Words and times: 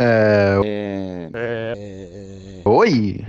É... 0.00 1.28
É... 1.34 2.62
Oi? 2.64 3.26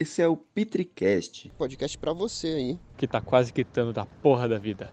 Esse 0.00 0.20
é 0.20 0.26
o 0.26 0.36
Pitricast. 0.36 1.52
Podcast 1.56 1.96
pra 1.96 2.12
você 2.12 2.48
aí. 2.48 2.78
Que 2.96 3.06
tá 3.06 3.20
quase 3.20 3.52
quitando 3.52 3.92
da 3.92 4.04
porra 4.04 4.48
da 4.48 4.58
vida. 4.58 4.90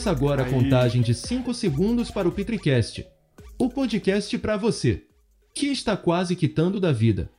Começa 0.00 0.10
agora 0.18 0.44
a 0.44 0.48
contagem 0.50 1.02
de 1.02 1.14
5 1.14 1.52
segundos 1.52 2.10
para 2.10 2.26
o 2.26 2.32
Petricast, 2.32 3.06
o 3.58 3.68
podcast 3.68 4.38
para 4.38 4.56
você, 4.56 5.04
que 5.54 5.66
está 5.66 5.94
quase 5.94 6.34
quitando 6.34 6.80
da 6.80 6.90
vida. 6.90 7.30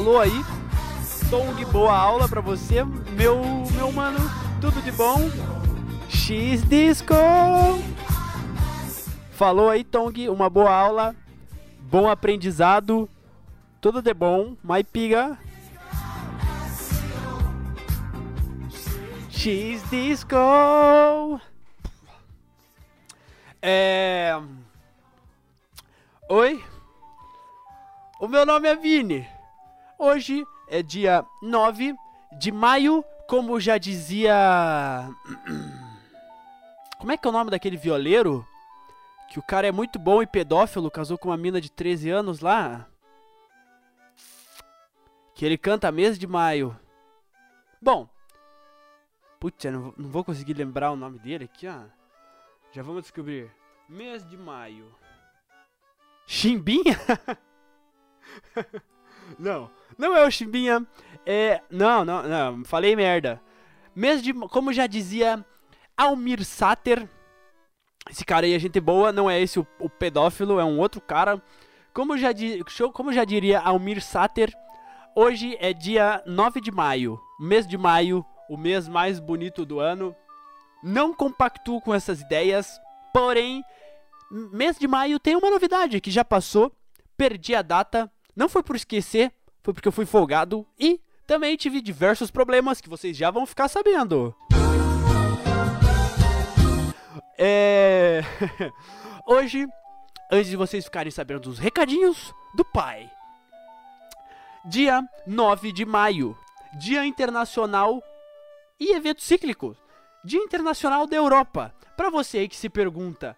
Falou 0.00 0.18
aí. 0.18 0.42
Tong, 1.28 1.62
boa 1.66 1.94
aula 1.94 2.26
pra 2.26 2.40
você, 2.40 2.82
meu, 2.82 3.38
meu 3.74 3.92
mano. 3.92 4.18
Tudo 4.58 4.80
de 4.80 4.90
bom? 4.90 5.30
X 6.08 6.66
Disco. 6.66 7.14
Falou 9.32 9.68
aí, 9.68 9.84
Tong, 9.84 10.30
uma 10.30 10.48
boa 10.48 10.74
aula. 10.74 11.14
Bom 11.80 12.08
aprendizado. 12.08 13.10
Tudo 13.78 14.00
de 14.00 14.14
bom. 14.14 14.56
My 14.64 14.82
piga. 14.82 15.36
X 19.28 19.82
Disco. 19.90 21.38
É. 23.60 24.40
Oi? 26.26 26.64
O 28.18 28.26
meu 28.26 28.46
nome 28.46 28.66
é 28.66 28.74
Vini. 28.74 29.39
Hoje 30.02 30.46
é 30.66 30.82
dia 30.82 31.26
9 31.42 31.94
de 32.38 32.50
maio, 32.50 33.04
como 33.28 33.60
já 33.60 33.76
dizia. 33.76 34.34
Como 36.98 37.12
é 37.12 37.18
que 37.18 37.26
é 37.26 37.28
o 37.28 37.32
nome 37.32 37.50
daquele 37.50 37.76
violeiro? 37.76 38.46
Que 39.28 39.38
o 39.38 39.42
cara 39.42 39.66
é 39.66 39.72
muito 39.72 39.98
bom 39.98 40.22
e 40.22 40.26
pedófilo, 40.26 40.90
casou 40.90 41.18
com 41.18 41.28
uma 41.28 41.36
mina 41.36 41.60
de 41.60 41.70
13 41.70 42.08
anos 42.08 42.40
lá. 42.40 42.86
Que 45.34 45.44
ele 45.44 45.58
canta 45.58 45.92
mês 45.92 46.18
de 46.18 46.26
maio. 46.26 46.74
Bom. 47.80 48.08
Putz, 49.38 49.64
não, 49.66 49.92
não 49.98 50.08
vou 50.08 50.24
conseguir 50.24 50.54
lembrar 50.54 50.92
o 50.92 50.96
nome 50.96 51.18
dele 51.18 51.44
aqui, 51.44 51.68
ó. 51.68 51.82
Já 52.72 52.82
vamos 52.82 53.02
descobrir. 53.02 53.50
Mês 53.86 54.26
de 54.26 54.38
maio. 54.38 54.94
Chimbinha? 56.26 56.98
não, 59.38 59.70
não 60.00 60.16
é 60.16 60.26
o 60.26 60.30
Chimbinha. 60.30 60.84
É. 61.24 61.60
Não, 61.70 62.04
não, 62.04 62.22
não. 62.22 62.64
Falei 62.64 62.96
merda. 62.96 63.40
Mês 63.94 64.22
de. 64.22 64.32
Como 64.32 64.72
já 64.72 64.86
dizia 64.86 65.44
Almir 65.96 66.44
Sater. 66.44 67.08
Esse 68.10 68.24
cara 68.24 68.46
aí 68.46 68.54
é 68.54 68.58
gente 68.58 68.80
boa, 68.80 69.12
não 69.12 69.30
é 69.30 69.40
esse 69.40 69.60
o, 69.60 69.66
o 69.78 69.88
pedófilo, 69.88 70.58
é 70.58 70.64
um 70.64 70.78
outro 70.78 71.00
cara. 71.00 71.40
Como 71.92 72.16
já, 72.16 72.32
di, 72.32 72.64
como 72.94 73.12
já 73.12 73.24
diria 73.24 73.60
Almir 73.60 74.02
Sater, 74.02 74.52
hoje 75.14 75.56
é 75.60 75.72
dia 75.72 76.22
9 76.26 76.60
de 76.60 76.72
maio. 76.72 77.20
Mês 77.38 77.66
de 77.66 77.76
maio, 77.76 78.24
o 78.48 78.56
mês 78.56 78.88
mais 78.88 79.20
bonito 79.20 79.66
do 79.66 79.78
ano. 79.78 80.16
Não 80.82 81.12
compactuo 81.12 81.80
com 81.80 81.94
essas 81.94 82.22
ideias, 82.22 82.80
porém 83.12 83.62
mês 84.30 84.78
de 84.78 84.86
maio 84.88 85.18
tem 85.18 85.36
uma 85.36 85.50
novidade 85.50 86.00
que 86.00 86.10
já 86.10 86.24
passou, 86.24 86.72
perdi 87.16 87.54
a 87.54 87.62
data, 87.62 88.10
não 88.34 88.48
foi 88.48 88.62
por 88.62 88.76
esquecer, 88.76 89.32
foi 89.62 89.74
porque 89.74 89.88
eu 89.88 89.92
fui 89.92 90.06
folgado 90.06 90.66
e 90.78 91.00
também 91.26 91.56
tive 91.56 91.80
diversos 91.80 92.30
problemas 92.30 92.80
que 92.80 92.88
vocês 92.88 93.16
já 93.16 93.30
vão 93.30 93.46
ficar 93.46 93.68
sabendo. 93.68 94.34
É... 97.38 98.20
Hoje, 99.26 99.66
antes 100.30 100.50
de 100.50 100.56
vocês 100.56 100.84
ficarem 100.84 101.10
sabendo 101.10 101.42
dos 101.42 101.58
recadinhos 101.58 102.34
do 102.54 102.64
pai. 102.64 103.10
Dia 104.64 105.02
9 105.26 105.72
de 105.72 105.86
maio, 105.86 106.36
Dia 106.78 107.04
Internacional 107.04 108.02
e 108.78 108.92
Evento 108.94 109.22
Cíclico. 109.22 109.76
Dia 110.24 110.40
Internacional 110.40 111.06
da 111.06 111.16
Europa. 111.16 111.74
Para 111.96 112.10
você 112.10 112.38
aí 112.38 112.48
que 112.48 112.56
se 112.56 112.68
pergunta, 112.68 113.36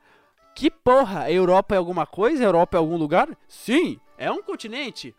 que 0.54 0.70
porra? 0.70 1.30
Europa 1.30 1.74
é 1.74 1.78
alguma 1.78 2.06
coisa? 2.06 2.44
Europa 2.44 2.76
é 2.76 2.78
algum 2.78 2.96
lugar? 2.96 3.28
Sim, 3.48 4.00
é 4.18 4.30
um 4.30 4.42
continente. 4.42 5.14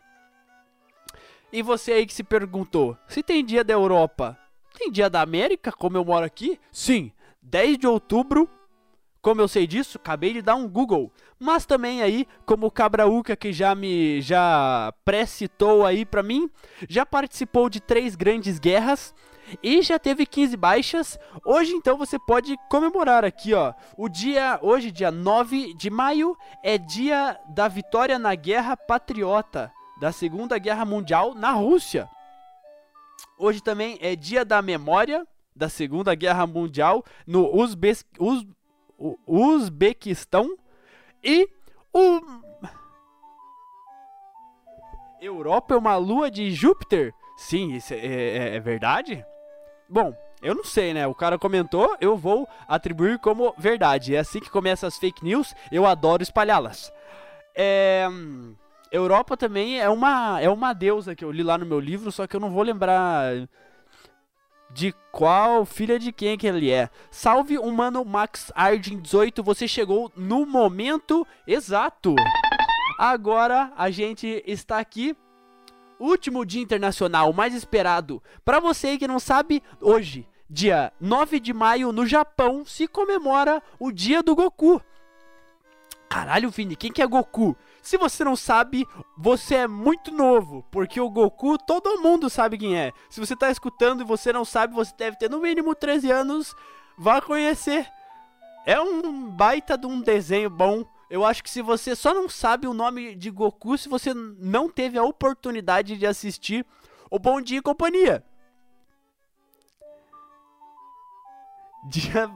E 1.54 1.62
você 1.62 1.92
aí 1.92 2.04
que 2.04 2.12
se 2.12 2.24
perguntou, 2.24 2.98
se 3.06 3.22
tem 3.22 3.44
dia 3.44 3.62
da 3.62 3.72
Europa, 3.72 4.36
tem 4.76 4.90
dia 4.90 5.08
da 5.08 5.20
América, 5.20 5.70
como 5.70 5.96
eu 5.96 6.04
moro 6.04 6.26
aqui? 6.26 6.58
Sim, 6.72 7.12
10 7.40 7.78
de 7.78 7.86
outubro. 7.86 8.50
Como 9.22 9.40
eu 9.40 9.46
sei 9.46 9.64
disso, 9.64 9.96
acabei 9.96 10.32
de 10.32 10.42
dar 10.42 10.56
um 10.56 10.68
Google. 10.68 11.12
Mas 11.38 11.64
também 11.64 12.02
aí, 12.02 12.26
como 12.44 12.66
o 12.66 12.72
Cabraúca 12.72 13.36
que 13.36 13.52
já 13.52 13.72
me 13.72 14.20
já 14.20 14.92
pré-citou 15.04 15.86
aí 15.86 16.04
pra 16.04 16.24
mim, 16.24 16.50
já 16.88 17.06
participou 17.06 17.70
de 17.70 17.80
três 17.80 18.16
grandes 18.16 18.58
guerras 18.58 19.14
e 19.62 19.80
já 19.80 19.96
teve 19.96 20.26
15 20.26 20.56
baixas. 20.56 21.16
Hoje 21.46 21.70
então 21.70 21.96
você 21.96 22.18
pode 22.18 22.56
comemorar 22.68 23.24
aqui, 23.24 23.54
ó. 23.54 23.72
O 23.96 24.08
dia 24.08 24.58
hoje, 24.60 24.90
dia 24.90 25.12
9 25.12 25.72
de 25.74 25.88
maio, 25.88 26.36
é 26.64 26.76
dia 26.76 27.38
da 27.50 27.68
vitória 27.68 28.18
na 28.18 28.34
Guerra 28.34 28.76
Patriota 28.76 29.72
da 30.00 30.12
Segunda 30.12 30.58
Guerra 30.58 30.84
Mundial 30.84 31.34
na 31.34 31.52
Rússia. 31.52 32.08
Hoje 33.38 33.60
também 33.60 33.98
é 34.00 34.14
dia 34.14 34.44
da 34.44 34.60
memória 34.62 35.26
da 35.54 35.68
Segunda 35.68 36.14
Guerra 36.14 36.46
Mundial 36.46 37.04
no 37.26 37.54
Uzbe 37.54 37.92
Uz 38.18 38.46
Uzbequistão 39.26 40.56
e 41.22 41.48
o 41.92 42.20
Europa 45.20 45.74
é 45.74 45.78
uma 45.78 45.96
lua 45.96 46.30
de 46.30 46.50
Júpiter. 46.52 47.12
Sim, 47.36 47.72
isso 47.74 47.92
é, 47.92 47.98
é, 47.98 48.56
é 48.56 48.60
verdade? 48.60 49.24
Bom, 49.88 50.14
eu 50.42 50.54
não 50.54 50.64
sei, 50.64 50.92
né? 50.94 51.06
O 51.06 51.14
cara 51.14 51.38
comentou, 51.38 51.96
eu 52.00 52.16
vou 52.16 52.48
atribuir 52.68 53.18
como 53.18 53.54
verdade. 53.56 54.14
É 54.14 54.18
assim 54.18 54.40
que 54.40 54.50
começam 54.50 54.86
as 54.86 54.98
fake 54.98 55.24
news, 55.24 55.54
eu 55.72 55.86
adoro 55.86 56.22
espalhá-las. 56.22 56.92
É... 57.54 58.06
Europa 58.94 59.36
também 59.36 59.80
é 59.80 59.88
uma, 59.88 60.40
é 60.40 60.48
uma 60.48 60.72
deusa 60.72 61.14
que 61.14 61.24
eu 61.24 61.32
li 61.32 61.42
lá 61.42 61.58
no 61.58 61.66
meu 61.66 61.80
livro, 61.80 62.12
só 62.12 62.26
que 62.26 62.36
eu 62.36 62.40
não 62.40 62.50
vou 62.50 62.62
lembrar 62.62 63.48
de 64.70 64.94
qual 65.10 65.64
filha 65.64 65.98
de 65.98 66.12
quem 66.12 66.38
que 66.38 66.46
ele 66.46 66.70
é. 66.70 66.88
Salve 67.10 67.58
humano 67.58 68.04
Max 68.04 68.52
Ardin 68.54 69.00
18, 69.00 69.42
você 69.42 69.66
chegou 69.66 70.12
no 70.16 70.46
momento 70.46 71.26
exato. 71.46 72.14
Agora 72.98 73.72
a 73.76 73.90
gente 73.90 74.42
está 74.46 74.78
aqui 74.78 75.16
último 75.98 76.44
dia 76.44 76.62
internacional 76.62 77.32
mais 77.32 77.52
esperado. 77.52 78.22
Para 78.44 78.60
você 78.60 78.96
que 78.96 79.08
não 79.08 79.18
sabe, 79.18 79.62
hoje, 79.80 80.28
dia 80.48 80.92
9 81.00 81.40
de 81.40 81.52
maio, 81.52 81.92
no 81.92 82.06
Japão, 82.06 82.64
se 82.64 82.86
comemora 82.86 83.60
o 83.78 83.90
dia 83.90 84.22
do 84.22 84.36
Goku. 84.36 84.80
Caralho, 86.08 86.50
Vini, 86.50 86.76
quem 86.76 86.92
que 86.92 87.02
é 87.02 87.06
Goku? 87.06 87.56
Se 87.84 87.98
você 87.98 88.24
não 88.24 88.34
sabe, 88.34 88.88
você 89.14 89.56
é 89.56 89.68
muito 89.68 90.10
novo, 90.10 90.64
porque 90.70 90.98
o 90.98 91.10
Goku 91.10 91.58
todo 91.58 92.00
mundo 92.00 92.30
sabe 92.30 92.56
quem 92.56 92.74
é. 92.78 92.92
Se 93.10 93.20
você 93.20 93.36
tá 93.36 93.50
escutando 93.50 94.00
e 94.00 94.06
você 94.06 94.32
não 94.32 94.42
sabe, 94.42 94.72
você 94.72 94.90
deve 94.96 95.18
ter 95.18 95.28
no 95.28 95.42
mínimo 95.42 95.74
13 95.74 96.10
anos, 96.10 96.56
vá 96.96 97.20
conhecer. 97.20 97.86
É 98.64 98.80
um 98.80 99.28
baita 99.28 99.76
de 99.76 99.86
um 99.86 100.00
desenho 100.00 100.48
bom. 100.48 100.82
Eu 101.10 101.26
acho 101.26 101.44
que 101.44 101.50
se 101.50 101.60
você 101.60 101.94
só 101.94 102.14
não 102.14 102.26
sabe 102.26 102.66
o 102.66 102.72
nome 102.72 103.14
de 103.14 103.30
Goku 103.30 103.76
se 103.76 103.86
você 103.86 104.14
não 104.14 104.70
teve 104.70 104.96
a 104.96 105.04
oportunidade 105.04 105.98
de 105.98 106.06
assistir 106.06 106.66
o 107.10 107.18
Bom 107.18 107.38
Dia 107.38 107.58
e 107.58 107.62
Companhia. 107.62 108.24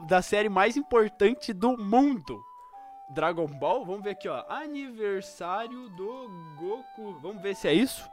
Da 0.06 0.20
série 0.20 0.50
mais 0.50 0.76
importante 0.76 1.54
do 1.54 1.74
mundo. 1.78 2.47
Dragon 3.10 3.46
Ball, 3.46 3.84
vamos 3.84 4.02
ver 4.02 4.10
aqui, 4.10 4.28
ó. 4.28 4.44
Aniversário 4.48 5.88
do 5.90 6.28
Goku. 6.58 7.18
Vamos 7.20 7.42
ver 7.42 7.54
se 7.56 7.66
é 7.66 7.72
isso. 7.72 8.08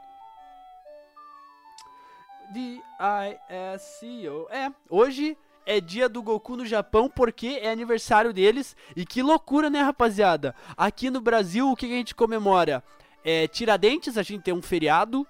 D-I-S-C-O. 2.52 4.46
É, 4.50 4.72
hoje 4.88 5.36
é 5.66 5.80
dia 5.80 6.08
do 6.08 6.22
Goku 6.22 6.56
no 6.56 6.64
Japão 6.64 7.10
porque 7.14 7.58
é 7.60 7.70
aniversário 7.70 8.32
deles. 8.32 8.74
E 8.94 9.04
que 9.04 9.22
loucura, 9.22 9.68
né, 9.68 9.82
rapaziada? 9.82 10.54
Aqui 10.76 11.10
no 11.10 11.20
Brasil, 11.20 11.70
o 11.70 11.76
que 11.76 11.86
a 11.86 11.90
gente 11.90 12.14
comemora? 12.14 12.82
É 13.24 13.48
Tiradentes, 13.48 14.16
a 14.16 14.22
gente 14.22 14.42
tem 14.42 14.54
um 14.54 14.62
feriado. 14.62 15.26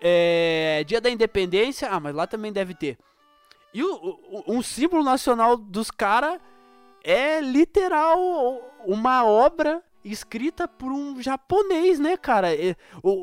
É 0.00 0.84
dia 0.86 1.00
da 1.00 1.10
Independência. 1.10 1.88
Ah, 1.90 2.00
mas 2.00 2.14
lá 2.14 2.26
também 2.26 2.52
deve 2.52 2.74
ter. 2.74 2.96
E 3.74 3.82
o, 3.82 3.92
o, 3.96 4.44
um 4.54 4.62
símbolo 4.62 5.02
nacional 5.02 5.56
dos 5.56 5.90
caras 5.90 6.40
é 7.04 7.40
literal 7.40 8.08
uma 8.86 9.24
obra 9.24 9.84
escrita 10.02 10.66
por 10.66 10.90
um 10.90 11.22
japonês, 11.22 11.98
né, 12.00 12.16
cara? 12.16 12.48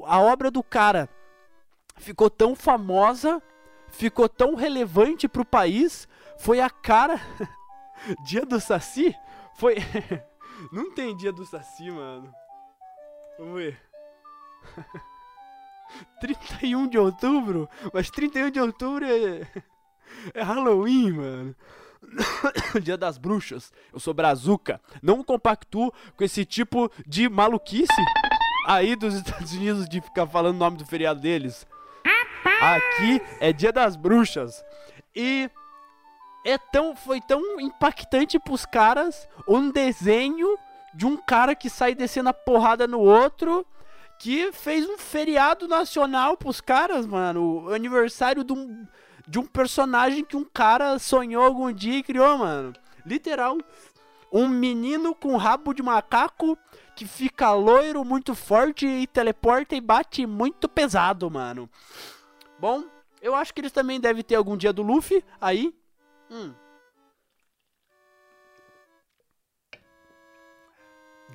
A 0.05 0.19
obra 0.21 0.51
do 0.51 0.61
cara 0.61 1.09
ficou 1.97 2.29
tão 2.29 2.55
famosa, 2.55 3.41
ficou 3.89 4.29
tão 4.29 4.55
relevante 4.55 5.27
pro 5.27 5.43
país, 5.43 6.07
foi 6.37 6.61
a 6.61 6.69
cara. 6.69 7.19
dia 8.23 8.45
do 8.45 8.59
Saci? 8.59 9.15
Foi. 9.55 9.75
Não 10.71 10.91
tem 10.93 11.17
dia 11.17 11.31
do 11.31 11.45
Saci, 11.45 11.89
mano. 11.89 12.33
Vamos 13.37 13.55
ver. 13.55 13.81
31 16.21 16.87
de 16.87 16.97
outubro? 16.97 17.67
Mas 17.91 18.09
31 18.09 18.51
de 18.51 18.59
outubro 18.59 19.05
é. 19.05 19.47
É 20.33 20.43
Halloween, 20.43 21.13
mano. 21.13 21.55
Dia 22.81 22.97
das 22.97 23.17
Bruxas. 23.17 23.71
Eu 23.93 23.99
sou 23.99 24.13
Brazuca. 24.13 24.81
Não 25.01 25.23
compactuo 25.23 25.93
com 26.15 26.23
esse 26.23 26.45
tipo 26.45 26.91
de 27.05 27.29
maluquice 27.29 27.91
aí 28.67 28.95
dos 28.95 29.15
Estados 29.15 29.53
Unidos 29.53 29.87
de 29.87 30.01
ficar 30.01 30.27
falando 30.27 30.55
o 30.55 30.59
nome 30.59 30.77
do 30.77 30.85
feriado 30.85 31.19
deles. 31.19 31.67
Aqui 32.61 33.21
é 33.39 33.51
Dia 33.51 33.71
das 33.71 33.95
Bruxas. 33.95 34.63
E 35.15 35.49
é 36.45 36.57
tão, 36.57 36.95
foi 36.95 37.21
tão 37.21 37.59
impactante 37.59 38.39
pros 38.39 38.65
caras 38.65 39.27
um 39.47 39.69
desenho 39.69 40.57
de 40.93 41.05
um 41.05 41.15
cara 41.15 41.55
que 41.55 41.69
sai 41.69 41.95
descendo 41.95 42.29
a 42.29 42.33
porrada 42.33 42.87
no 42.87 42.99
outro 42.99 43.65
que 44.19 44.51
fez 44.51 44.87
um 44.87 44.99
feriado 44.99 45.67
nacional 45.67 46.37
pros 46.37 46.61
caras, 46.61 47.07
mano. 47.07 47.65
O 47.65 47.73
aniversário 47.73 48.43
de 48.43 48.53
um 48.53 48.85
de 49.27 49.39
um 49.39 49.45
personagem 49.45 50.23
que 50.23 50.35
um 50.35 50.43
cara 50.43 50.97
sonhou 50.99 51.43
algum 51.43 51.71
dia 51.71 51.97
e 51.97 52.03
criou, 52.03 52.37
mano. 52.37 52.73
Literal. 53.05 53.57
Um 54.31 54.47
menino 54.47 55.13
com 55.13 55.35
rabo 55.35 55.73
de 55.73 55.83
macaco 55.83 56.57
que 56.95 57.05
fica 57.05 57.51
loiro, 57.51 58.05
muito 58.05 58.33
forte 58.35 58.85
e 58.85 59.07
teleporta 59.07 59.75
e 59.75 59.81
bate 59.81 60.25
muito 60.25 60.69
pesado, 60.69 61.29
mano. 61.29 61.69
Bom, 62.59 62.83
eu 63.21 63.35
acho 63.35 63.53
que 63.53 63.61
eles 63.61 63.71
também 63.71 63.99
devem 63.99 64.23
ter 64.23 64.35
algum 64.35 64.55
dia 64.55 64.71
do 64.71 64.81
Luffy 64.81 65.23
aí. 65.39 65.75
Hum. 66.29 66.53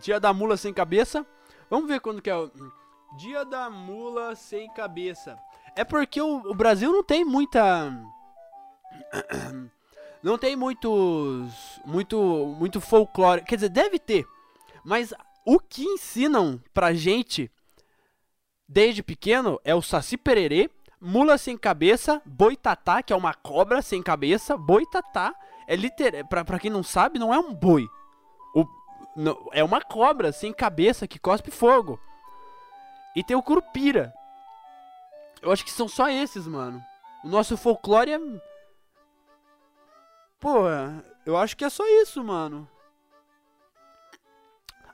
Dia 0.01 0.21
da 0.21 0.33
mula 0.33 0.57
sem 0.57 0.73
cabeça. 0.73 1.27
Vamos 1.69 1.89
ver 1.89 2.01
quando 2.01 2.23
que 2.23 2.31
é 2.31 2.37
o. 2.37 2.51
Dia 3.19 3.45
da 3.45 3.71
mula 3.71 4.35
sem 4.35 4.73
cabeça. 4.73 5.39
É 5.77 5.85
porque 5.85 6.21
o, 6.21 6.51
o 6.51 6.55
Brasil 6.55 6.91
não 6.91 7.05
tem 7.05 7.25
muita. 7.25 7.93
Não 10.23 10.39
tem 10.39 10.57
muitos. 10.57 11.81
Muito. 11.85 12.19
Muito 12.59 12.81
folclore. 12.81 13.43
Quer 13.43 13.57
dizer, 13.57 13.69
deve 13.69 13.99
ter. 13.99 14.27
Mas 14.83 15.13
o 15.45 15.61
que 15.61 15.85
ensinam 15.85 16.61
pra 16.73 16.95
gente 16.95 17.51
desde 18.69 19.03
pequeno 19.03 19.61
é 19.65 19.75
o 19.75 19.83
Saci 19.83 20.17
Pererê, 20.17 20.71
Mula 21.01 21.39
Sem 21.39 21.57
Cabeça, 21.57 22.21
Boitatá, 22.25 23.03
que 23.03 23.13
é 23.13 23.17
uma 23.17 23.35
cobra 23.35 23.83
sem 23.83 24.03
cabeça. 24.03 24.57
Boitatá 24.57 25.35
é 25.69 25.77
literal. 25.77 26.27
Pra, 26.27 26.45
pra 26.45 26.59
quem 26.59 26.71
não 26.71 26.83
sabe, 26.83 27.19
não 27.19 27.33
é 27.33 27.39
um 27.39 27.55
boi. 27.55 27.87
O, 28.55 28.67
não, 29.15 29.49
é 29.53 29.63
uma 29.63 29.81
cobra 29.81 30.33
sem 30.33 30.53
cabeça 30.53 31.07
que 31.07 31.19
cospe 31.19 31.51
fogo. 31.51 32.01
E 33.15 33.23
tem 33.23 33.37
o 33.37 33.43
Curupira, 33.43 34.13
eu 35.47 35.53
acho 35.53 35.65
que 35.65 35.71
são 35.71 35.87
só 35.87 36.09
esses, 36.09 36.45
mano. 36.45 36.85
O 37.23 37.29
nosso 37.29 37.57
folclore 37.57 38.11
é. 38.11 38.19
Pô, 40.41 40.65
eu 41.25 41.37
acho 41.37 41.57
que 41.57 41.65
é 41.65 41.71
só 41.71 41.87
isso, 42.03 42.23
mano. 42.23 42.69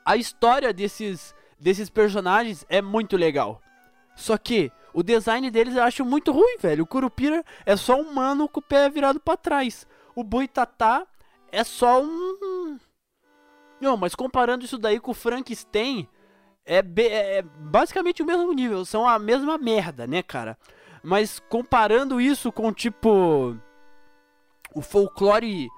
A 0.05 0.15
história 0.15 0.71
desses, 0.71 1.35
desses 1.59 1.89
personagens 1.89 2.67
é 2.69 2.83
muito 2.83 3.17
legal. 3.17 3.63
Só 4.15 4.37
que 4.37 4.71
o 4.93 5.03
design 5.03 5.51
deles 5.51 5.75
eu 5.75 5.83
acho 5.83 6.05
muito 6.05 6.31
ruim, 6.31 6.59
velho. 6.59 6.85
O 6.85 6.87
Curupira 6.87 7.43
é 7.65 7.75
só 7.75 7.99
um 7.99 8.13
mano 8.13 8.47
com 8.47 8.61
o 8.61 8.63
pé 8.63 8.91
virado 8.91 9.19
para 9.19 9.39
trás. 9.39 9.87
O 10.15 10.23
Boitatá 10.23 11.07
é 11.51 11.65
só 11.65 12.03
um. 12.03 12.79
Não, 13.81 13.97
mas 13.97 14.15
comparando 14.15 14.67
isso 14.67 14.77
daí 14.77 15.01
com 15.01 15.13
o 15.13 15.15
Frankenstein, 15.15 16.07
é, 16.65 16.79
é, 16.79 17.39
é 17.39 17.43
basicamente 17.43 18.23
o 18.23 18.27
mesmo 18.27 18.53
nível, 18.53 18.85
são 18.85 19.07
a 19.07 19.19
mesma 19.19 19.59
merda, 19.59 20.07
né, 20.07 20.23
cara? 20.23 20.57
Mas 21.03 21.41
comparando 21.41 22.21
isso 22.21 22.53
com, 22.53 22.73
tipo, 22.73 23.57
o 24.75 24.81
folclore 24.81 25.69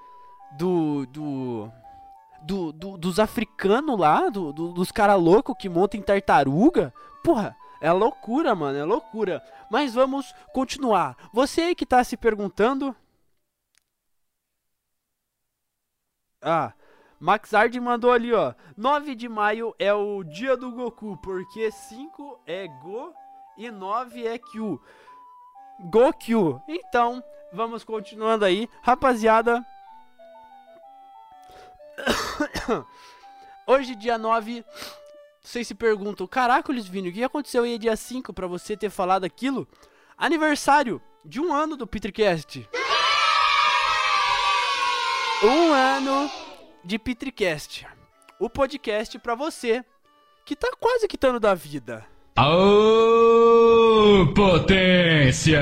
do. 0.57 1.05
do. 1.07 1.71
do, 2.41 2.71
do 2.71 2.97
dos 2.97 3.19
africanos 3.19 3.99
lá, 3.99 4.29
do, 4.29 4.53
do 4.53 4.71
dos 4.71 4.91
caras 4.91 5.19
loucos 5.19 5.55
que 5.57 5.67
montam 5.67 5.99
em 5.99 6.03
tartaruga, 6.03 6.93
porra, 7.23 7.55
é 7.81 7.91
loucura, 7.91 8.53
mano, 8.55 8.77
é 8.77 8.83
loucura. 8.83 9.43
Mas 9.69 9.93
vamos 9.93 10.33
continuar. 10.53 11.17
Você 11.33 11.61
aí 11.61 11.75
que 11.75 11.85
tá 11.85 12.03
se 12.03 12.15
perguntando. 12.15 12.95
Ah, 16.41 16.73
Max 17.25 17.55
Ard 17.55 17.75
mandou 17.77 18.11
ali, 18.11 18.31
ó. 18.31 18.53
9 18.77 19.15
de 19.15 19.27
maio 19.27 19.73
é 19.79 19.91
o 19.91 20.23
dia 20.23 20.55
do 20.55 20.71
Goku, 20.71 21.17
porque 21.17 21.71
5 21.71 22.39
é 22.45 22.67
Go 22.67 23.15
e 23.57 23.71
9 23.71 24.27
é 24.27 24.37
Q. 24.37 24.79
Goku. 25.89 26.61
Então, 26.67 27.23
vamos 27.51 27.83
continuando 27.83 28.45
aí. 28.45 28.69
Rapaziada. 28.83 29.65
Hoje, 33.65 33.95
dia 33.95 34.19
9. 34.19 34.63
Vocês 35.41 35.67
se 35.67 35.73
perguntam, 35.73 36.27
caracoles, 36.27 36.85
Vini, 36.85 37.09
o 37.09 37.11
que 37.11 37.23
aconteceu 37.23 37.63
aí 37.63 37.79
dia 37.79 37.95
5 37.95 38.31
pra 38.33 38.45
você 38.45 38.77
ter 38.77 38.91
falado 38.91 39.23
aquilo? 39.23 39.67
Aniversário 40.15 41.01
de 41.25 41.41
um 41.41 41.51
ano 41.51 41.75
do 41.75 41.87
Petercast. 41.87 42.69
Um 45.43 45.73
ano 45.73 46.44
de 46.85 46.99
Petricast, 46.99 47.87
o 48.39 48.47
podcast 48.47 49.17
para 49.17 49.33
você 49.33 49.83
que 50.45 50.55
tá 50.55 50.71
quase 50.79 51.07
quitando 51.07 51.39
da 51.39 51.55
vida. 51.55 52.05
Aô, 52.35 54.31
potência! 54.35 55.59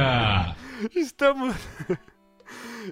Estamos 0.93 1.55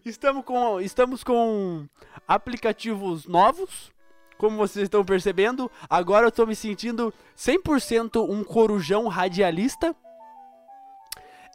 Estamos 0.05 0.45
com 0.45 0.79
estamos 0.79 1.23
com 1.23 1.85
aplicativos 2.25 3.25
novos, 3.25 3.91
como 4.37 4.55
vocês 4.55 4.83
estão 4.83 5.03
percebendo. 5.03 5.69
Agora 5.89 6.25
eu 6.25 6.29
estou 6.29 6.47
me 6.47 6.55
sentindo 6.55 7.13
100% 7.37 8.25
um 8.29 8.45
corujão 8.45 9.09
radialista. 9.09 9.93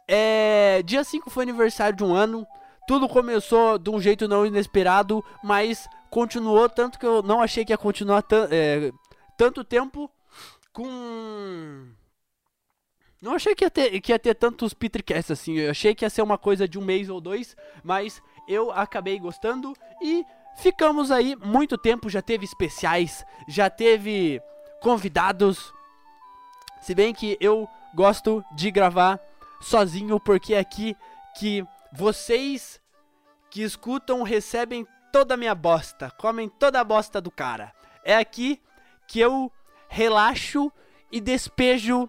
É, 0.07 0.83
dia 0.85 1.03
5 1.03 1.31
foi 1.31 1.43
aniversário 1.43 1.97
de 1.97 2.03
um 2.03 2.13
ano. 2.13 2.45
Tudo 2.87 3.09
começou 3.09 3.79
de 3.79 3.89
um 3.89 3.99
jeito 3.99 4.27
não 4.27 4.45
inesperado, 4.45 5.25
mas 5.43 5.89
continuou 6.09 6.69
tanto 6.69 6.99
que 6.99 7.05
eu 7.05 7.21
não 7.21 7.41
achei 7.41 7.65
que 7.65 7.73
ia 7.73 7.77
continuar 7.77 8.23
é, 8.51 8.91
tanto 9.37 9.63
tempo 9.63 10.09
com. 10.73 11.87
Não 13.19 13.33
achei 13.33 13.55
que 13.55 13.65
ia, 13.65 13.71
ter, 13.71 13.99
que 13.99 14.11
ia 14.11 14.19
ter 14.19 14.35
tantos 14.35 14.73
Petercasts 14.73 15.31
assim. 15.31 15.57
Eu 15.57 15.71
achei 15.71 15.95
que 15.95 16.05
ia 16.05 16.09
ser 16.09 16.21
uma 16.21 16.37
coisa 16.37 16.67
de 16.67 16.77
um 16.77 16.83
mês 16.83 17.09
ou 17.09 17.19
dois, 17.19 17.55
mas 17.83 18.21
eu 18.47 18.71
acabei 18.71 19.17
gostando 19.19 19.73
e 20.01 20.23
ficamos 20.57 21.09
aí 21.09 21.35
muito 21.35 21.77
tempo. 21.77 22.09
Já 22.09 22.21
teve 22.21 22.45
especiais, 22.45 23.25
já 23.47 23.69
teve 23.69 24.39
convidados. 24.81 25.73
Se 26.81 26.93
bem 26.93 27.13
que 27.13 27.37
eu 27.41 27.67
gosto 27.95 28.43
de 28.55 28.69
gravar 28.69 29.19
sozinho, 29.59 30.19
porque 30.19 30.53
é 30.53 30.59
aqui 30.59 30.95
que 31.39 31.65
vocês 31.91 32.79
que 33.49 33.63
escutam 33.63 34.21
recebem 34.21 34.85
toda 35.17 35.33
a 35.33 35.37
minha 35.37 35.55
bosta, 35.55 36.11
comem 36.11 36.47
toda 36.47 36.79
a 36.79 36.83
bosta 36.83 37.19
do 37.19 37.31
cara. 37.31 37.73
É 38.03 38.15
aqui 38.15 38.61
que 39.07 39.19
eu 39.19 39.51
relaxo 39.89 40.71
e 41.11 41.19
despejo 41.19 42.07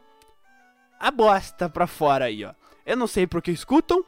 a 1.01 1.11
bosta 1.11 1.71
pra 1.71 1.87
fora 1.87 2.27
aí, 2.27 2.45
ó. 2.45 2.53
Eu 2.85 2.99
não 2.99 3.07
sei 3.07 3.27
porque 3.27 3.51
escutam. 3.51 4.05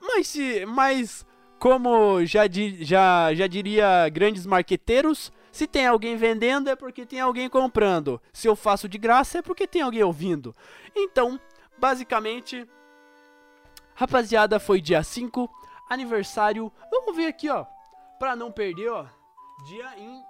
Mas 0.00 0.26
se, 0.26 0.66
mas 0.66 1.24
como 1.60 2.26
já, 2.26 2.48
di, 2.48 2.84
já, 2.84 3.32
já 3.32 3.46
diria 3.46 4.08
grandes 4.08 4.44
marqueteiros, 4.44 5.32
se 5.52 5.64
tem 5.64 5.86
alguém 5.86 6.16
vendendo 6.16 6.68
é 6.68 6.74
porque 6.74 7.06
tem 7.06 7.20
alguém 7.20 7.48
comprando. 7.48 8.20
Se 8.32 8.48
eu 8.48 8.56
faço 8.56 8.88
de 8.88 8.98
graça 8.98 9.38
é 9.38 9.42
porque 9.42 9.64
tem 9.64 9.82
alguém 9.82 10.02
ouvindo. 10.02 10.56
Então, 10.92 11.38
basicamente, 11.78 12.66
rapaziada, 13.94 14.58
foi 14.58 14.80
dia 14.80 15.04
5, 15.04 15.48
aniversário. 15.90 16.72
Vamos 16.90 17.14
ver 17.14 17.26
aqui, 17.26 17.50
ó, 17.50 17.66
pra 18.18 18.34
não 18.36 18.50
perder, 18.50 18.88
ó. 18.88 19.06
Dia 19.66 19.98
in, 19.98 20.22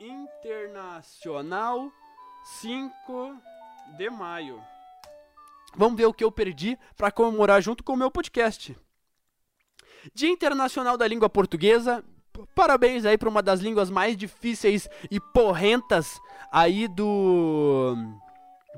internacional 0.00 1.92
5 2.60 3.36
de 3.96 4.08
maio. 4.08 4.62
Vamos 5.74 5.98
ver 5.98 6.06
o 6.06 6.14
que 6.14 6.24
eu 6.24 6.32
perdi 6.32 6.78
para 6.96 7.10
comemorar 7.10 7.60
junto 7.60 7.84
com 7.84 7.92
o 7.92 7.96
meu 7.96 8.10
podcast. 8.10 8.74
Dia 10.14 10.30
Internacional 10.30 10.96
da 10.96 11.06
Língua 11.06 11.28
Portuguesa. 11.28 12.02
Parabéns 12.54 13.04
aí 13.04 13.18
para 13.18 13.28
uma 13.28 13.42
das 13.42 13.60
línguas 13.60 13.90
mais 13.90 14.16
difíceis 14.16 14.88
e 15.10 15.18
porrentas 15.20 16.18
aí 16.52 16.86
do 16.86 17.94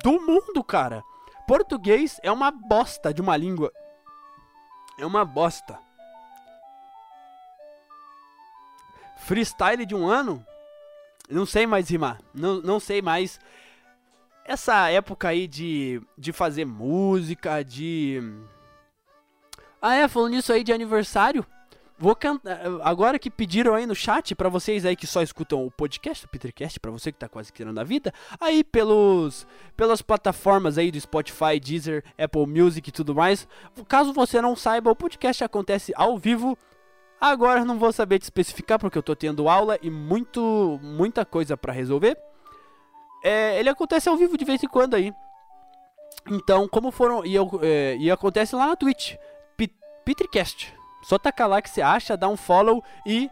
do 0.03 0.21
mundo, 0.21 0.65
cara. 0.65 1.03
Português 1.47 2.19
é 2.23 2.31
uma 2.31 2.50
bosta 2.50 3.12
de 3.12 3.21
uma 3.21 3.37
língua. 3.37 3.73
É 4.99 5.07
uma 5.07 5.25
bosta. 5.25 5.79
Freestyle 9.28 9.85
de 9.85 9.94
um 9.94 10.06
ano? 10.06 10.42
Não 11.28 11.44
sei 11.44 11.66
mais 11.66 11.90
rimar. 11.90 12.18
Não, 12.32 12.62
não 12.62 12.80
sei 12.80 13.02
mais. 13.02 13.38
Essa 14.42 14.88
época 14.88 15.28
aí 15.28 15.47
de, 15.47 16.00
de 16.16 16.32
fazer 16.32 16.64
música, 16.64 17.62
de. 17.62 18.23
Ah, 19.82 19.97
é, 19.97 20.08
falando 20.08 20.30
nisso 20.30 20.50
aí 20.50 20.64
de 20.64 20.73
aniversário. 20.73 21.44
Vou 21.99 22.16
cantar. 22.16 22.58
Agora 22.82 23.18
que 23.18 23.30
pediram 23.30 23.75
aí 23.75 23.85
no 23.85 23.94
chat, 23.94 24.35
para 24.35 24.49
vocês 24.49 24.87
aí 24.87 24.97
que 24.97 25.06
só 25.06 25.20
escutam 25.20 25.62
o 25.62 25.70
podcast, 25.70 26.25
o 26.25 26.28
Petercast, 26.30 26.80
para 26.80 26.90
você 26.90 27.12
que 27.12 27.18
tá 27.18 27.28
quase 27.28 27.52
tirando 27.52 27.78
a 27.78 27.85
vida, 27.85 28.14
aí 28.40 28.64
pelos 28.64 29.47
pelas 29.76 30.00
plataformas 30.00 30.78
aí 30.78 30.90
do 30.90 30.99
Spotify, 30.99 31.61
Deezer, 31.62 32.02
Apple 32.16 32.47
Music 32.47 32.88
e 32.88 32.92
tudo 32.92 33.14
mais. 33.14 33.47
Caso 33.88 34.11
você 34.14 34.40
não 34.40 34.56
saiba, 34.56 34.90
o 34.90 34.97
podcast 34.97 35.44
acontece 35.44 35.92
ao 35.94 36.16
vivo. 36.16 36.56
Agora 37.20 37.64
não 37.64 37.78
vou 37.78 37.92
saber 37.92 38.18
te 38.20 38.22
especificar 38.22 38.78
porque 38.78 38.96
eu 38.96 39.02
tô 39.02 39.16
tendo 39.16 39.48
aula 39.48 39.76
e 39.82 39.90
muito 39.90 40.78
muita 40.82 41.25
coisa 41.25 41.56
para 41.56 41.72
resolver. 41.72 42.16
É, 43.25 43.58
ele 43.58 43.68
acontece 43.68 44.08
ao 44.08 44.16
vivo 44.16 44.38
de 44.38 44.44
vez 44.44 44.62
em 44.62 44.68
quando 44.68 44.94
aí. 44.94 45.12
Então, 46.30 46.68
como 46.68 46.90
foram. 46.92 47.25
E, 47.25 47.34
eu, 47.34 47.50
é, 47.62 47.96
e 47.98 48.10
acontece 48.10 48.54
lá 48.54 48.66
na 48.66 48.76
Twitch. 48.76 49.16
Petricast. 50.04 50.75
Só 51.02 51.18
tacar 51.18 51.48
lá 51.48 51.60
que 51.60 51.68
você 51.68 51.82
acha, 51.82 52.16
dá 52.16 52.28
um 52.28 52.37
follow 52.37 52.82
e. 53.04 53.30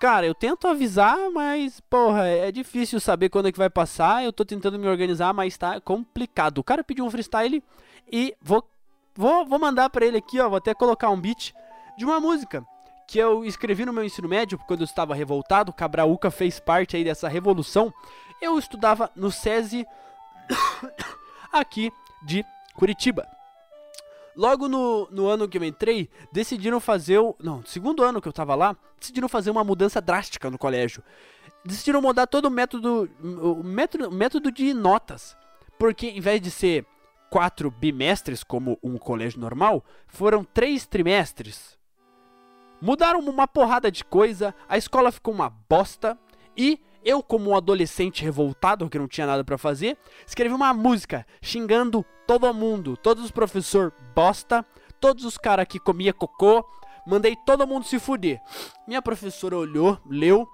Cara, 0.00 0.26
eu 0.26 0.34
tento 0.34 0.66
avisar, 0.66 1.30
mas, 1.30 1.80
porra, 1.80 2.26
é 2.26 2.50
difícil 2.50 2.98
saber 3.00 3.28
quando 3.28 3.48
é 3.48 3.52
que 3.52 3.58
vai 3.58 3.70
passar. 3.70 4.24
Eu 4.24 4.32
tô 4.32 4.44
tentando 4.44 4.78
me 4.78 4.88
organizar, 4.88 5.32
mas 5.32 5.56
tá 5.56 5.80
complicado. 5.80 6.58
O 6.58 6.64
cara 6.64 6.82
pediu 6.82 7.04
um 7.04 7.10
freestyle 7.10 7.62
e 8.10 8.34
vou, 8.42 8.68
vou, 9.14 9.46
vou 9.46 9.58
mandar 9.58 9.88
pra 9.90 10.04
ele 10.04 10.18
aqui, 10.18 10.40
ó. 10.40 10.48
Vou 10.48 10.58
até 10.58 10.74
colocar 10.74 11.10
um 11.10 11.20
beat 11.20 11.54
de 11.96 12.04
uma 12.04 12.18
música 12.18 12.66
que 13.06 13.18
eu 13.18 13.44
escrevi 13.44 13.84
no 13.84 13.92
meu 13.92 14.04
ensino 14.04 14.28
médio 14.28 14.58
quando 14.66 14.80
eu 14.80 14.86
estava 14.86 15.14
revoltado. 15.14 15.72
Cabraúca 15.72 16.30
fez 16.30 16.58
parte 16.58 16.96
aí 16.96 17.04
dessa 17.04 17.28
revolução. 17.28 17.92
Eu 18.40 18.58
estudava 18.58 19.10
no 19.14 19.30
SESI 19.30 19.86
aqui 21.52 21.92
de 22.22 22.44
Curitiba. 22.74 23.26
Logo 24.36 24.68
no, 24.68 25.08
no 25.12 25.28
ano 25.28 25.48
que 25.48 25.56
eu 25.56 25.64
entrei, 25.64 26.10
decidiram 26.32 26.80
fazer 26.80 27.18
o. 27.18 27.36
Não, 27.38 27.64
segundo 27.64 28.02
ano 28.02 28.20
que 28.20 28.26
eu 28.26 28.32
tava 28.32 28.54
lá, 28.54 28.76
decidiram 28.98 29.28
fazer 29.28 29.50
uma 29.50 29.62
mudança 29.62 30.00
drástica 30.00 30.50
no 30.50 30.58
colégio. 30.58 31.02
Decidiram 31.64 32.02
mudar 32.02 32.26
todo 32.26 32.46
o 32.46 32.50
método. 32.50 33.08
O 33.22 33.62
método, 33.62 34.10
método 34.10 34.50
de 34.50 34.74
notas. 34.74 35.36
Porque 35.78 36.08
em 36.08 36.20
vez 36.20 36.40
de 36.40 36.50
ser 36.50 36.84
quatro 37.30 37.70
bimestres, 37.70 38.42
como 38.42 38.78
um 38.82 38.98
colégio 38.98 39.40
normal, 39.40 39.84
foram 40.08 40.44
três 40.44 40.84
trimestres. 40.84 41.78
Mudaram 42.80 43.20
uma 43.20 43.46
porrada 43.46 43.90
de 43.90 44.04
coisa, 44.04 44.54
a 44.68 44.76
escola 44.76 45.12
ficou 45.12 45.32
uma 45.32 45.48
bosta 45.48 46.18
e 46.56 46.80
eu, 47.04 47.22
como 47.22 47.50
um 47.50 47.56
adolescente 47.56 48.24
revoltado 48.24 48.88
que 48.88 48.98
não 48.98 49.06
tinha 49.06 49.26
nada 49.26 49.44
para 49.44 49.58
fazer, 49.58 49.98
escrevi 50.26 50.54
uma 50.54 50.72
música 50.72 51.26
xingando 51.42 52.04
todo 52.26 52.52
mundo, 52.54 52.96
todos 52.96 53.22
os 53.24 53.30
professor 53.30 53.92
bosta, 54.14 54.64
todos 54.98 55.24
os 55.24 55.36
caras 55.36 55.66
que 55.68 55.78
comia 55.78 56.14
cocô, 56.14 56.64
mandei 57.06 57.36
todo 57.44 57.66
mundo 57.66 57.84
se 57.84 57.98
fuder. 57.98 58.40
Minha 58.86 59.02
professora 59.02 59.56
olhou, 59.56 59.98
leu. 60.06 60.48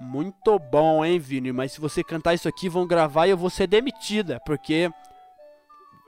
Muito 0.00 0.58
bom, 0.58 1.04
hein, 1.04 1.18
Vini? 1.18 1.52
Mas 1.52 1.72
se 1.72 1.80
você 1.80 2.02
cantar 2.02 2.34
isso 2.34 2.48
aqui, 2.48 2.68
vão 2.68 2.86
gravar 2.86 3.26
e 3.26 3.30
eu 3.30 3.36
vou 3.36 3.50
ser 3.50 3.66
demitida, 3.66 4.40
porque 4.44 4.90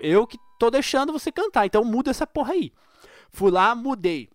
eu 0.01 0.27
que 0.27 0.39
tô 0.59 0.71
deixando 0.71 1.13
você 1.13 1.31
cantar, 1.31 1.67
então 1.67 1.85
muda 1.85 2.11
essa 2.11 2.27
porra 2.27 2.55
aí. 2.55 2.73
Fui 3.31 3.51
lá, 3.51 3.75
mudei. 3.75 4.31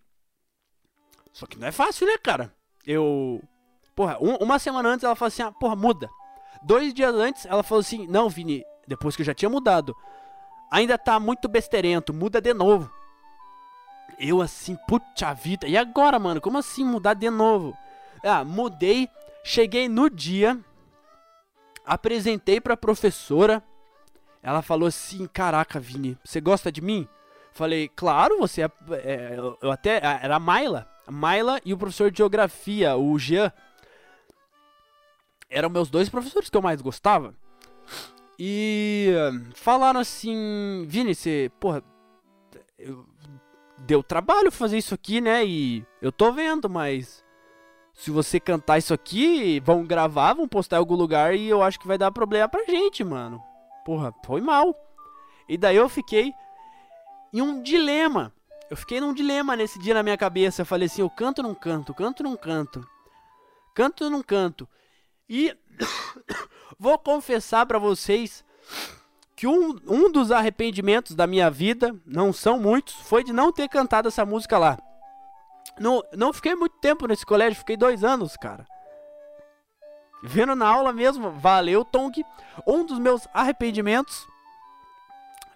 Só 1.32 1.46
que 1.46 1.58
não 1.58 1.68
é 1.68 1.72
fácil, 1.72 2.06
né, 2.06 2.16
cara? 2.18 2.52
Eu. 2.86 3.42
Porra, 3.94 4.18
um, 4.20 4.36
uma 4.36 4.58
semana 4.58 4.88
antes 4.88 5.04
ela 5.04 5.16
falou 5.16 5.28
assim: 5.28 5.42
ah, 5.42 5.52
porra, 5.52 5.76
muda. 5.76 6.08
Dois 6.62 6.92
dias 6.92 7.14
antes 7.14 7.46
ela 7.46 7.62
falou 7.62 7.80
assim: 7.80 8.06
não, 8.06 8.28
Vini, 8.28 8.64
depois 8.86 9.16
que 9.16 9.22
eu 9.22 9.26
já 9.26 9.34
tinha 9.34 9.48
mudado, 9.48 9.96
ainda 10.70 10.98
tá 10.98 11.18
muito 11.20 11.48
besteirento, 11.48 12.12
muda 12.12 12.40
de 12.40 12.52
novo. 12.52 12.90
Eu 14.18 14.42
assim, 14.42 14.76
puta 14.86 15.32
vida, 15.32 15.66
e 15.66 15.76
agora, 15.76 16.18
mano? 16.18 16.40
Como 16.40 16.58
assim 16.58 16.84
mudar 16.84 17.14
de 17.14 17.30
novo? 17.30 17.76
Ah, 18.22 18.44
mudei, 18.44 19.08
cheguei 19.42 19.88
no 19.88 20.10
dia, 20.10 20.58
apresentei 21.86 22.60
pra 22.60 22.76
professora. 22.76 23.62
Ela 24.42 24.62
falou 24.62 24.88
assim: 24.88 25.26
Caraca, 25.26 25.78
Vini, 25.78 26.18
você 26.24 26.40
gosta 26.40 26.70
de 26.70 26.80
mim? 26.80 27.08
Falei, 27.52 27.88
claro, 27.88 28.38
você 28.38 28.62
é. 28.62 28.70
é 29.04 29.36
eu 29.60 29.70
até. 29.70 30.00
Era 30.02 30.36
a 30.36 30.40
Maila. 30.40 30.89
Maila 31.10 31.60
e 31.64 31.72
o 31.72 31.78
professor 31.78 32.10
de 32.10 32.18
geografia, 32.18 32.96
o 32.96 33.18
Jean. 33.18 33.52
Eram 35.48 35.68
meus 35.68 35.90
dois 35.90 36.08
professores 36.08 36.48
que 36.48 36.56
eu 36.56 36.62
mais 36.62 36.80
gostava. 36.80 37.34
E 38.38 39.12
falaram 39.54 40.00
assim: 40.00 40.84
Vini, 40.88 41.14
você. 41.14 41.50
Porra. 41.60 41.82
Eu, 42.78 43.06
deu 43.80 44.02
trabalho 44.02 44.52
fazer 44.52 44.78
isso 44.78 44.94
aqui, 44.94 45.20
né? 45.20 45.44
E 45.44 45.84
eu 46.00 46.12
tô 46.12 46.32
vendo, 46.32 46.68
mas. 46.68 47.24
Se 47.92 48.10
você 48.10 48.40
cantar 48.40 48.78
isso 48.78 48.94
aqui, 48.94 49.60
vão 49.60 49.84
gravar, 49.84 50.32
vão 50.32 50.48
postar 50.48 50.76
em 50.76 50.78
algum 50.78 50.94
lugar 50.94 51.34
e 51.34 51.46
eu 51.48 51.62
acho 51.62 51.78
que 51.78 51.86
vai 51.86 51.98
dar 51.98 52.10
problema 52.10 52.48
pra 52.48 52.64
gente, 52.64 53.04
mano. 53.04 53.42
Porra, 53.84 54.14
foi 54.24 54.40
mal. 54.40 54.74
E 55.46 55.58
daí 55.58 55.76
eu 55.76 55.88
fiquei 55.88 56.32
em 57.32 57.42
um 57.42 57.62
dilema. 57.62 58.32
Eu 58.70 58.76
fiquei 58.76 59.00
num 59.00 59.12
dilema 59.12 59.56
nesse 59.56 59.80
dia 59.80 59.94
na 59.94 60.02
minha 60.02 60.16
cabeça. 60.16 60.62
Eu 60.62 60.66
falei 60.66 60.86
assim: 60.86 61.02
eu 61.02 61.10
canto 61.10 61.40
ou 61.40 61.48
não 61.48 61.54
canto? 61.54 61.92
Canto 61.92 62.22
ou 62.22 62.30
não 62.30 62.36
canto? 62.36 62.88
Canto 63.74 64.04
ou 64.04 64.10
não 64.10 64.22
canto? 64.22 64.68
E 65.28 65.56
vou 66.78 66.96
confessar 66.96 67.66
para 67.66 67.78
vocês 67.78 68.44
que 69.34 69.46
um, 69.46 69.76
um 69.88 70.12
dos 70.12 70.30
arrependimentos 70.30 71.16
da 71.16 71.26
minha 71.26 71.50
vida, 71.50 71.98
não 72.06 72.32
são 72.32 72.60
muitos, 72.60 72.94
foi 72.94 73.24
de 73.24 73.32
não 73.32 73.50
ter 73.50 73.68
cantado 73.68 74.06
essa 74.06 74.24
música 74.24 74.58
lá. 74.58 74.78
Não, 75.78 76.02
não 76.14 76.32
fiquei 76.32 76.54
muito 76.54 76.76
tempo 76.78 77.06
nesse 77.06 77.24
colégio, 77.24 77.58
fiquei 77.58 77.76
dois 77.76 78.04
anos, 78.04 78.36
cara. 78.36 78.66
Vendo 80.22 80.54
na 80.54 80.68
aula 80.68 80.92
mesmo, 80.92 81.30
valeu, 81.30 81.84
Tong. 81.84 82.22
Um 82.66 82.84
dos 82.84 82.98
meus 82.98 83.26
arrependimentos 83.32 84.28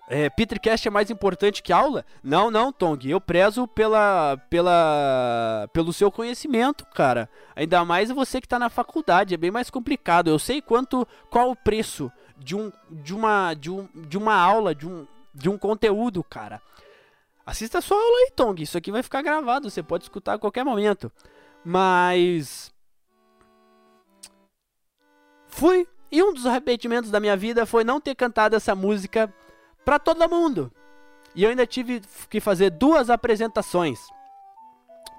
é, 0.07 0.29
Petercast 0.29 0.87
é 0.87 0.91
mais 0.91 1.11
importante 1.11 1.63
que 1.63 1.73
aula? 1.73 2.05
Não, 2.23 2.51
não, 2.51 2.71
Tong. 2.71 3.09
Eu 3.09 3.21
prezo 3.21 3.67
pela, 3.67 4.37
pela, 4.51 5.69
pelo 5.73 5.93
seu 5.93 6.11
conhecimento, 6.11 6.85
cara. 6.87 7.29
Ainda 7.57 7.85
mais 7.85 8.11
você 8.11 8.41
que 8.41 8.47
está 8.47 8.59
na 8.59 8.69
faculdade, 8.69 9.33
é 9.33 9.39
bem 9.39 9.51
mais 9.51 9.71
complicado. 9.71 10.29
Eu 10.29 10.39
sei 10.39 10.61
quanto, 10.61 11.09
qual 11.31 11.51
o 11.51 11.57
preço 11.57 12.13
de, 12.37 12.55
um, 12.55 12.71
de, 12.91 13.15
uma, 13.15 13.55
de, 13.55 13.71
um, 13.71 13.89
de 13.95 14.19
uma 14.19 14.35
aula, 14.35 14.75
de 14.75 14.87
um, 14.87 15.07
de 15.35 15.49
um 15.49 15.57
conteúdo, 15.57 16.23
cara. 16.23 16.61
Assista 17.47 17.79
a 17.79 17.83
sua 17.83 17.97
aula 17.97 18.19
aí, 18.19 18.33
Tong. 18.37 18.63
Isso 18.63 18.77
aqui 18.77 18.93
vai 18.93 19.03
ficar 19.03 19.23
gravado, 19.23 19.71
você 19.71 19.83
pode 19.83 20.05
escutar 20.05 20.35
a 20.35 20.39
qualquer 20.39 20.65
momento. 20.65 21.11
Mas. 21.65 22.73
Fui. 25.49 25.89
E 26.13 26.23
um 26.23 26.33
dos 26.33 26.47
arrependimentos 26.47 27.11
da 27.11 27.19
minha 27.19 27.37
vida 27.37 27.65
foi 27.65 27.85
não 27.85 28.01
ter 28.01 28.15
cantado 28.15 28.55
essa 28.55 28.75
música 28.75 29.33
para 29.85 29.99
todo 29.99 30.29
mundo. 30.29 30.73
E 31.35 31.43
eu 31.43 31.51
ainda 31.51 31.67
tive 31.67 32.01
que 32.31 32.41
fazer 32.41 32.71
duas 32.71 33.11
apresentações. 33.11 34.01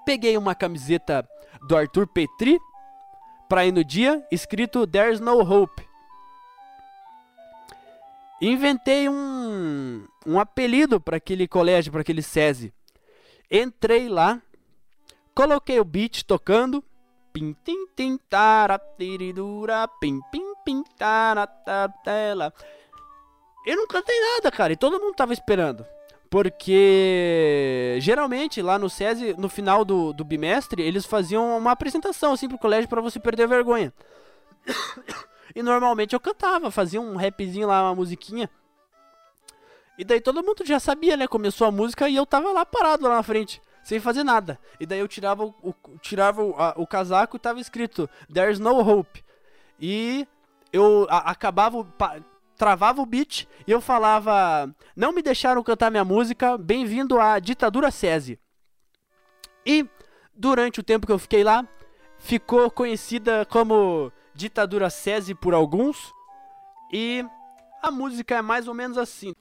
Peguei 0.05 0.38
uma 0.38 0.55
camiseta 0.55 1.27
do 1.67 1.75
Arthur 1.75 2.07
Petri, 2.07 2.60
pra 3.48 3.65
ir 3.65 3.72
no 3.72 3.84
dia, 3.84 4.25
escrito 4.31 4.88
There's 4.88 5.19
no 5.19 5.39
hope. 5.39 5.84
Inventei 8.41 9.07
um, 9.07 10.05
um 10.25 10.39
apelido 10.39 11.00
para 11.00 11.17
aquele 11.17 11.48
colégio, 11.48 11.91
para 11.91 12.01
aquele 12.01 12.22
SESI. 12.22 12.74
Entrei 13.50 14.10
lá, 14.10 14.41
coloquei 15.34 15.79
o 15.79 15.86
beat 15.86 16.24
tocando. 16.24 16.84
Pim, 17.31 17.55
tim, 17.65 17.88
tim, 17.95 18.17
tara, 18.29 18.79
tiridura, 18.98 19.88
pim, 20.00 20.22
pim, 20.31 20.53
pim, 20.63 20.84
tara, 20.98 21.45
tara, 21.45 21.93
tela. 22.03 22.53
Eu 23.65 23.75
não 23.77 23.88
cantei 23.88 24.15
nada, 24.19 24.51
cara, 24.51 24.74
e 24.74 24.77
todo 24.77 25.00
mundo 25.00 25.15
tava 25.15 25.34
esperando. 25.34 25.86
Porque 26.29 27.98
geralmente 28.01 28.62
lá 28.62 28.77
no 28.77 28.89
SESI, 28.89 29.36
no 29.38 29.48
final 29.48 29.86
do, 29.86 30.12
do 30.12 30.24
bimestre, 30.24 30.81
eles 30.81 31.05
faziam 31.05 31.57
uma 31.57 31.72
apresentação 31.72 32.34
assim 32.34 32.48
pro 32.48 32.57
colégio 32.57 32.89
para 32.89 33.01
você 33.01 33.19
perder 33.19 33.43
a 33.43 33.48
vergonha. 33.48 33.93
E 35.55 35.63
normalmente 35.63 36.12
eu 36.12 36.19
cantava, 36.19 36.69
fazia 36.69 37.00
um 37.00 37.15
rapzinho 37.15 37.65
lá, 37.65 37.84
uma 37.84 37.95
musiquinha. 37.95 38.50
E 39.98 40.03
daí 40.03 40.19
todo 40.19 40.43
mundo 40.43 40.65
já 40.65 40.79
sabia, 40.79 41.15
né? 41.15 41.27
Começou 41.27 41.65
a 41.65 41.72
música 41.72 42.10
e 42.10 42.15
eu 42.17 42.25
tava 42.25 42.51
lá 42.51 42.65
parado 42.65 43.07
lá 43.07 43.15
na 43.15 43.24
frente, 43.24 43.62
sem 43.81 43.98
fazer 44.00 44.25
nada. 44.25 44.60
E 44.79 44.86
daí 44.86 45.00
eu 45.00 45.07
tirava 45.07 45.45
o, 45.45 45.55
o 45.63 45.74
tirava 46.00 46.43
o, 46.43 46.53
a, 46.57 46.74
o, 46.75 46.86
casaco 46.86 47.38
e 47.38 47.39
tava 47.39 47.62
escrito 47.62 48.10
There's 48.31 48.60
no 48.60 48.77
hope. 48.77 49.24
E 49.79 50.27
eu 50.74 51.07
a, 51.10 51.31
acabava, 51.31 51.88
travava 52.57 53.01
o 53.01 53.05
beat 53.05 53.47
e 53.67 53.71
eu 53.71 53.81
falava: 53.81 54.74
Não 54.95 55.12
me 55.12 55.21
deixaram 55.21 55.63
cantar 55.63 55.91
minha 55.91 56.05
música, 56.05 56.57
bem-vindo 56.57 57.19
à 57.19 57.39
ditadura 57.39 57.91
SESI. 57.91 58.39
E 59.65 59.88
durante 60.33 60.79
o 60.79 60.83
tempo 60.83 61.05
que 61.05 61.12
eu 61.12 61.19
fiquei 61.19 61.43
lá, 61.43 61.67
ficou 62.17 62.69
conhecida 62.69 63.45
como 63.45 64.12
ditadura 64.33 64.89
SESI 64.89 65.35
por 65.35 65.53
alguns. 65.53 66.13
E 66.91 67.25
a 67.81 67.91
música 67.91 68.35
é 68.35 68.41
mais 68.41 68.67
ou 68.67 68.74
menos 68.74 68.97
assim. 68.97 69.35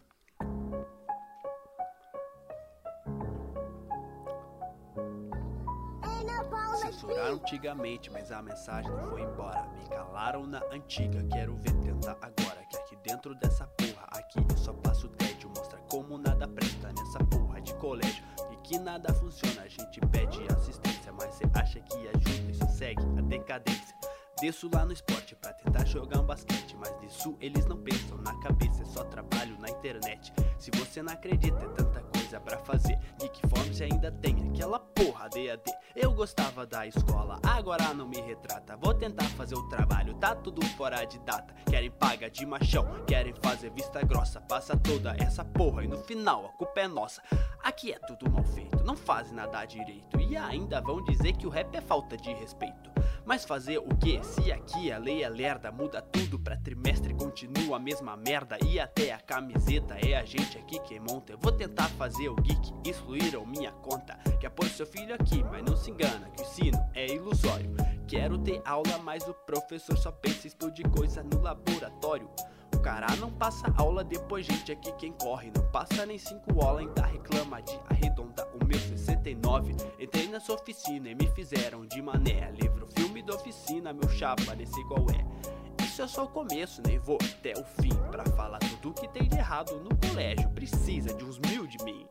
Censuraram 7.25 7.37
antigamente, 7.37 8.11
mas 8.11 8.31
a 8.31 8.43
mensagem 8.43 8.91
não 8.91 9.11
foi 9.11 9.23
embora. 9.23 9.63
Me 9.75 9.89
calaram 9.89 10.47
na 10.47 10.63
antiga, 10.71 11.25
quero 11.33 11.57
ver 11.57 11.73
tentar 11.81 12.17
agora. 12.21 12.65
Que 12.69 12.77
aqui 12.77 12.97
dentro 12.97 13.35
dessa 13.37 13.67
porra, 13.67 14.07
aqui 14.11 14.39
eu 14.39 14.57
só 14.57 14.73
passo 14.75 15.09
tédio. 15.09 15.51
Mostra 15.57 15.79
como 15.91 16.19
nada 16.19 16.47
presta 16.47 16.93
nessa 16.93 17.19
porra 17.25 17.61
de 17.61 17.73
colégio. 17.75 18.25
E 18.53 18.57
que 18.57 18.79
nada 18.79 19.13
funciona, 19.15 19.63
a 19.63 19.69
gente 19.69 20.01
pede 20.13 20.41
assistência. 20.53 21.13
Mas 21.13 21.35
cê 21.35 21.45
acha 21.55 21.81
que 21.81 22.09
ajuda, 22.09 22.51
isso 22.51 22.69
segue 22.69 23.03
a 23.03 23.23
decadência. 23.23 23.97
Desço 24.41 24.69
lá 24.73 24.85
no 24.85 24.93
esporte 24.93 25.35
pra 25.37 25.53
tentar 25.53 25.85
jogar 25.87 26.21
um 26.21 26.27
basquete, 26.27 26.77
mas 26.77 26.99
disso 27.01 27.37
eles 27.41 27.65
não 27.67 27.79
pensam 27.79 28.19
na 28.19 28.39
cabeça, 28.41 28.83
é 28.83 28.87
só 28.87 29.05
trabalho 29.05 29.57
na 29.61 29.71
internet. 29.71 30.33
Se 30.59 30.71
você 30.73 31.03
não 31.03 31.13
acredita, 31.13 31.65
é 31.65 31.69
tanta 31.69 32.01
coisa 32.01 32.24
pra 32.41 32.59
fazer. 32.59 32.99
Geekforms 33.19 33.81
ainda 33.81 34.11
tem 34.11 34.51
aquela 34.51 34.79
porra 34.79 35.29
DAD. 35.29 35.63
Eu 35.95 36.13
gostava 36.13 36.67
da 36.67 36.87
escola, 36.87 37.41
agora 37.43 37.95
não 37.95 38.09
me 38.09 38.21
retrata. 38.21 38.77
Vou 38.77 38.95
tentar 38.95 39.27
fazer 39.31 39.55
o 39.55 39.69
trabalho, 39.69 40.15
tá 40.15 40.35
tudo 40.35 40.65
fora 40.77 41.05
de 41.05 41.19
data. 41.21 41.55
Querem 41.71 41.91
paga 41.91 42.31
de 42.31 42.45
machão, 42.45 42.87
querem 43.07 43.35
fazer 43.43 43.71
vista 43.71 44.05
grossa. 44.05 44.41
Passa 44.41 44.77
toda 44.77 45.17
essa 45.19 45.45
porra 45.45 45.85
e 45.85 45.89
no 45.89 45.99
final 45.99 46.47
a 46.47 46.49
culpa 46.51 46.81
é 46.81 46.89
nossa. 46.89 47.23
Aqui 47.63 47.93
é 47.93 47.99
tudo 47.99 48.31
mal 48.31 48.45
feito, 48.45 48.83
não 48.85 48.97
fazem 48.97 49.35
nada 49.35 49.65
direito. 49.65 50.21
E 50.21 50.37
ainda 50.37 50.81
vão 50.81 51.03
dizer 51.05 51.33
que 51.35 51.47
o 51.47 51.51
rap 51.51 51.75
é 51.75 51.81
falta 51.81 52.17
de 52.17 52.33
respeito. 52.33 52.94
Mas 53.25 53.45
fazer 53.45 53.79
o 53.79 53.89
que? 53.97 54.23
Se 54.25 54.53
aqui 54.53 54.93
a 54.93 54.99
lei 54.99 55.23
é 55.23 55.29
lerda, 55.29 55.73
muda 55.73 56.03
tudo 56.03 56.39
pra 56.39 56.57
trimestre, 56.57 57.15
continua 57.15 57.77
a 57.77 57.81
mesma 57.81 58.17
merda. 58.17 58.59
E 58.65 58.79
até 58.79 59.13
a 59.13 59.19
camiseta 59.19 59.95
é 59.95 60.17
a 60.17 60.25
gente 60.25 60.59
aqui 60.59 60.79
quem 60.81 61.01
monta. 61.01 61.33
Eu 61.33 61.39
vou 61.39 61.53
tentar 61.53 61.89
fazer 61.91 62.29
o 62.29 62.37
geek, 62.37 62.73
excluíram 62.85 63.47
minha 63.47 63.73
conta. 63.73 64.19
Quer 64.41 64.51
pôr 64.51 64.67
seu 64.69 64.87
filho 64.87 65.15
aqui, 65.15 65.43
mas 65.45 65.65
não 65.65 65.77
se 65.77 65.91
engana 65.91 66.29
que 66.31 66.43
o 66.43 66.47
sino 66.47 66.79
é 66.95 67.07
ilusório. 67.07 67.71
Quero 68.07 68.39
ter 68.39 68.61
aula, 68.65 68.99
mas 68.99 69.27
o 69.27 69.35
professor 69.35 69.97
só 69.97 70.13
pensa 70.13 70.47
em 70.47 70.49
explodir 70.49 70.89
coisa 70.91 71.23
no 71.23 71.41
laboratório. 71.41 72.29
O 72.75 72.79
cara 72.81 73.07
não 73.17 73.31
passa 73.31 73.73
aula, 73.79 74.05
depois 74.05 74.45
gente 74.45 74.71
aqui 74.71 74.93
quem 74.93 75.13
corre. 75.13 75.51
Não 75.57 75.65
passa 75.71 76.05
nem 76.05 76.19
cinco 76.19 76.63
aula, 76.63 76.81
ainda 76.81 77.07
reclama 77.07 77.63
de 77.63 77.79
arredondar 77.89 78.47
o 78.55 78.65
meu 78.67 78.79
69. 79.25 79.75
Entrei 79.99 80.29
nessa 80.29 80.53
oficina 80.53 81.09
e 81.09 81.15
me 81.15 81.27
fizeram 81.29 81.87
de 81.87 82.03
mané. 82.03 82.51
Livro, 82.53 82.87
filme 82.95 83.23
da 83.23 83.35
oficina, 83.35 83.93
meu 83.93 84.09
chapa, 84.11 84.55
nem 84.55 84.67
sei 84.67 84.85
qual 84.85 85.07
é. 85.11 85.83
Isso 85.83 86.03
é 86.03 86.07
só 86.07 86.25
o 86.25 86.29
começo, 86.29 86.83
nem 86.87 86.99
vou 86.99 87.17
até 87.23 87.53
o 87.59 87.65
fim. 87.65 87.95
Pra 88.11 88.25
falar 88.37 88.59
tudo 88.59 88.93
que 88.93 89.09
tem 89.09 89.29
de 89.29 89.39
errado 89.39 89.81
no 89.81 89.97
colégio, 89.97 90.49
precisa 90.51 91.15
de 91.15 91.25
uns 91.25 91.39
mil 91.39 91.67
de 91.67 91.83
mim. 91.85 92.07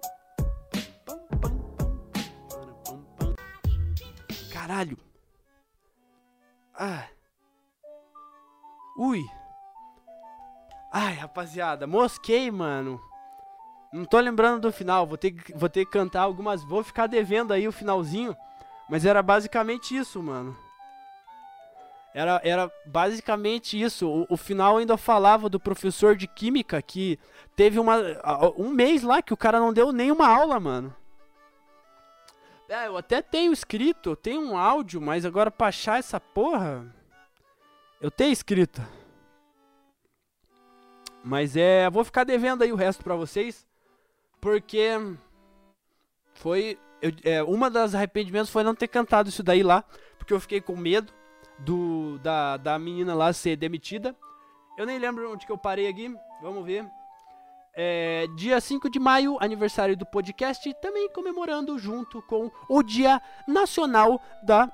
Caralho. 4.51 4.97
Ah. 6.73 7.07
Ui. 8.97 9.23
Ai, 10.91 11.13
rapaziada, 11.15 11.85
mosquei, 11.85 12.49
mano. 12.49 12.99
Não 13.93 14.05
tô 14.05 14.19
lembrando 14.19 14.61
do 14.61 14.71
final, 14.71 15.05
vou 15.05 15.19
ter, 15.19 15.35
vou 15.53 15.69
ter 15.69 15.85
que 15.85 15.91
cantar 15.91 16.23
algumas. 16.23 16.63
Vou 16.63 16.83
ficar 16.83 17.05
devendo 17.05 17.53
aí 17.53 17.67
o 17.67 17.71
finalzinho. 17.71 18.35
Mas 18.89 19.05
era 19.05 19.21
basicamente 19.21 19.95
isso, 19.95 20.21
mano. 20.21 20.57
Era, 22.11 22.41
era 22.43 22.71
basicamente 22.85 23.79
isso. 23.79 24.07
O, 24.07 24.25
o, 24.33 24.37
final 24.37 24.77
ainda 24.77 24.97
falava 24.97 25.47
do 25.47 25.59
professor 25.59 26.15
de 26.15 26.27
química 26.27 26.81
que 26.81 27.19
teve 27.55 27.79
uma, 27.79 27.97
um 28.57 28.69
mês 28.69 29.03
lá 29.03 29.21
que 29.21 29.33
o 29.33 29.37
cara 29.37 29.59
não 29.59 29.71
deu 29.71 29.91
nenhuma 29.91 30.27
aula, 30.27 30.59
mano. 30.59 30.95
É, 32.67 32.87
eu 32.87 32.97
até 32.97 33.21
tenho 33.21 33.53
escrito, 33.53 34.11
eu 34.11 34.15
tenho 34.15 34.41
um 34.41 34.57
áudio, 34.57 34.99
mas 34.99 35.25
agora 35.25 35.51
pra 35.51 35.67
achar 35.67 35.99
essa 35.99 36.19
porra. 36.19 36.83
Eu 38.01 38.09
tenho 38.09 38.31
escrito. 38.31 38.81
Mas 41.23 41.55
é, 41.55 41.87
vou 41.91 42.03
ficar 42.03 42.23
devendo 42.23 42.63
aí 42.63 42.71
o 42.71 42.75
resto 42.75 43.03
para 43.03 43.15
vocês, 43.15 43.65
porque 44.43 44.89
foi 46.33 46.77
eu, 47.01 47.11
é, 47.23 47.41
uma 47.43 47.69
das 47.69 47.95
arrependimentos 47.95 48.51
foi 48.51 48.61
não 48.61 48.75
ter 48.75 48.89
cantado 48.89 49.29
isso 49.29 49.41
daí 49.41 49.63
lá, 49.63 49.85
porque 50.17 50.33
eu 50.33 50.39
fiquei 50.39 50.59
com 50.59 50.75
medo 50.75 51.13
do 51.59 52.19
da, 52.19 52.57
da 52.57 52.77
menina 52.77 53.15
lá 53.15 53.31
ser 53.31 53.55
demitida. 53.55 54.13
Eu 54.77 54.85
nem 54.85 54.99
lembro 54.99 55.31
onde 55.31 55.45
que 55.45 55.51
eu 55.51 55.57
parei 55.57 55.87
aqui. 55.87 56.13
Vamos 56.41 56.65
ver. 56.65 56.85
É, 57.73 58.27
dia 58.35 58.59
5 58.59 58.89
de 58.89 58.99
maio, 58.99 59.37
aniversário 59.39 59.95
do 59.95 60.05
podcast, 60.05 60.73
também 60.81 61.09
comemorando 61.09 61.79
junto 61.79 62.21
com 62.23 62.51
o 62.67 62.83
Dia 62.83 63.21
Nacional 63.47 64.21
da 64.43 64.69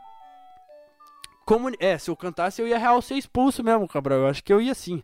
Comunidade. 1.45 1.85
É, 1.85 1.97
se 1.99 2.09
eu 2.09 2.15
cantasse 2.15 2.59
eu 2.59 2.67
ia 2.67 2.77
real 2.79 3.01
ser 3.03 3.15
expulso 3.15 3.63
mesmo, 3.63 3.87
Cabral. 3.87 4.19
Eu 4.19 4.27
acho 4.27 4.43
que 4.43 4.51
eu 4.51 4.59
ia 4.59 4.73
sim. 4.73 5.03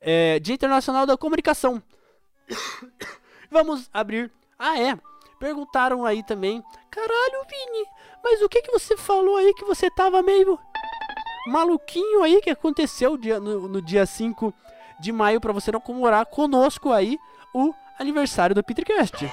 É, 0.00 0.40
Dia 0.40 0.54
Internacional 0.56 1.06
da 1.06 1.16
Comunicação. 1.16 1.80
Vamos 3.54 3.88
abrir. 3.94 4.32
Ah, 4.58 4.76
é. 4.80 4.98
Perguntaram 5.38 6.04
aí 6.04 6.24
também. 6.24 6.60
Caralho, 6.90 7.46
Vini, 7.48 7.86
mas 8.20 8.42
o 8.42 8.48
que 8.48 8.60
que 8.62 8.72
você 8.72 8.96
falou 8.96 9.36
aí 9.36 9.54
que 9.54 9.64
você 9.64 9.88
tava 9.88 10.20
meio 10.24 10.58
maluquinho 11.46 12.24
aí 12.24 12.40
que 12.40 12.50
aconteceu 12.50 13.16
dia, 13.16 13.38
no, 13.38 13.68
no 13.68 13.80
dia 13.80 14.04
5 14.04 14.52
de 14.98 15.12
maio 15.12 15.40
para 15.40 15.52
você 15.52 15.70
não 15.70 15.80
comemorar 15.80 16.26
conosco 16.26 16.90
aí 16.90 17.16
o 17.54 17.72
aniversário 17.96 18.56
do 18.56 18.64
Petercast. 18.64 19.30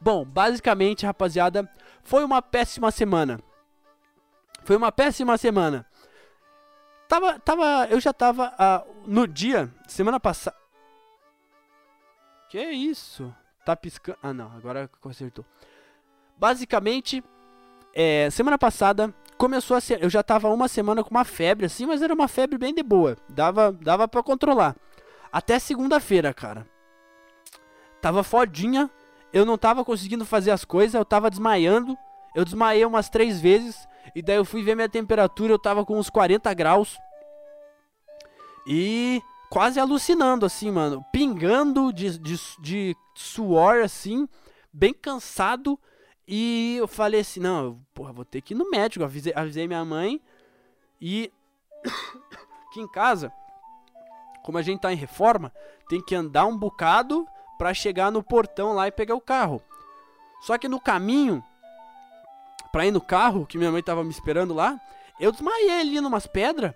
Bom, 0.00 0.24
basicamente, 0.24 1.06
rapaziada, 1.06 1.70
foi 2.02 2.24
uma 2.24 2.42
péssima 2.42 2.90
semana. 2.90 3.38
Foi 4.64 4.74
uma 4.74 4.90
péssima 4.90 5.38
semana. 5.38 5.86
Tava, 7.08 7.38
tava, 7.38 7.86
eu 7.90 8.00
já 8.00 8.12
tava 8.12 8.48
uh, 8.48 9.04
no 9.06 9.28
dia, 9.28 9.72
semana 9.86 10.18
passada. 10.18 10.63
Que 12.54 12.62
isso? 12.70 13.34
Tá 13.64 13.74
piscando. 13.74 14.16
Ah, 14.22 14.32
não, 14.32 14.46
agora 14.56 14.88
consertou. 15.00 15.44
Basicamente, 16.38 17.20
é, 17.92 18.30
semana 18.30 18.56
passada 18.56 19.12
começou 19.36 19.76
a 19.76 19.80
ser. 19.80 20.00
Eu 20.00 20.08
já 20.08 20.22
tava 20.22 20.48
uma 20.50 20.68
semana 20.68 21.02
com 21.02 21.10
uma 21.10 21.24
febre 21.24 21.66
assim, 21.66 21.84
mas 21.84 22.00
era 22.00 22.14
uma 22.14 22.28
febre 22.28 22.56
bem 22.56 22.72
de 22.72 22.80
boa. 22.80 23.16
Dava, 23.28 23.72
dava 23.72 24.06
para 24.06 24.22
controlar. 24.22 24.76
Até 25.32 25.58
segunda-feira, 25.58 26.32
cara. 26.32 26.64
Tava 28.00 28.22
fodinha. 28.22 28.88
Eu 29.32 29.44
não 29.44 29.58
tava 29.58 29.84
conseguindo 29.84 30.24
fazer 30.24 30.52
as 30.52 30.64
coisas, 30.64 30.94
eu 30.94 31.04
tava 31.04 31.30
desmaiando. 31.30 31.98
Eu 32.36 32.44
desmaiei 32.44 32.86
umas 32.86 33.08
três 33.08 33.40
vezes. 33.40 33.88
E 34.14 34.22
daí 34.22 34.36
eu 34.36 34.44
fui 34.44 34.62
ver 34.62 34.76
minha 34.76 34.88
temperatura, 34.88 35.52
eu 35.52 35.58
tava 35.58 35.84
com 35.84 35.98
uns 35.98 36.08
40 36.08 36.54
graus. 36.54 36.96
E 38.64 39.20
quase 39.50 39.78
alucinando, 39.78 40.46
assim, 40.46 40.70
mano. 40.70 41.04
Pingando 41.12 41.92
de, 41.92 42.18
de, 42.18 42.36
de 42.60 42.96
suor, 43.14 43.82
assim. 43.82 44.28
Bem 44.72 44.92
cansado. 44.92 45.78
E 46.26 46.76
eu 46.78 46.88
falei 46.88 47.20
assim, 47.20 47.40
não, 47.40 47.80
porra, 47.92 48.12
vou 48.12 48.24
ter 48.24 48.40
que 48.40 48.54
ir 48.54 48.56
no 48.56 48.70
médico. 48.70 49.04
Avisei, 49.04 49.32
avisei 49.34 49.66
minha 49.66 49.84
mãe. 49.84 50.20
E 51.00 51.32
aqui 52.68 52.80
em 52.80 52.88
casa, 52.88 53.32
como 54.42 54.58
a 54.58 54.62
gente 54.62 54.80
tá 54.80 54.92
em 54.92 54.96
reforma, 54.96 55.52
tem 55.88 56.00
que 56.00 56.14
andar 56.14 56.46
um 56.46 56.56
bocado 56.56 57.26
pra 57.58 57.74
chegar 57.74 58.10
no 58.10 58.22
portão 58.22 58.72
lá 58.72 58.88
e 58.88 58.92
pegar 58.92 59.14
o 59.14 59.20
carro. 59.20 59.62
Só 60.42 60.58
que 60.58 60.68
no 60.68 60.80
caminho, 60.80 61.42
pra 62.72 62.86
ir 62.86 62.90
no 62.90 63.00
carro, 63.00 63.46
que 63.46 63.56
minha 63.56 63.70
mãe 63.70 63.82
tava 63.82 64.04
me 64.04 64.10
esperando 64.10 64.52
lá, 64.52 64.80
eu 65.18 65.30
desmaiei 65.30 65.80
ali 65.80 66.00
numas 66.00 66.26
pedras 66.26 66.74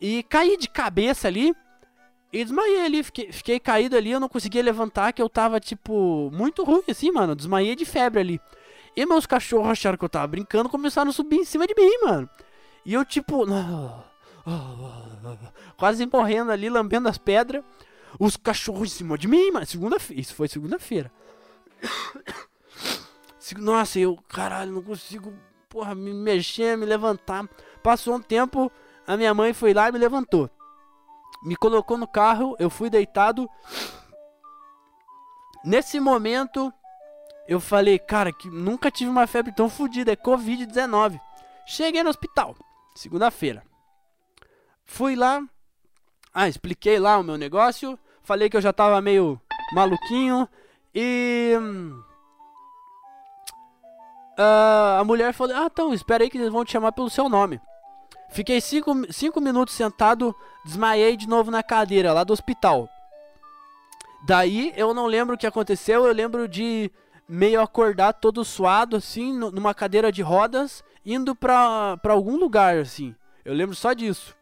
e 0.00 0.22
caí 0.24 0.56
de 0.56 0.68
cabeça 0.68 1.28
ali. 1.28 1.54
E 2.34 2.44
desmaiei 2.44 2.84
ali, 2.84 3.04
fiquei, 3.04 3.30
fiquei 3.30 3.60
caído 3.60 3.96
ali, 3.96 4.10
eu 4.10 4.18
não 4.18 4.28
conseguia 4.28 4.60
levantar, 4.60 5.12
que 5.12 5.22
eu 5.22 5.28
tava, 5.28 5.60
tipo, 5.60 6.32
muito 6.32 6.64
ruim 6.64 6.82
assim, 6.88 7.12
mano. 7.12 7.36
Desmaiei 7.36 7.76
de 7.76 7.84
febre 7.84 8.18
ali. 8.18 8.40
E 8.96 9.06
meus 9.06 9.24
cachorros 9.24 9.68
acharam 9.68 9.96
que 9.96 10.04
eu 10.04 10.08
tava 10.08 10.26
brincando, 10.26 10.68
começaram 10.68 11.10
a 11.10 11.12
subir 11.12 11.36
em 11.36 11.44
cima 11.44 11.64
de 11.64 11.76
mim, 11.76 11.96
mano. 12.04 12.28
E 12.84 12.92
eu, 12.92 13.04
tipo, 13.04 13.46
quase 15.76 16.04
morrendo 16.12 16.50
ali, 16.50 16.68
lambendo 16.68 17.08
as 17.08 17.16
pedras. 17.16 17.62
Os 18.18 18.36
cachorros 18.36 18.92
em 18.92 18.96
cima 18.96 19.16
de 19.16 19.28
mim, 19.28 19.52
mano. 19.52 19.64
Segunda-feira. 19.64 20.20
Isso 20.20 20.34
foi 20.34 20.48
segunda-feira. 20.48 21.12
Nossa, 23.58 24.00
eu, 24.00 24.18
caralho, 24.28 24.72
não 24.72 24.82
consigo, 24.82 25.32
porra, 25.68 25.94
me 25.94 26.12
mexer, 26.12 26.76
me 26.76 26.84
levantar. 26.84 27.48
Passou 27.80 28.16
um 28.16 28.20
tempo, 28.20 28.72
a 29.06 29.16
minha 29.16 29.32
mãe 29.32 29.52
foi 29.52 29.72
lá 29.72 29.88
e 29.88 29.92
me 29.92 29.98
levantou. 30.00 30.50
Me 31.44 31.56
colocou 31.56 31.98
no 31.98 32.08
carro, 32.08 32.56
eu 32.58 32.70
fui 32.70 32.88
deitado. 32.88 33.48
Nesse 35.64 36.00
momento, 36.00 36.72
eu 37.46 37.60
falei, 37.60 37.98
cara, 37.98 38.32
que 38.32 38.48
nunca 38.48 38.90
tive 38.90 39.10
uma 39.10 39.26
febre 39.26 39.52
tão 39.52 39.68
fodida, 39.68 40.12
é 40.12 40.16
Covid-19. 40.16 41.20
Cheguei 41.66 42.02
no 42.02 42.10
hospital, 42.10 42.56
segunda-feira. 42.94 43.62
Fui 44.86 45.14
lá, 45.14 45.42
ah, 46.32 46.48
expliquei 46.48 46.98
lá 46.98 47.18
o 47.18 47.22
meu 47.22 47.36
negócio, 47.36 47.98
falei 48.22 48.48
que 48.48 48.56
eu 48.56 48.60
já 48.60 48.72
tava 48.72 49.00
meio 49.00 49.40
maluquinho 49.72 50.48
e. 50.94 51.54
Uh, 54.38 55.00
a 55.00 55.04
mulher 55.04 55.32
falou: 55.32 55.56
Ah, 55.56 55.68
então, 55.70 55.94
espera 55.94 56.24
aí 56.24 56.30
que 56.30 56.38
eles 56.38 56.50
vão 56.50 56.64
te 56.64 56.72
chamar 56.72 56.92
pelo 56.92 57.08
seu 57.08 57.28
nome. 57.28 57.60
Fiquei 58.34 58.60
cinco, 58.60 58.92
cinco 59.12 59.40
minutos 59.40 59.76
sentado, 59.76 60.34
desmaiei 60.64 61.16
de 61.16 61.28
novo 61.28 61.52
na 61.52 61.62
cadeira 61.62 62.12
lá 62.12 62.24
do 62.24 62.32
hospital. 62.32 62.88
Daí 64.26 64.74
eu 64.76 64.92
não 64.92 65.06
lembro 65.06 65.36
o 65.36 65.38
que 65.38 65.46
aconteceu, 65.46 66.04
eu 66.04 66.12
lembro 66.12 66.48
de 66.48 66.90
meio 67.28 67.60
acordar 67.60 68.12
todo 68.12 68.44
suado, 68.44 68.96
assim, 68.96 69.32
numa 69.32 69.72
cadeira 69.72 70.10
de 70.10 70.20
rodas, 70.20 70.82
indo 71.06 71.32
pra, 71.32 71.96
pra 71.98 72.12
algum 72.12 72.36
lugar, 72.36 72.78
assim. 72.78 73.14
Eu 73.44 73.54
lembro 73.54 73.76
só 73.76 73.92
disso. 73.92 74.34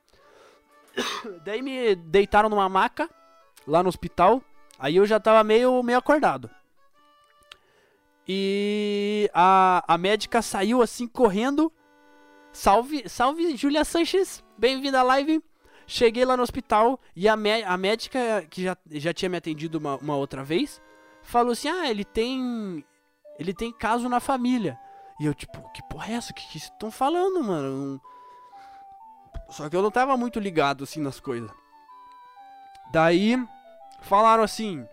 Daí 1.44 1.60
me 1.60 1.94
deitaram 1.94 2.48
numa 2.48 2.70
maca, 2.70 3.10
lá 3.66 3.82
no 3.82 3.90
hospital. 3.90 4.42
Aí 4.78 4.96
eu 4.96 5.04
já 5.04 5.20
tava 5.20 5.44
meio, 5.44 5.82
meio 5.82 5.98
acordado. 5.98 6.48
E 8.26 9.28
a, 9.34 9.84
a 9.86 9.98
médica 9.98 10.40
saiu 10.40 10.80
assim 10.80 11.06
correndo 11.06 11.70
Salve, 12.52 13.08
salve 13.08 13.56
Julia 13.56 13.82
Sanches, 13.82 14.44
bem-vinda 14.58 15.00
à 15.00 15.02
live. 15.02 15.42
Cheguei 15.86 16.22
lá 16.24 16.36
no 16.36 16.42
hospital 16.42 17.00
e 17.16 17.26
a, 17.26 17.32
a 17.32 17.76
médica, 17.78 18.46
que 18.50 18.62
já, 18.64 18.76
já 18.90 19.12
tinha 19.14 19.30
me 19.30 19.38
atendido 19.38 19.78
uma, 19.78 19.96
uma 19.96 20.16
outra 20.16 20.44
vez, 20.44 20.80
falou 21.22 21.52
assim: 21.52 21.68
Ah, 21.68 21.90
ele 21.90 22.04
tem. 22.04 22.84
Ele 23.38 23.54
tem 23.54 23.72
caso 23.72 24.06
na 24.08 24.20
família. 24.20 24.78
E 25.18 25.24
eu, 25.24 25.34
tipo, 25.34 25.66
que 25.72 25.82
porra 25.88 26.12
é 26.12 26.14
essa? 26.14 26.30
O 26.30 26.34
que, 26.34 26.46
que 26.48 26.58
estão 26.58 26.90
falando, 26.90 27.42
mano? 27.42 28.00
Só 29.48 29.68
que 29.68 29.74
eu 29.74 29.82
não 29.82 29.90
tava 29.90 30.16
muito 30.16 30.38
ligado 30.38 30.84
assim 30.84 31.00
nas 31.00 31.18
coisas. 31.18 31.50
Daí, 32.92 33.42
falaram 34.02 34.42
assim: 34.42 34.86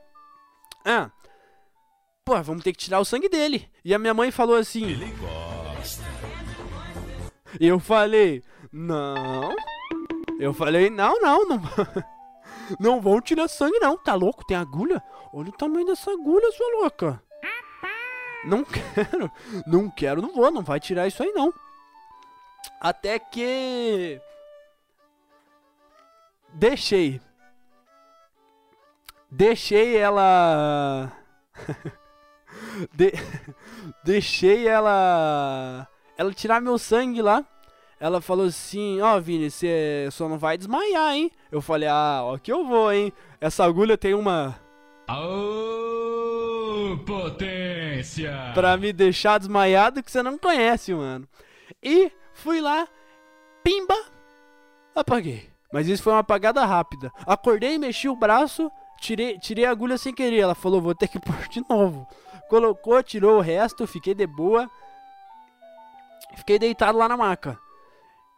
Ah, 0.86 1.12
pô, 2.24 2.42
vamos 2.42 2.64
ter 2.64 2.72
que 2.72 2.80
tirar 2.80 3.02
o 3.02 3.06
sangue 3.06 3.28
dele. 3.28 3.70
E 3.84 3.94
a 3.94 4.00
minha 4.00 4.14
mãe 4.14 4.32
falou 4.32 4.56
assim. 4.56 4.86
Eu 7.60 7.80
falei, 7.80 8.44
não. 8.72 9.56
Eu 10.40 10.54
falei, 10.54 10.90
não, 10.90 11.20
não, 11.22 11.48
não. 11.48 11.62
Não 12.80 13.02
vão 13.02 13.20
tirar 13.20 13.48
sangue, 13.48 13.80
não. 13.80 13.98
Tá 13.98 14.14
louco? 14.14 14.46
Tem 14.46 14.56
agulha? 14.56 15.02
Olha 15.34 15.50
o 15.50 15.58
tamanho 15.58 15.88
dessa 15.88 16.12
agulha, 16.12 16.52
sua 16.52 16.82
louca. 16.82 17.24
Não 18.46 18.64
quero. 18.64 19.32
Não 19.66 19.90
quero, 19.90 20.22
não 20.22 20.34
vou. 20.34 20.52
Não 20.52 20.62
vai 20.62 20.80
tirar 20.80 21.08
isso 21.08 21.24
aí, 21.24 21.32
não. 21.32 21.54
Até 22.80 23.18
que. 23.18 24.22
Deixei. 26.54 27.20
Deixei 29.32 29.98
ela. 29.98 31.12
De... 32.94 33.14
Deixei 34.04 34.68
ela 34.68 35.88
ela 36.20 36.34
tirar 36.34 36.60
meu 36.60 36.78
sangue 36.78 37.22
lá. 37.22 37.46
Ela 37.98 38.20
falou 38.20 38.48
assim: 38.48 39.00
Ó, 39.00 39.16
oh, 39.16 39.22
Vini, 39.22 39.50
você 39.50 40.10
só 40.12 40.28
não 40.28 40.38
vai 40.38 40.58
desmaiar, 40.58 41.16
hein? 41.16 41.32
Eu 41.50 41.62
falei: 41.62 41.88
Ah, 41.88 42.20
ó, 42.24 42.38
que 42.38 42.52
eu 42.52 42.66
vou, 42.66 42.92
hein? 42.92 43.14
Essa 43.40 43.64
agulha 43.64 43.98
tem 43.98 44.14
uma. 44.14 44.60
Aô, 45.08 46.98
potência! 47.06 48.52
Pra 48.54 48.76
me 48.76 48.92
deixar 48.92 49.38
desmaiado 49.38 50.04
que 50.04 50.12
você 50.12 50.22
não 50.22 50.38
conhece, 50.38 50.94
mano. 50.94 51.26
E 51.82 52.12
fui 52.34 52.60
lá, 52.60 52.86
pimba, 53.64 53.96
apaguei. 54.94 55.50
Mas 55.72 55.88
isso 55.88 56.04
foi 56.04 56.12
uma 56.12 56.20
apagada 56.20 56.66
rápida. 56.66 57.14
Acordei, 57.26 57.78
mexi 57.78 58.10
o 58.10 58.16
braço, 58.16 58.70
tirei, 59.00 59.40
tirei 59.40 59.64
a 59.64 59.72
agulha 59.72 59.98
sem 59.98 60.14
querer. 60.14 60.40
Ela 60.40 60.56
falou: 60.56 60.82
Vou 60.82 60.94
ter 60.94 61.08
que 61.08 61.18
pôr 61.18 61.48
de 61.48 61.64
novo. 61.70 62.06
Colocou, 62.50 63.02
tirou 63.02 63.38
o 63.38 63.42
resto, 63.42 63.88
fiquei 63.88 64.14
de 64.14 64.28
boa. 64.28 64.70
Fiquei 66.40 66.58
deitado 66.58 66.98
lá 66.98 67.08
na 67.08 67.18
maca. 67.18 67.60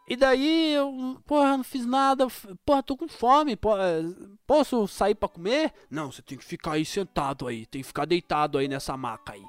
E 0.08 0.16
daí 0.16 0.74
eu, 0.74 1.20
porra, 1.26 1.56
não 1.56 1.64
fiz 1.64 1.86
nada. 1.86 2.26
Porra, 2.66 2.82
tô 2.82 2.96
com 2.96 3.08
fome. 3.08 3.56
Porra, 3.56 4.02
posso 4.46 4.86
sair 4.88 5.14
para 5.14 5.28
comer? 5.28 5.72
Não, 5.90 6.10
você 6.10 6.20
tem 6.20 6.36
que 6.36 6.44
ficar 6.44 6.72
aí 6.72 6.84
sentado 6.84 7.46
aí. 7.46 7.64
Tem 7.66 7.80
que 7.80 7.86
ficar 7.86 8.04
deitado 8.04 8.58
aí 8.58 8.68
nessa 8.68 8.96
maca 8.96 9.32
aí. 9.32 9.44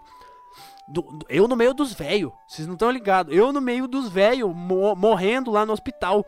Do, 0.87 1.19
eu 1.27 1.47
no 1.47 1.55
meio 1.55 1.73
dos 1.73 1.93
velhos. 1.93 2.31
Vocês 2.47 2.67
não 2.67 2.75
estão 2.75 2.91
ligados. 2.91 3.35
Eu 3.35 3.51
no 3.51 3.59
meio 3.59 3.87
dos 3.87 4.09
velhos, 4.09 4.55
mo 4.55 4.95
morrendo 4.95 5.51
lá 5.51 5.65
no 5.65 5.73
hospital. 5.73 6.25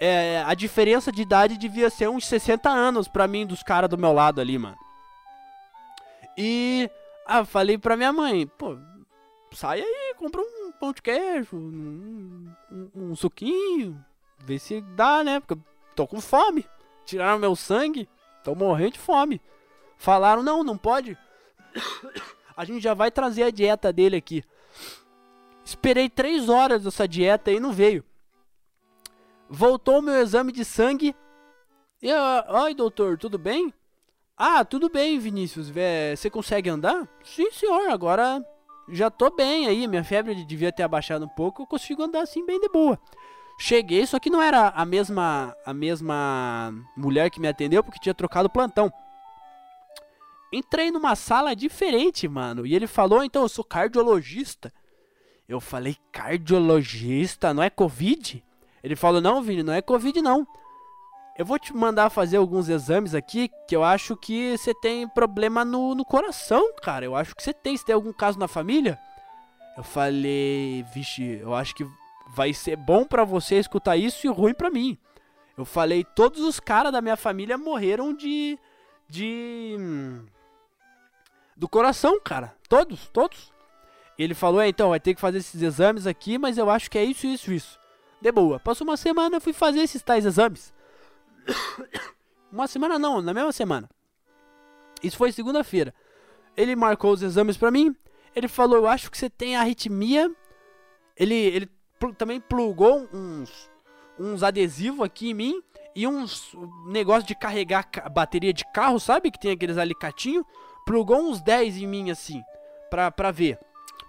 É, 0.00 0.42
a 0.46 0.54
diferença 0.54 1.12
de 1.12 1.22
idade 1.22 1.58
devia 1.58 1.90
ser 1.90 2.08
uns 2.08 2.26
60 2.26 2.70
anos 2.70 3.08
pra 3.08 3.28
mim, 3.28 3.46
dos 3.46 3.62
caras 3.62 3.90
do 3.90 3.98
meu 3.98 4.12
lado 4.12 4.40
ali, 4.40 4.58
mano. 4.58 4.78
E. 6.36 6.90
Ah, 7.26 7.44
falei 7.44 7.76
pra 7.76 7.96
minha 7.96 8.12
mãe, 8.12 8.46
pô, 8.46 8.78
sai 9.52 9.82
aí, 9.82 10.14
compra 10.16 10.40
um 10.40 10.57
pão 10.78 10.92
de 10.92 11.02
queijo, 11.02 11.56
um, 11.56 12.50
um, 12.70 12.90
um 12.94 13.16
suquinho, 13.16 14.02
ver 14.38 14.58
se 14.58 14.80
dá, 14.80 15.24
né? 15.24 15.40
Porque 15.40 15.54
eu 15.54 15.62
tô 15.94 16.06
com 16.06 16.20
fome. 16.20 16.64
Tiraram 17.04 17.38
meu 17.38 17.56
sangue, 17.56 18.08
tô 18.44 18.54
morrendo 18.54 18.92
de 18.92 18.98
fome. 18.98 19.40
Falaram, 19.96 20.42
não, 20.42 20.62
não 20.62 20.78
pode. 20.78 21.16
A 22.56 22.64
gente 22.64 22.82
já 22.82 22.92
vai 22.92 23.10
trazer 23.10 23.44
a 23.44 23.50
dieta 23.50 23.92
dele 23.92 24.16
aqui. 24.16 24.42
Esperei 25.64 26.08
três 26.08 26.48
horas 26.48 26.82
dessa 26.82 27.06
dieta 27.06 27.52
e 27.52 27.60
não 27.60 27.72
veio. 27.72 28.04
Voltou 29.48 30.02
meu 30.02 30.14
exame 30.16 30.50
de 30.50 30.64
sangue. 30.64 31.14
E, 32.02 32.12
Oi, 32.12 32.74
doutor, 32.74 33.16
tudo 33.16 33.38
bem? 33.38 33.72
Ah, 34.36 34.64
tudo 34.64 34.88
bem, 34.88 35.18
Vinícius. 35.20 35.70
Você 35.70 36.28
consegue 36.30 36.68
andar? 36.68 37.08
Sim, 37.22 37.50
senhor. 37.52 37.90
Agora 37.90 38.44
já 38.90 39.10
tô 39.10 39.30
bem 39.30 39.66
aí, 39.66 39.86
minha 39.86 40.04
febre 40.04 40.44
devia 40.44 40.72
ter 40.72 40.82
abaixado 40.82 41.24
um 41.24 41.28
pouco, 41.28 41.62
eu 41.62 41.66
consigo 41.66 42.02
andar 42.02 42.22
assim 42.22 42.44
bem 42.44 42.60
de 42.60 42.68
boa. 42.68 42.98
Cheguei, 43.58 44.06
só 44.06 44.18
que 44.18 44.30
não 44.30 44.40
era 44.40 44.68
a 44.68 44.84
mesma 44.84 45.54
a 45.66 45.74
mesma 45.74 46.72
mulher 46.96 47.28
que 47.28 47.40
me 47.40 47.48
atendeu 47.48 47.82
porque 47.82 47.98
tinha 47.98 48.14
trocado 48.14 48.48
plantão. 48.48 48.92
Entrei 50.52 50.90
numa 50.90 51.16
sala 51.16 51.54
diferente, 51.56 52.28
mano, 52.28 52.64
e 52.64 52.74
ele 52.74 52.86
falou: 52.86 53.24
"Então 53.24 53.42
eu 53.42 53.48
sou 53.48 53.64
cardiologista". 53.64 54.72
Eu 55.48 55.60
falei: 55.60 55.96
"Cardiologista, 56.12 57.52
não 57.52 57.62
é 57.62 57.68
COVID?" 57.68 58.44
Ele 58.82 58.94
falou: 58.94 59.20
"Não, 59.20 59.42
Vini, 59.42 59.62
não 59.64 59.72
é 59.72 59.82
COVID 59.82 60.22
não. 60.22 60.46
Eu 61.38 61.44
vou 61.44 61.56
te 61.56 61.72
mandar 61.72 62.10
fazer 62.10 62.36
alguns 62.36 62.68
exames 62.68 63.14
aqui 63.14 63.48
que 63.68 63.76
eu 63.76 63.84
acho 63.84 64.16
que 64.16 64.58
você 64.58 64.74
tem 64.74 65.06
problema 65.06 65.64
no, 65.64 65.94
no 65.94 66.04
coração, 66.04 66.72
cara. 66.82 67.04
Eu 67.04 67.14
acho 67.14 67.32
que 67.36 67.40
você 67.40 67.54
tem. 67.54 67.76
Você 67.76 67.84
tem 67.84 67.94
algum 67.94 68.12
caso 68.12 68.36
na 68.40 68.48
família? 68.48 68.98
Eu 69.76 69.84
falei, 69.84 70.84
vixe, 70.92 71.38
eu 71.40 71.54
acho 71.54 71.76
que 71.76 71.86
vai 72.34 72.52
ser 72.52 72.74
bom 72.74 73.04
para 73.04 73.22
você 73.22 73.54
escutar 73.54 73.96
isso 73.96 74.26
e 74.26 74.28
ruim 74.28 74.52
para 74.52 74.68
mim. 74.68 74.98
Eu 75.56 75.64
falei, 75.64 76.02
todos 76.02 76.40
os 76.40 76.58
caras 76.58 76.90
da 76.90 77.00
minha 77.00 77.16
família 77.16 77.56
morreram 77.56 78.12
de. 78.12 78.58
de. 79.08 79.76
do 81.56 81.68
coração, 81.68 82.20
cara. 82.20 82.52
Todos, 82.68 83.06
todos. 83.10 83.52
Ele 84.18 84.34
falou, 84.34 84.60
é, 84.60 84.66
então, 84.66 84.90
vai 84.90 84.98
ter 84.98 85.14
que 85.14 85.20
fazer 85.20 85.38
esses 85.38 85.62
exames 85.62 86.04
aqui, 86.04 86.36
mas 86.36 86.58
eu 86.58 86.68
acho 86.68 86.90
que 86.90 86.98
é 86.98 87.04
isso, 87.04 87.28
isso, 87.28 87.52
isso. 87.52 87.78
de 88.20 88.32
boa. 88.32 88.58
Passou 88.58 88.84
uma 88.84 88.96
semana, 88.96 89.36
eu 89.36 89.40
fui 89.40 89.52
fazer 89.52 89.78
esses 89.78 90.02
tais 90.02 90.26
exames. 90.26 90.76
Uma 92.52 92.66
semana 92.66 92.98
não, 92.98 93.20
na 93.20 93.32
mesma 93.34 93.52
semana. 93.52 93.88
Isso 95.02 95.16
foi 95.16 95.30
segunda-feira. 95.32 95.94
Ele 96.56 96.74
marcou 96.74 97.12
os 97.12 97.22
exames 97.22 97.56
pra 97.56 97.70
mim. 97.70 97.94
Ele 98.34 98.48
falou: 98.48 98.76
Eu 98.78 98.88
acho 98.88 99.10
que 99.10 99.18
você 99.18 99.30
tem 99.30 99.56
arritmia. 99.56 100.30
Ele, 101.16 101.34
ele 101.34 101.70
também 102.16 102.40
plugou 102.40 103.08
uns, 103.12 103.70
uns 104.18 104.42
adesivos 104.42 105.04
aqui 105.04 105.30
em 105.30 105.34
mim. 105.34 105.62
E 105.94 106.06
uns 106.06 106.52
negócio 106.86 107.26
de 107.26 107.34
carregar 107.34 107.84
ca- 107.84 108.08
bateria 108.08 108.52
de 108.52 108.64
carro, 108.72 109.00
sabe? 109.00 109.30
Que 109.30 109.38
tem 109.40 109.52
aqueles 109.52 109.78
alicatinhos. 109.78 110.44
Plugou 110.86 111.18
uns 111.20 111.40
10 111.40 111.76
em 111.78 111.86
mim 111.86 112.10
assim. 112.10 112.42
Pra, 112.90 113.10
pra 113.10 113.30
ver. 113.30 113.58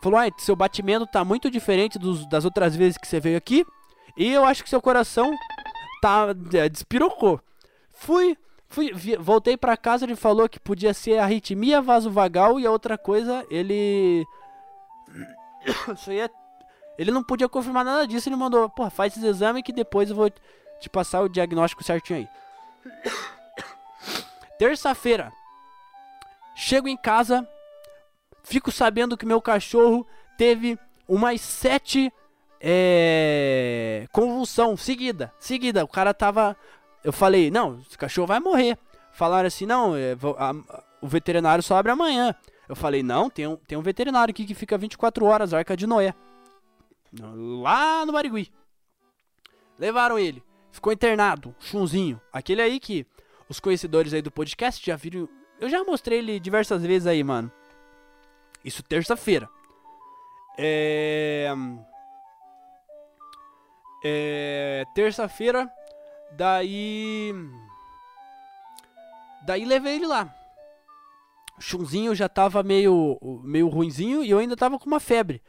Falou: 0.01 0.19
Ah, 0.19 0.27
seu 0.37 0.55
batimento 0.55 1.05
tá 1.05 1.23
muito 1.23 1.51
diferente 1.51 1.99
dos, 1.99 2.27
das 2.27 2.45
outras 2.45 2.75
vezes 2.75 2.97
que 2.97 3.07
você 3.07 3.19
veio 3.19 3.37
aqui. 3.37 3.65
E 4.17 4.31
eu 4.33 4.43
acho 4.43 4.63
que 4.63 4.69
seu 4.69 4.81
coração 4.81 5.31
tá. 6.01 6.27
é, 6.53 6.69
despirocou. 6.69 7.39
Fui. 7.93 8.37
Fui, 8.71 8.93
vi- 8.93 9.17
voltei 9.17 9.57
pra 9.57 9.75
casa, 9.75 10.05
ele 10.05 10.15
falou 10.15 10.47
que 10.47 10.59
podia 10.59 10.93
ser 10.93 11.17
arritmia 11.17 11.81
vasovagal 11.81 12.59
e 12.59 12.67
a 12.67 12.71
outra 12.71 12.99
coisa, 12.99 13.43
ele. 13.49 14.23
Isso 15.95 16.11
aí 16.11 16.19
é. 16.19 16.29
Ele 16.97 17.09
não 17.11 17.23
podia 17.23 17.49
confirmar 17.49 17.83
nada 17.83 18.05
disso, 18.05 18.29
ele 18.29 18.35
mandou, 18.35 18.69
pô, 18.69 18.87
faz 18.89 19.15
esse 19.17 19.25
exame 19.25 19.63
que 19.63 19.71
depois 19.73 20.09
eu 20.09 20.15
vou 20.15 20.29
te 20.79 20.89
passar 20.89 21.21
o 21.21 21.29
diagnóstico 21.29 21.83
certinho 21.83 22.19
aí. 22.19 22.27
Terça-feira. 24.59 25.31
Chego 26.55 26.87
em 26.87 26.97
casa, 26.97 27.47
fico 28.43 28.71
sabendo 28.71 29.17
que 29.17 29.25
meu 29.25 29.41
cachorro 29.41 30.05
teve 30.37 30.77
umas 31.07 31.39
sete 31.41 32.11
é, 32.61 34.07
convulsão 34.11 34.75
seguida, 34.77 35.33
seguida. 35.39 35.83
O 35.83 35.87
cara 35.87 36.13
tava 36.13 36.55
eu 37.03 37.13
falei, 37.13 37.49
não, 37.49 37.79
esse 37.87 37.97
cachorro 37.97 38.27
vai 38.27 38.39
morrer. 38.39 38.77
Falaram 39.13 39.47
assim, 39.47 39.65
não, 39.65 39.95
é, 39.95 40.17
a- 40.37 40.51
a- 40.51 40.83
o 41.01 41.07
veterinário 41.07 41.63
só 41.63 41.77
abre 41.77 41.91
amanhã. 41.91 42.35
Eu 42.67 42.75
falei, 42.75 43.01
não, 43.01 43.29
tem 43.29 43.47
um, 43.47 43.55
tem 43.55 43.77
um 43.77 43.81
veterinário 43.81 44.31
aqui 44.31 44.45
que 44.45 44.53
fica 44.53 44.77
24 44.77 45.25
horas, 45.25 45.53
Arca 45.53 45.75
de 45.77 45.87
Noé. 45.87 46.13
Lá 47.61 48.05
no 48.05 48.11
Barigui. 48.11 48.51
Levaram 49.77 50.19
ele. 50.19 50.43
Ficou 50.71 50.91
internado, 50.93 51.55
chunzinho. 51.59 52.19
Aquele 52.31 52.61
aí 52.61 52.79
que 52.79 53.07
os 53.47 53.59
conhecedores 53.59 54.13
aí 54.13 54.21
do 54.21 54.29
podcast 54.29 54.85
já 54.85 54.95
viram. 54.95 55.27
Eu 55.59 55.69
já 55.69 55.83
mostrei 55.83 56.19
ele 56.19 56.39
diversas 56.39 56.83
vezes 56.83 57.07
aí, 57.07 57.23
mano. 57.23 57.51
Isso 58.63 58.83
terça-feira. 58.83 59.49
É. 60.57 61.47
É. 64.03 64.85
Terça-feira. 64.93 65.69
Daí. 66.31 67.33
Daí 69.45 69.65
levei 69.65 69.95
ele 69.95 70.07
lá. 70.07 70.33
O 71.57 71.61
Chunzinho 71.61 72.15
já 72.15 72.29
tava 72.29 72.63
meio, 72.63 73.19
meio 73.43 73.67
ruinzinho 73.67 74.23
e 74.23 74.29
eu 74.29 74.39
ainda 74.39 74.55
tava 74.55 74.79
com 74.79 74.85
uma 74.85 74.99
febre. 74.99 75.41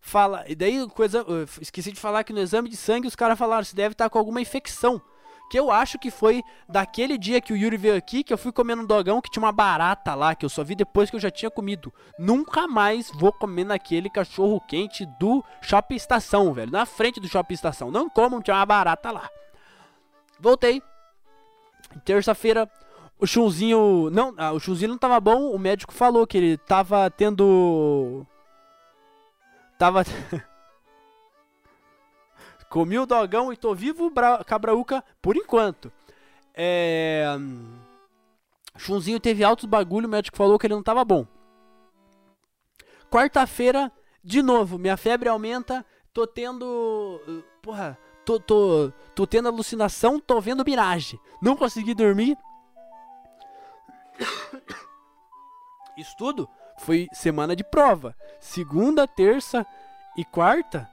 Fala, 0.00 0.44
e 0.48 0.54
daí 0.54 0.88
coisa, 0.90 1.24
esqueci 1.60 1.92
de 1.92 2.00
falar 2.00 2.24
que 2.24 2.32
no 2.32 2.38
exame 2.38 2.68
de 2.68 2.76
sangue 2.76 3.08
os 3.08 3.16
caras 3.16 3.38
falaram 3.38 3.64
se 3.64 3.74
deve 3.74 3.92
estar 3.92 4.08
com 4.08 4.18
alguma 4.18 4.40
infecção. 4.40 5.02
Que 5.50 5.58
eu 5.58 5.70
acho 5.70 5.98
que 5.98 6.10
foi 6.10 6.42
daquele 6.68 7.16
dia 7.16 7.40
que 7.40 7.52
o 7.52 7.56
Yuri 7.56 7.76
veio 7.76 7.96
aqui 7.96 8.22
que 8.22 8.32
eu 8.32 8.38
fui 8.38 8.52
comendo 8.52 8.82
um 8.82 8.86
dogão 8.86 9.20
que 9.20 9.30
tinha 9.30 9.42
uma 9.42 9.52
barata 9.52 10.14
lá, 10.14 10.34
que 10.34 10.44
eu 10.44 10.48
só 10.50 10.62
vi 10.62 10.74
depois 10.74 11.08
que 11.08 11.16
eu 11.16 11.20
já 11.20 11.30
tinha 11.30 11.50
comido. 11.50 11.92
Nunca 12.18 12.66
mais 12.66 13.10
vou 13.14 13.32
comer 13.32 13.64
naquele 13.64 14.10
cachorro 14.10 14.60
quente 14.60 15.06
do 15.18 15.42
Shopping 15.62 15.96
Estação, 15.96 16.52
velho. 16.52 16.70
Na 16.70 16.84
frente 16.84 17.18
do 17.18 17.28
Shopping 17.28 17.54
Estação. 17.54 17.90
Não 17.90 18.10
comam, 18.10 18.42
tinha 18.42 18.56
uma 18.56 18.66
barata 18.66 19.10
lá. 19.10 19.30
Voltei. 20.38 20.82
Terça-feira, 22.04 22.70
o 23.18 23.26
Chunzinho. 23.26 24.10
Não, 24.10 24.34
ah, 24.36 24.52
o 24.52 24.60
Chunzinho 24.60 24.90
não 24.90 24.98
tava 24.98 25.18
bom. 25.20 25.50
O 25.50 25.58
médico 25.58 25.92
falou 25.92 26.26
que 26.26 26.36
ele 26.36 26.56
tava 26.56 27.10
tendo. 27.10 28.26
Tava. 29.78 30.04
Comi 32.68 32.98
o 32.98 33.06
dogão 33.06 33.52
e 33.52 33.56
tô 33.56 33.74
vivo, 33.74 34.10
bra... 34.10 34.44
cabraúca, 34.44 35.02
por 35.22 35.36
enquanto. 35.36 35.90
É. 36.54 37.24
Chunzinho 38.76 39.18
teve 39.18 39.42
altos 39.42 39.64
bagulho, 39.64 40.06
o 40.06 40.10
médico 40.10 40.36
falou 40.36 40.58
que 40.58 40.66
ele 40.66 40.74
não 40.74 40.82
tava 40.82 41.04
bom. 41.04 41.26
Quarta-feira, 43.10 43.90
de 44.22 44.42
novo, 44.42 44.78
minha 44.78 44.96
febre 44.96 45.28
aumenta, 45.28 45.84
tô 46.12 46.26
tendo. 46.26 47.20
Porra, 47.62 47.98
tô, 48.24 48.38
tô, 48.38 48.92
tô 49.14 49.26
tendo 49.26 49.48
alucinação, 49.48 50.20
tô 50.20 50.40
vendo 50.40 50.64
miragem. 50.64 51.18
Não 51.40 51.56
consegui 51.56 51.94
dormir. 51.94 52.36
Isso 55.96 56.14
tudo 56.18 56.48
foi 56.78 57.08
semana 57.12 57.56
de 57.56 57.64
prova. 57.64 58.14
Segunda, 58.38 59.08
terça 59.08 59.66
e 60.16 60.24
quarta 60.24 60.88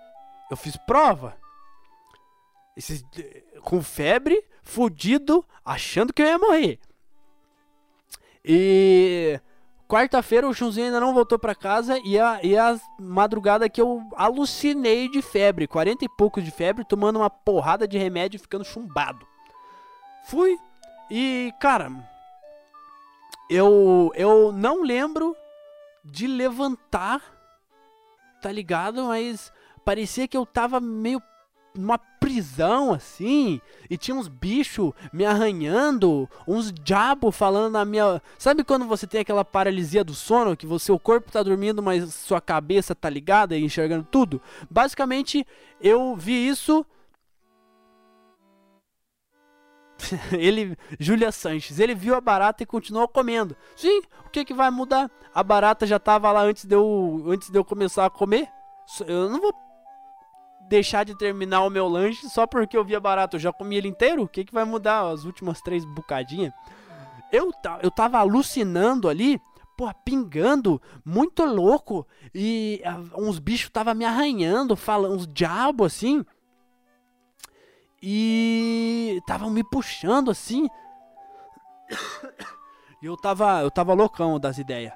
eu 0.49 0.57
fiz 0.57 0.77
prova. 0.77 1.37
Esses, 2.75 3.03
com 3.61 3.81
febre, 3.81 4.43
fudido, 4.63 5.45
achando 5.63 6.13
que 6.13 6.21
eu 6.21 6.27
ia 6.27 6.37
morrer. 6.37 6.79
E 8.43 9.39
quarta-feira 9.87 10.47
o 10.47 10.53
Chunzinho 10.53 10.87
ainda 10.87 10.99
não 10.99 11.13
voltou 11.13 11.39
pra 11.39 11.55
casa 11.55 11.97
e 12.05 12.19
a, 12.19 12.39
e 12.43 12.57
a 12.57 12.79
madrugada 12.99 13.69
que 13.69 13.81
eu 13.81 14.03
alucinei 14.15 15.09
de 15.09 15.21
febre, 15.21 15.67
40 15.67 16.05
e 16.05 16.09
poucos 16.09 16.43
de 16.43 16.51
febre, 16.51 16.85
tomando 16.85 17.17
uma 17.17 17.29
porrada 17.29 17.87
de 17.87 17.97
remédio 17.97 18.37
e 18.37 18.41
ficando 18.41 18.65
chumbado. 18.65 19.25
Fui 20.25 20.57
e, 21.09 21.53
cara, 21.59 21.91
eu 23.49 24.11
eu 24.15 24.51
não 24.51 24.81
lembro 24.81 25.35
de 26.03 26.27
levantar, 26.27 27.21
tá 28.41 28.51
ligado? 28.51 29.05
Mas 29.05 29.51
parecia 29.83 30.27
que 30.27 30.37
eu 30.37 30.45
tava 30.45 30.79
meio 30.79 31.21
numa 31.77 31.97
prisão 31.97 32.93
assim, 32.93 33.61
e 33.89 33.97
tinha 33.97 34.15
uns 34.15 34.27
bichos 34.27 34.91
me 35.13 35.25
arranhando, 35.25 36.29
uns 36.47 36.71
diabo 36.71 37.31
falando 37.31 37.73
na 37.73 37.85
minha. 37.85 38.21
Sabe 38.37 38.63
quando 38.63 38.85
você 38.85 39.05
tem 39.05 39.21
aquela 39.21 39.45
paralisia 39.45 40.03
do 40.03 40.13
sono, 40.13 40.57
que 40.57 40.65
você 40.65 40.91
o 40.91 40.99
corpo 40.99 41.31
tá 41.31 41.43
dormindo, 41.43 41.83
mas 41.83 42.13
sua 42.13 42.41
cabeça 42.41 42.95
tá 42.95 43.09
ligada 43.09 43.55
e 43.55 43.63
enxergando 43.63 44.07
tudo? 44.09 44.41
Basicamente, 44.69 45.45
eu 45.79 46.15
vi 46.15 46.47
isso. 46.47 46.85
ele, 50.33 50.77
Júlia 50.99 51.31
Sanches, 51.31 51.79
ele 51.79 51.95
viu 51.95 52.15
a 52.15 52.21
barata 52.21 52.63
e 52.63 52.65
continuou 52.65 53.07
comendo. 53.07 53.55
Sim, 53.75 54.01
o 54.25 54.29
que 54.29 54.43
que 54.43 54.53
vai 54.53 54.69
mudar? 54.69 55.09
A 55.33 55.43
barata 55.43 55.85
já 55.85 55.99
tava 55.99 56.31
lá 56.31 56.41
antes 56.41 56.65
de 56.65 56.75
eu, 56.75 57.23
antes 57.27 57.49
de 57.49 57.57
eu 57.57 57.63
começar 57.63 58.05
a 58.05 58.09
comer. 58.09 58.47
Eu 59.07 59.29
não 59.29 59.41
vou 59.41 59.53
deixar 60.67 61.03
de 61.03 61.17
terminar 61.17 61.61
o 61.61 61.69
meu 61.69 61.87
lanche 61.87 62.27
só 62.29 62.45
porque 62.47 62.77
eu 62.77 62.83
via 62.83 62.99
barato. 62.99 63.35
Eu 63.35 63.39
já 63.39 63.53
comi 63.53 63.75
ele 63.75 63.87
inteiro? 63.87 64.23
O 64.23 64.27
que, 64.27 64.45
que 64.45 64.53
vai 64.53 64.65
mudar 64.65 65.09
as 65.09 65.23
últimas 65.23 65.61
três 65.61 65.85
bocadinhas? 65.85 66.53
Eu, 67.31 67.51
eu 67.81 67.91
tava 67.91 68.19
alucinando 68.19 69.09
ali, 69.09 69.39
porra, 69.77 69.93
pingando, 69.93 70.81
muito 71.03 71.43
louco. 71.43 72.07
E 72.33 72.81
ah, 72.85 72.99
uns 73.17 73.39
bichos 73.39 73.69
tava 73.69 73.93
me 73.93 74.05
arranhando, 74.05 74.75
falando, 74.75 75.15
uns 75.15 75.27
diabos 75.27 75.93
assim. 75.93 76.25
E 78.01 79.15
estavam 79.19 79.49
me 79.49 79.63
puxando 79.63 80.31
assim. 80.31 80.67
E 83.01 83.07
eu 83.07 83.15
tava, 83.15 83.61
eu 83.61 83.69
tava 83.69 83.93
loucão 83.93 84.39
das 84.39 84.57
ideias. 84.57 84.91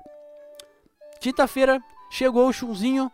Quinta-feira 1.19 1.79
chegou 2.09 2.47
o 2.47 2.53
chunzinho 2.53 3.11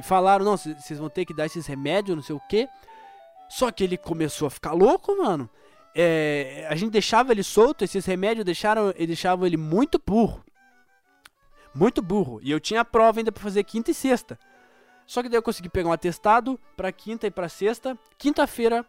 e 0.00 0.02
falaram, 0.02 0.44
não, 0.44 0.56
vocês 0.56 0.98
vão 0.98 1.10
ter 1.10 1.26
que 1.26 1.34
dar 1.34 1.46
esses 1.46 1.66
remédios, 1.66 2.16
não 2.16 2.22
sei 2.22 2.34
o 2.34 2.40
que. 2.48 2.66
Só 3.50 3.70
que 3.70 3.84
ele 3.84 3.96
começou 3.96 4.46
a 4.46 4.50
ficar 4.50 4.72
louco, 4.72 5.16
mano. 5.16 5.48
É, 5.94 6.66
a 6.70 6.74
gente 6.74 6.90
deixava 6.90 7.32
ele 7.32 7.42
solto, 7.42 7.84
esses 7.84 8.06
remédios 8.06 8.44
deixaram, 8.44 8.92
deixavam 8.92 9.46
ele 9.46 9.56
muito 9.56 10.00
burro. 10.04 10.42
Muito 11.74 12.00
burro. 12.00 12.40
E 12.42 12.50
eu 12.50 12.58
tinha 12.58 12.80
a 12.80 12.84
prova 12.84 13.20
ainda 13.20 13.30
pra 13.30 13.42
fazer 13.42 13.62
quinta 13.64 13.90
e 13.90 13.94
sexta. 13.94 14.38
Só 15.06 15.22
que 15.22 15.28
daí 15.28 15.36
eu 15.36 15.42
consegui 15.42 15.68
pegar 15.68 15.88
um 15.88 15.92
atestado 15.92 16.58
pra 16.76 16.90
quinta 16.90 17.26
e 17.26 17.30
pra 17.30 17.48
sexta. 17.48 17.98
Quinta-feira, 18.16 18.86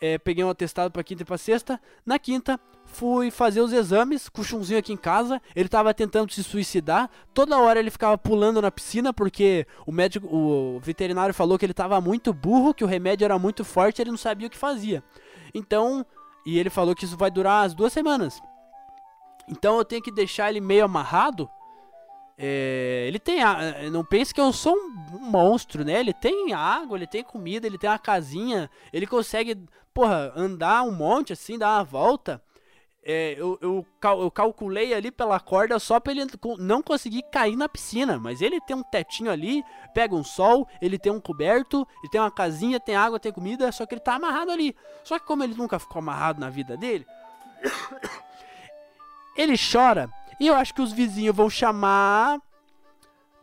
é, 0.00 0.18
peguei 0.18 0.42
um 0.42 0.48
atestado 0.50 0.90
pra 0.90 1.04
quinta 1.04 1.22
e 1.22 1.26
pra 1.26 1.38
sexta. 1.38 1.80
Na 2.04 2.18
quinta, 2.18 2.58
fui 2.86 3.30
fazer 3.30 3.60
os 3.60 3.72
exames 3.72 4.28
com 4.28 4.40
o 4.40 4.44
chunzinho 4.44 4.78
aqui 4.78 4.92
em 4.92 4.96
casa. 4.96 5.40
Ele 5.54 5.68
tava 5.68 5.92
tentando 5.92 6.32
se 6.32 6.42
suicidar. 6.44 7.10
Toda 7.32 7.58
hora 7.58 7.80
ele 7.80 7.90
ficava 7.90 8.16
pulando 8.16 8.62
na 8.62 8.70
piscina 8.70 9.12
porque 9.12 9.66
o 9.86 9.92
médico, 9.92 10.26
o 10.26 10.78
veterinário 10.80 11.34
falou 11.34 11.58
que 11.58 11.66
ele 11.66 11.74
tava 11.74 12.00
muito 12.00 12.32
burro, 12.32 12.74
que 12.74 12.84
o 12.84 12.86
remédio 12.86 13.24
era 13.24 13.38
muito 13.38 13.64
forte, 13.64 14.00
ele 14.00 14.10
não 14.10 14.18
sabia 14.18 14.46
o 14.46 14.50
que 14.50 14.56
fazia. 14.56 15.02
Então, 15.52 16.04
e 16.46 16.58
ele 16.58 16.70
falou 16.70 16.94
que 16.94 17.04
isso 17.04 17.16
vai 17.16 17.30
durar 17.30 17.64
as 17.64 17.74
duas 17.74 17.92
semanas. 17.92 18.40
Então 19.48 19.78
eu 19.78 19.84
tenho 19.84 20.02
que 20.02 20.12
deixar 20.12 20.50
ele 20.50 20.60
meio 20.60 20.84
amarrado 20.84 21.48
É, 22.36 23.04
ele 23.06 23.18
tem. 23.20 23.42
A, 23.42 23.90
não 23.92 24.04
pense 24.04 24.34
que 24.34 24.40
eu 24.40 24.52
sou 24.52 24.74
um, 24.74 25.18
monstro, 25.18 25.84
né? 25.84 26.00
Ele 26.00 26.12
tem 26.12 26.52
água, 26.52 26.98
ele 26.98 27.06
tem 27.06 27.22
comida, 27.22 27.66
ele 27.66 27.78
tem 27.78 27.88
uma 27.88 27.98
casinha. 27.98 28.68
Ele 28.92 29.06
consegue, 29.06 29.56
porra, 29.92 30.32
andar 30.34 30.82
um 30.82 30.90
monte 30.90 31.32
assim, 31.32 31.56
dar 31.58 31.76
uma 31.78 31.84
volta. 31.84 32.42
É, 33.06 33.34
eu, 33.36 33.58
eu, 33.60 33.86
cal- 34.00 34.22
eu 34.22 34.30
calculei 34.30 34.94
ali 34.94 35.10
pela 35.10 35.38
corda 35.38 35.78
só 35.78 36.00
pra 36.00 36.12
ele 36.12 36.26
não 36.58 36.82
conseguir 36.82 37.22
cair 37.30 37.54
na 37.54 37.68
piscina. 37.68 38.18
Mas 38.18 38.40
ele 38.40 38.60
tem 38.62 38.74
um 38.74 38.82
tetinho 38.82 39.30
ali, 39.30 39.62
pega 39.92 40.14
um 40.14 40.24
sol, 40.24 40.66
ele 40.80 40.98
tem 40.98 41.12
um 41.12 41.20
coberto, 41.20 41.86
ele 42.02 42.10
tem 42.10 42.20
uma 42.20 42.30
casinha, 42.30 42.80
tem 42.80 42.96
água, 42.96 43.20
tem 43.20 43.30
comida, 43.30 43.70
só 43.72 43.84
que 43.84 43.94
ele 43.94 44.00
tá 44.00 44.14
amarrado 44.14 44.50
ali. 44.50 44.74
Só 45.02 45.18
que 45.18 45.26
como 45.26 45.44
ele 45.44 45.54
nunca 45.54 45.78
ficou 45.78 45.98
amarrado 45.98 46.40
na 46.40 46.48
vida 46.48 46.76
dele, 46.78 47.06
ele 49.36 49.54
chora. 49.58 50.08
E 50.40 50.46
eu 50.46 50.54
acho 50.54 50.74
que 50.74 50.82
os 50.82 50.92
vizinhos 50.92 51.36
vão 51.36 51.50
chamar. 51.50 52.40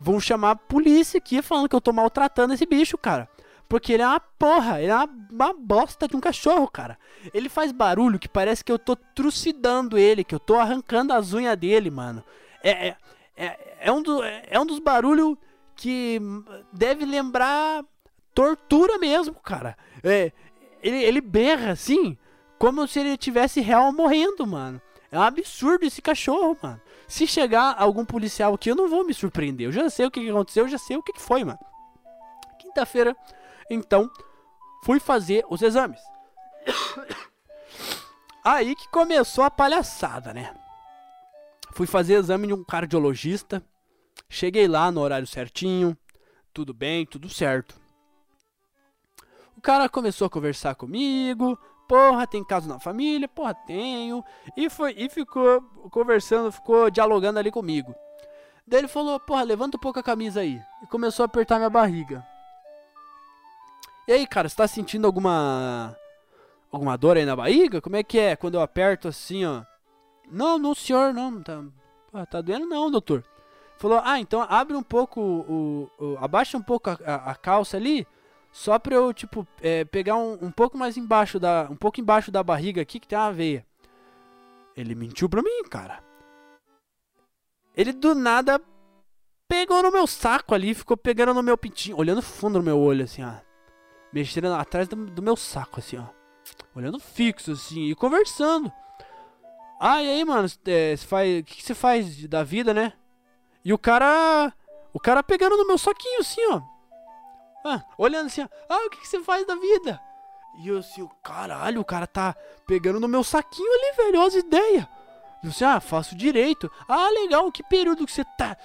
Vão 0.00 0.18
chamar 0.18 0.50
a 0.50 0.56
polícia 0.56 1.18
aqui 1.18 1.40
falando 1.40 1.68
que 1.68 1.76
eu 1.76 1.80
tô 1.80 1.92
maltratando 1.92 2.52
esse 2.52 2.66
bicho, 2.66 2.98
cara. 2.98 3.28
Porque 3.72 3.94
ele 3.94 4.02
é 4.02 4.06
uma 4.06 4.20
porra, 4.20 4.82
ele 4.82 4.92
é 4.92 4.94
uma, 4.94 5.08
uma 5.30 5.54
bosta 5.54 6.06
de 6.06 6.14
um 6.14 6.20
cachorro, 6.20 6.68
cara. 6.68 6.98
Ele 7.32 7.48
faz 7.48 7.72
barulho 7.72 8.18
que 8.18 8.28
parece 8.28 8.62
que 8.62 8.70
eu 8.70 8.78
tô 8.78 8.94
trucidando 8.94 9.96
ele, 9.96 10.24
que 10.24 10.34
eu 10.34 10.38
tô 10.38 10.56
arrancando 10.56 11.14
as 11.14 11.32
unhas 11.32 11.56
dele, 11.56 11.90
mano. 11.90 12.22
É, 12.62 12.88
é, 12.88 12.96
é, 13.34 13.76
é 13.80 13.90
um, 13.90 14.02
do, 14.02 14.22
é, 14.22 14.42
é 14.50 14.60
um 14.60 14.66
dos 14.66 14.78
barulhos 14.78 15.38
que 15.74 16.20
deve 16.70 17.06
lembrar 17.06 17.82
tortura 18.34 18.98
mesmo, 18.98 19.36
cara. 19.36 19.74
É, 20.04 20.32
ele, 20.82 21.02
ele 21.02 21.22
berra 21.22 21.70
assim, 21.70 22.18
como 22.58 22.86
se 22.86 23.00
ele 23.00 23.16
tivesse 23.16 23.62
real 23.62 23.90
morrendo, 23.90 24.46
mano. 24.46 24.82
É 25.10 25.18
um 25.18 25.22
absurdo 25.22 25.86
esse 25.86 26.02
cachorro, 26.02 26.58
mano. 26.62 26.80
Se 27.08 27.26
chegar 27.26 27.74
algum 27.78 28.04
policial 28.04 28.52
aqui, 28.52 28.70
eu 28.70 28.76
não 28.76 28.86
vou 28.86 29.02
me 29.02 29.14
surpreender. 29.14 29.68
Eu 29.68 29.72
já 29.72 29.88
sei 29.88 30.04
o 30.04 30.10
que 30.10 30.28
aconteceu, 30.28 30.64
eu 30.64 30.68
já 30.68 30.76
sei 30.76 30.98
o 30.98 31.02
que 31.02 31.18
foi, 31.18 31.42
mano. 31.42 31.58
Quinta-feira, 32.58 33.16
então, 33.74 34.10
fui 34.84 35.00
fazer 35.00 35.44
os 35.48 35.62
exames. 35.62 36.00
Aí 38.44 38.74
que 38.74 38.88
começou 38.88 39.44
a 39.44 39.50
palhaçada, 39.50 40.34
né? 40.34 40.54
Fui 41.72 41.86
fazer 41.86 42.14
exame 42.14 42.48
de 42.48 42.52
um 42.52 42.64
cardiologista. 42.64 43.62
Cheguei 44.28 44.68
lá 44.68 44.90
no 44.90 45.00
horário 45.00 45.26
certinho. 45.26 45.96
Tudo 46.52 46.74
bem, 46.74 47.06
tudo 47.06 47.28
certo. 47.28 47.74
O 49.56 49.60
cara 49.60 49.88
começou 49.88 50.26
a 50.26 50.30
conversar 50.30 50.74
comigo. 50.74 51.56
Porra, 51.88 52.26
tem 52.26 52.44
caso 52.44 52.68
na 52.68 52.78
família? 52.78 53.28
Porra, 53.28 53.54
tenho. 53.54 54.24
E 54.56 54.68
foi 54.68 54.94
e 54.98 55.08
ficou 55.08 55.62
conversando, 55.90 56.50
ficou 56.50 56.90
dialogando 56.90 57.38
ali 57.38 57.50
comigo. 57.50 57.94
Daí 58.66 58.80
ele 58.80 58.88
falou: 58.88 59.18
"Porra, 59.20 59.42
levanta 59.42 59.76
um 59.76 59.80
pouco 59.80 59.98
a 59.98 60.02
camisa 60.02 60.40
aí". 60.40 60.60
E 60.82 60.86
começou 60.86 61.22
a 61.24 61.26
apertar 61.26 61.58
minha 61.58 61.70
barriga. 61.70 62.26
E 64.06 64.12
aí, 64.12 64.26
cara, 64.26 64.48
você 64.48 64.56
tá 64.56 64.66
sentindo 64.66 65.06
alguma 65.06 65.96
alguma 66.70 66.96
dor 66.96 67.16
aí 67.16 67.24
na 67.24 67.36
barriga? 67.36 67.80
Como 67.80 67.96
é 67.96 68.02
que 68.02 68.18
é 68.18 68.34
quando 68.36 68.54
eu 68.54 68.60
aperto 68.62 69.08
assim, 69.08 69.44
ó? 69.44 69.62
Não, 70.30 70.58
não, 70.58 70.74
senhor, 70.74 71.12
não, 71.12 71.42
tá, 71.42 71.62
tá 72.30 72.40
doendo 72.40 72.66
não, 72.66 72.90
doutor. 72.90 73.24
Falou: 73.78 74.00
"Ah, 74.04 74.18
então 74.20 74.42
abre 74.48 74.76
um 74.76 74.82
pouco 74.82 75.20
o, 75.20 75.90
o- 75.98 76.16
abaixa 76.20 76.56
um 76.56 76.62
pouco 76.62 76.90
a, 76.90 76.98
a- 77.04 77.30
a 77.32 77.34
calça 77.34 77.76
ali, 77.76 78.06
só 78.50 78.78
pra 78.78 78.94
eu, 78.94 79.12
tipo, 79.12 79.46
é, 79.60 79.84
pegar 79.84 80.16
um, 80.16 80.38
um 80.40 80.50
pouco 80.50 80.76
mais 80.78 80.96
embaixo 80.96 81.38
da. 81.38 81.68
Um 81.70 81.76
pouco 81.76 82.00
embaixo 82.00 82.30
da 82.30 82.42
barriga 82.42 82.80
aqui 82.82 82.98
que 83.00 83.08
tem 83.08 83.18
uma 83.18 83.32
veia. 83.32 83.66
Ele 84.76 84.94
mentiu 84.94 85.28
pra 85.28 85.42
mim, 85.42 85.62
cara. 85.68 86.02
Ele 87.76 87.92
do 87.92 88.14
nada 88.14 88.60
pegou 89.48 89.82
no 89.82 89.90
meu 89.92 90.06
saco 90.06 90.54
ali, 90.54 90.74
ficou 90.74 90.96
pegando 90.96 91.34
no 91.34 91.42
meu 91.42 91.58
pintinho, 91.58 91.96
olhando 91.98 92.22
fundo 92.22 92.58
no 92.58 92.64
meu 92.64 92.78
olho, 92.78 93.04
assim, 93.04 93.22
ó. 93.22 93.34
Mexendo 94.12 94.52
atrás 94.52 94.88
do, 94.88 94.96
do 94.96 95.22
meu 95.22 95.36
saco, 95.36 95.80
assim, 95.80 95.96
ó. 95.96 96.04
Olhando 96.74 96.98
fixo, 96.98 97.52
assim, 97.52 97.90
e 97.90 97.94
conversando. 97.94 98.72
Ah, 99.80 100.02
e 100.02 100.08
aí, 100.08 100.24
mano, 100.24 100.48
é, 100.66 100.96
faz, 100.96 101.40
o 101.40 101.44
que 101.44 101.62
você 101.62 101.74
faz 101.74 102.26
da 102.28 102.42
vida, 102.44 102.72
né? 102.72 102.92
E 103.64 103.72
o 103.72 103.78
cara. 103.78 104.52
O 104.92 105.00
cara 105.00 105.22
pegando 105.22 105.56
no 105.56 105.66
meu 105.66 105.78
saquinho, 105.78 106.20
assim, 106.20 106.40
ó. 106.50 106.60
Ah, 107.64 107.82
olhando 107.96 108.26
assim, 108.26 108.42
ó. 108.42 108.48
Ah, 108.68 108.86
o 108.86 108.90
que, 108.90 109.06
você 109.06 109.22
faz 109.22 109.46
da 109.46 109.54
vida? 109.54 110.00
E 110.58 110.68
eu 110.68 110.78
assim, 110.78 111.08
caralho, 111.22 111.80
o 111.80 111.84
cara 111.84 112.06
tá 112.06 112.36
pegando 112.66 113.00
no 113.00 113.08
meu 113.08 113.24
saquinho 113.24 113.72
ali, 113.72 113.96
velho. 113.96 114.18
Olha 114.20 114.28
as 114.28 114.34
ideias. 114.34 114.86
Eu 115.42 115.50
assim, 115.50 115.64
ah, 115.64 115.80
faço 115.80 116.14
direito. 116.14 116.70
Ah, 116.88 117.08
legal, 117.10 117.50
que 117.50 117.62
período 117.62 118.04
que 118.04 118.12
você 118.12 118.24
tá? 118.36 118.56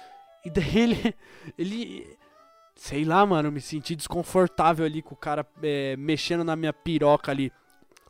E 0.44 0.50
daí 0.50 0.78
ele. 0.78 1.16
Ele. 1.56 2.17
Sei 2.78 3.04
lá, 3.04 3.26
mano, 3.26 3.50
me 3.50 3.60
senti 3.60 3.96
desconfortável 3.96 4.86
ali 4.86 5.02
com 5.02 5.12
o 5.12 5.18
cara 5.18 5.44
é, 5.60 5.96
mexendo 5.96 6.44
na 6.44 6.54
minha 6.54 6.72
piroca 6.72 7.32
ali. 7.32 7.52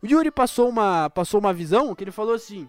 O 0.02 0.06
Yuri 0.06 0.30
passou 0.30 0.68
uma, 0.68 1.08
passou 1.08 1.40
uma 1.40 1.54
visão 1.54 1.94
que 1.94 2.04
ele 2.04 2.10
falou 2.10 2.34
assim. 2.34 2.68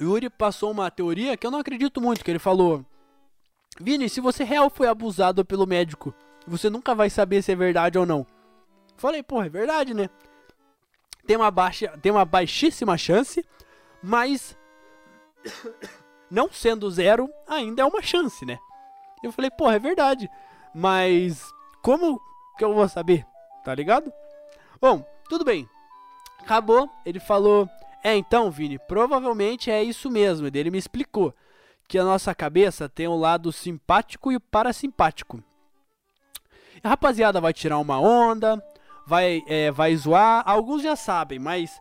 O 0.00 0.02
Yuri 0.02 0.28
passou 0.28 0.72
uma 0.72 0.90
teoria 0.90 1.36
que 1.36 1.46
eu 1.46 1.52
não 1.52 1.60
acredito 1.60 2.00
muito, 2.00 2.24
que 2.24 2.30
ele 2.32 2.40
falou: 2.40 2.84
Vini, 3.80 4.08
se 4.08 4.20
você 4.20 4.42
real 4.42 4.68
foi 4.68 4.88
abusado 4.88 5.44
pelo 5.44 5.64
médico, 5.64 6.12
você 6.48 6.68
nunca 6.68 6.96
vai 6.96 7.08
saber 7.08 7.42
se 7.42 7.52
é 7.52 7.56
verdade 7.56 7.96
ou 7.96 8.04
não. 8.04 8.26
Falei, 8.96 9.22
porra, 9.22 9.46
é 9.46 9.50
verdade, 9.50 9.94
né? 9.94 10.10
Tem 11.24 11.36
uma, 11.36 11.50
baixa, 11.50 11.96
tem 12.02 12.10
uma 12.10 12.24
baixíssima 12.24 12.98
chance, 12.98 13.46
mas 14.02 14.58
não 16.30 16.52
sendo 16.52 16.90
zero, 16.90 17.28
ainda 17.46 17.82
é 17.82 17.84
uma 17.84 18.02
chance, 18.02 18.44
né? 18.44 18.58
Eu 19.22 19.32
falei, 19.32 19.50
porra, 19.50 19.76
é 19.76 19.78
verdade. 19.78 20.30
Mas 20.74 21.52
como 21.82 22.20
que 22.58 22.64
eu 22.64 22.74
vou 22.74 22.88
saber? 22.88 23.26
Tá 23.64 23.74
ligado? 23.74 24.12
Bom, 24.80 25.04
tudo 25.28 25.44
bem. 25.44 25.68
Acabou, 26.40 26.90
ele 27.06 27.18
falou: 27.18 27.68
É, 28.02 28.14
então, 28.14 28.50
Vini, 28.50 28.78
provavelmente 28.78 29.70
é 29.70 29.82
isso 29.82 30.10
mesmo. 30.10 30.46
Ele 30.46 30.70
me 30.70 30.78
explicou 30.78 31.34
que 31.88 31.98
a 31.98 32.04
nossa 32.04 32.34
cabeça 32.34 32.88
tem 32.88 33.08
o 33.08 33.16
lado 33.16 33.50
simpático 33.52 34.30
e 34.30 34.36
o 34.36 34.40
parasimpático. 34.40 35.42
A 36.82 36.88
rapaziada 36.90 37.40
vai 37.40 37.54
tirar 37.54 37.78
uma 37.78 37.98
onda, 37.98 38.62
vai, 39.06 39.42
é, 39.46 39.70
vai 39.70 39.96
zoar. 39.96 40.42
Alguns 40.46 40.82
já 40.82 40.96
sabem, 40.96 41.38
mas. 41.38 41.80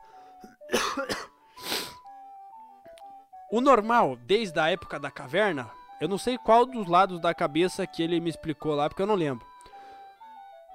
O 3.54 3.62
normal, 3.62 4.16
desde 4.26 4.60
a 4.60 4.72
época 4.72 5.00
da 5.00 5.12
caverna, 5.12 5.70
eu 6.02 6.08
não 6.08 6.18
sei 6.18 6.40
qual 6.40 6.66
dos 6.66 6.88
lados 6.88 7.20
da 7.20 7.36
cabeça 7.36 7.86
que 7.86 8.02
ele 8.02 8.20
me 8.20 8.28
explicou 8.28 8.74
lá, 8.74 8.90
porque 8.90 9.04
eu 9.04 9.06
não 9.06 9.14
lembro. 9.14 9.46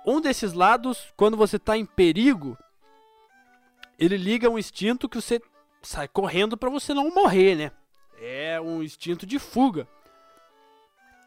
Um 0.06 0.20
desses 0.20 0.52
lados, 0.52 1.12
quando 1.16 1.36
você 1.36 1.58
tá 1.58 1.76
em 1.76 1.84
perigo, 1.84 2.56
ele 3.98 4.16
liga 4.16 4.48
um 4.48 4.56
instinto 4.56 5.08
que 5.08 5.20
você 5.20 5.42
sai 5.82 6.06
correndo 6.06 6.56
para 6.56 6.70
você 6.70 6.94
não 6.94 7.12
morrer, 7.12 7.56
né? 7.56 7.72
É 8.22 8.60
um 8.60 8.80
instinto 8.80 9.26
de 9.26 9.40
fuga. 9.40 9.88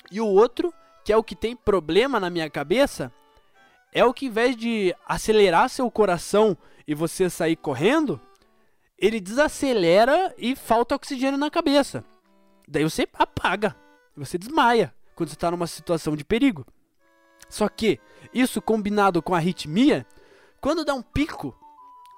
E 0.09 0.21
o 0.21 0.27
outro, 0.27 0.73
que 1.03 1.11
é 1.11 1.17
o 1.17 1.23
que 1.23 1.35
tem 1.35 1.53
problema 1.53 2.17
na 2.17 2.29
minha 2.29 2.49
cabeça, 2.49 3.11
é 3.91 4.05
o 4.05 4.13
que 4.13 4.27
em 4.27 4.31
vez 4.31 4.55
de 4.55 4.95
acelerar 5.05 5.67
seu 5.67 5.91
coração 5.91 6.57
e 6.87 6.95
você 6.95 7.29
sair 7.29 7.57
correndo, 7.57 8.21
ele 9.01 9.19
desacelera 9.19 10.33
e 10.37 10.55
falta 10.55 10.95
oxigênio 10.95 11.37
na 11.37 11.49
cabeça. 11.49 12.05
Daí 12.67 12.83
você 12.83 13.07
apaga, 13.13 13.75
você 14.15 14.37
desmaia 14.37 14.93
quando 15.15 15.29
você 15.29 15.35
está 15.35 15.49
numa 15.49 15.65
situação 15.65 16.15
de 16.15 16.23
perigo. 16.23 16.65
Só 17.49 17.67
que 17.67 17.99
isso 18.31 18.61
combinado 18.61 19.21
com 19.21 19.33
a 19.33 19.37
arritmia, 19.37 20.05
quando 20.61 20.85
dá 20.85 20.93
um 20.93 21.01
pico, 21.01 21.55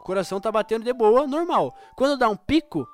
o 0.02 0.04
coração 0.04 0.42
tá 0.42 0.52
batendo 0.52 0.84
de 0.84 0.92
boa, 0.92 1.26
normal. 1.26 1.74
Quando 1.96 2.18
dá 2.18 2.30
um 2.30 2.36
pico, 2.36 2.86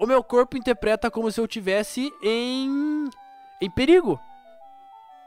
o 0.00 0.06
meu 0.06 0.24
corpo 0.24 0.56
interpreta 0.56 1.10
como 1.10 1.30
se 1.30 1.38
eu 1.38 1.46
tivesse 1.46 2.10
em 2.22 3.08
em 3.60 3.70
perigo. 3.70 4.18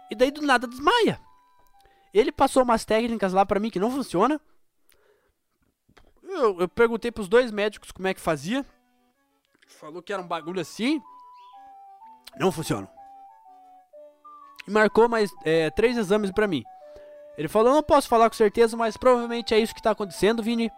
E 0.09 0.15
daí 0.15 0.31
do 0.31 0.41
nada 0.41 0.67
desmaia. 0.67 1.19
Ele 2.13 2.31
passou 2.31 2.63
umas 2.63 2.83
técnicas 2.83 3.33
lá 3.33 3.45
pra 3.45 3.59
mim 3.59 3.69
que 3.69 3.79
não 3.79 3.91
funciona. 3.91 4.41
Eu, 6.37 6.61
eu 6.61 6.67
perguntei 6.69 7.11
pros 7.11 7.27
dois 7.27 7.51
médicos 7.51 7.91
como 7.91 8.07
é 8.07 8.13
que 8.13 8.21
fazia. 8.21 8.65
Falou 9.67 10.01
que 10.01 10.13
era 10.13 10.21
um 10.21 10.27
bagulho 10.27 10.61
assim. 10.61 11.01
Não 12.39 12.51
funciona. 12.51 12.87
E 14.67 14.71
marcou 14.71 15.09
mais 15.09 15.31
é, 15.43 15.69
três 15.71 15.97
exames 15.97 16.31
pra 16.31 16.47
mim. 16.47 16.63
Ele 17.37 17.47
falou, 17.47 17.73
não 17.73 17.83
posso 17.83 18.07
falar 18.07 18.29
com 18.29 18.35
certeza, 18.35 18.75
mas 18.75 18.97
provavelmente 18.97 19.53
é 19.53 19.59
isso 19.59 19.73
que 19.75 19.81
tá 19.81 19.91
acontecendo, 19.91 20.43
Vini. 20.43 20.71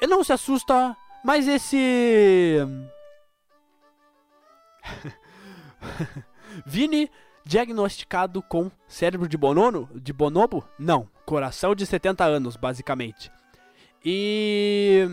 Ele 0.00 0.10
não 0.10 0.22
se 0.24 0.32
assusta, 0.32 0.96
mas 1.24 1.46
esse... 1.48 2.58
Vini 6.66 7.10
diagnosticado 7.44 8.42
com 8.42 8.70
cérebro 8.86 9.28
de 9.28 9.36
bonono, 9.36 9.88
de 9.94 10.12
bonobo? 10.12 10.64
Não, 10.78 11.08
coração 11.24 11.74
de 11.74 11.84
70 11.86 12.24
anos, 12.24 12.56
basicamente. 12.56 13.30
E 14.04 15.06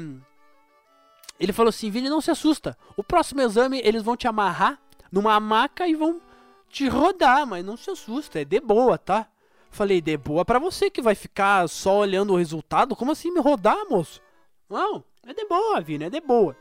ele 1.39 1.53
falou 1.53 1.69
assim: 1.69 1.89
Vini, 1.89 2.09
não 2.09 2.21
se 2.21 2.31
assusta. 2.31 2.77
O 2.97 3.03
próximo 3.03 3.41
exame 3.41 3.81
eles 3.83 4.03
vão 4.03 4.17
te 4.17 4.27
amarrar 4.27 4.79
numa 5.11 5.39
maca 5.39 5.87
e 5.87 5.95
vão 5.95 6.21
te 6.69 6.87
rodar, 6.87 7.47
mas 7.47 7.65
não 7.65 7.75
se 7.75 7.89
assusta, 7.89 8.41
é 8.41 8.45
de 8.45 8.59
boa, 8.59 8.97
tá? 8.97 9.27
Falei, 9.71 10.01
de 10.01 10.17
boa 10.17 10.43
pra 10.43 10.59
você 10.59 10.89
que 10.89 11.01
vai 11.01 11.15
ficar 11.15 11.67
só 11.67 11.99
olhando 11.99 12.33
o 12.33 12.37
resultado? 12.37 12.95
Como 12.95 13.11
assim 13.11 13.31
me 13.31 13.39
rodar, 13.39 13.87
moço? 13.89 14.21
Não, 14.69 15.03
é 15.25 15.33
de 15.33 15.45
boa, 15.45 15.79
Vini, 15.81 16.05
é 16.05 16.09
de 16.09 16.21
boa. 16.21 16.55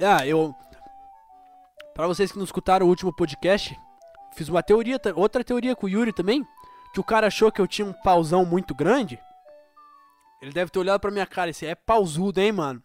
Ah, 0.00 0.26
eu. 0.26 0.54
Pra 1.94 2.06
vocês 2.06 2.32
que 2.32 2.38
não 2.38 2.44
escutaram 2.44 2.86
o 2.86 2.88
último 2.88 3.12
podcast, 3.12 3.78
fiz 4.34 4.48
uma 4.48 4.62
teoria, 4.62 5.00
outra 5.14 5.44
teoria 5.44 5.76
com 5.76 5.86
o 5.86 5.88
Yuri 5.88 6.12
também. 6.12 6.44
Que 6.94 7.00
o 7.00 7.04
cara 7.04 7.26
achou 7.26 7.52
que 7.52 7.60
eu 7.60 7.66
tinha 7.66 7.86
um 7.86 7.92
pauzão 7.92 8.46
muito 8.46 8.74
grande. 8.74 9.20
Ele 10.40 10.52
deve 10.52 10.70
ter 10.70 10.78
olhado 10.78 11.00
pra 11.00 11.10
minha 11.10 11.26
cara 11.26 11.50
e 11.50 11.66
é 11.66 11.74
pausudo, 11.74 12.40
hein, 12.40 12.52
mano? 12.52 12.82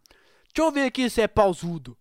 Deixa 0.54 0.68
eu 0.68 0.72
ver 0.72 0.86
aqui 0.86 1.10
se 1.10 1.22
é 1.22 1.28
pausudo. 1.28 1.96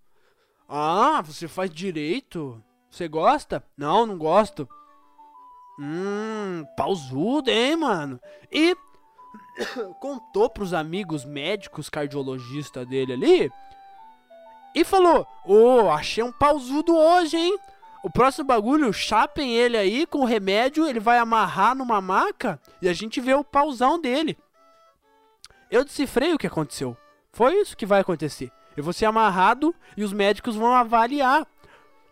Ah, 0.68 1.22
você 1.22 1.46
faz 1.46 1.70
direito? 1.70 2.62
Você 2.90 3.06
gosta? 3.06 3.62
Não, 3.76 4.06
não 4.06 4.16
gosto. 4.16 4.68
Hum, 5.78 6.64
pausudo, 6.76 7.50
hein, 7.50 7.76
mano? 7.76 8.20
E 8.50 8.76
contou 10.00 10.48
pros 10.48 10.72
amigos 10.72 11.24
médicos 11.24 11.88
cardiologistas 11.88 12.86
dele 12.86 13.12
ali 13.12 13.52
e 14.74 14.84
falou: 14.84 15.26
Ô, 15.44 15.82
oh, 15.84 15.90
achei 15.90 16.22
um 16.22 16.32
pausudo 16.32 16.96
hoje, 16.96 17.36
hein? 17.36 17.58
O 18.02 18.10
próximo 18.10 18.46
bagulho, 18.46 18.92
chapem 18.92 19.54
ele 19.54 19.76
aí 19.76 20.06
com 20.06 20.24
remédio, 20.24 20.86
ele 20.86 21.00
vai 21.00 21.18
amarrar 21.18 21.74
numa 21.74 22.00
maca 22.00 22.60
e 22.80 22.88
a 22.88 22.92
gente 22.92 23.20
vê 23.20 23.34
o 23.34 23.44
pauzão 23.44 24.00
dele. 24.00 24.36
Eu 25.70 25.84
decifrei 25.84 26.32
o 26.32 26.38
que 26.38 26.46
aconteceu. 26.46 26.96
Foi 27.32 27.54
isso 27.54 27.76
que 27.76 27.86
vai 27.86 28.00
acontecer. 28.00 28.50
Eu 28.76 28.84
vou 28.84 28.92
ser 28.92 29.06
amarrado 29.06 29.74
e 29.96 30.04
os 30.04 30.12
médicos 30.12 30.54
vão 30.56 30.72
avaliar 30.74 31.46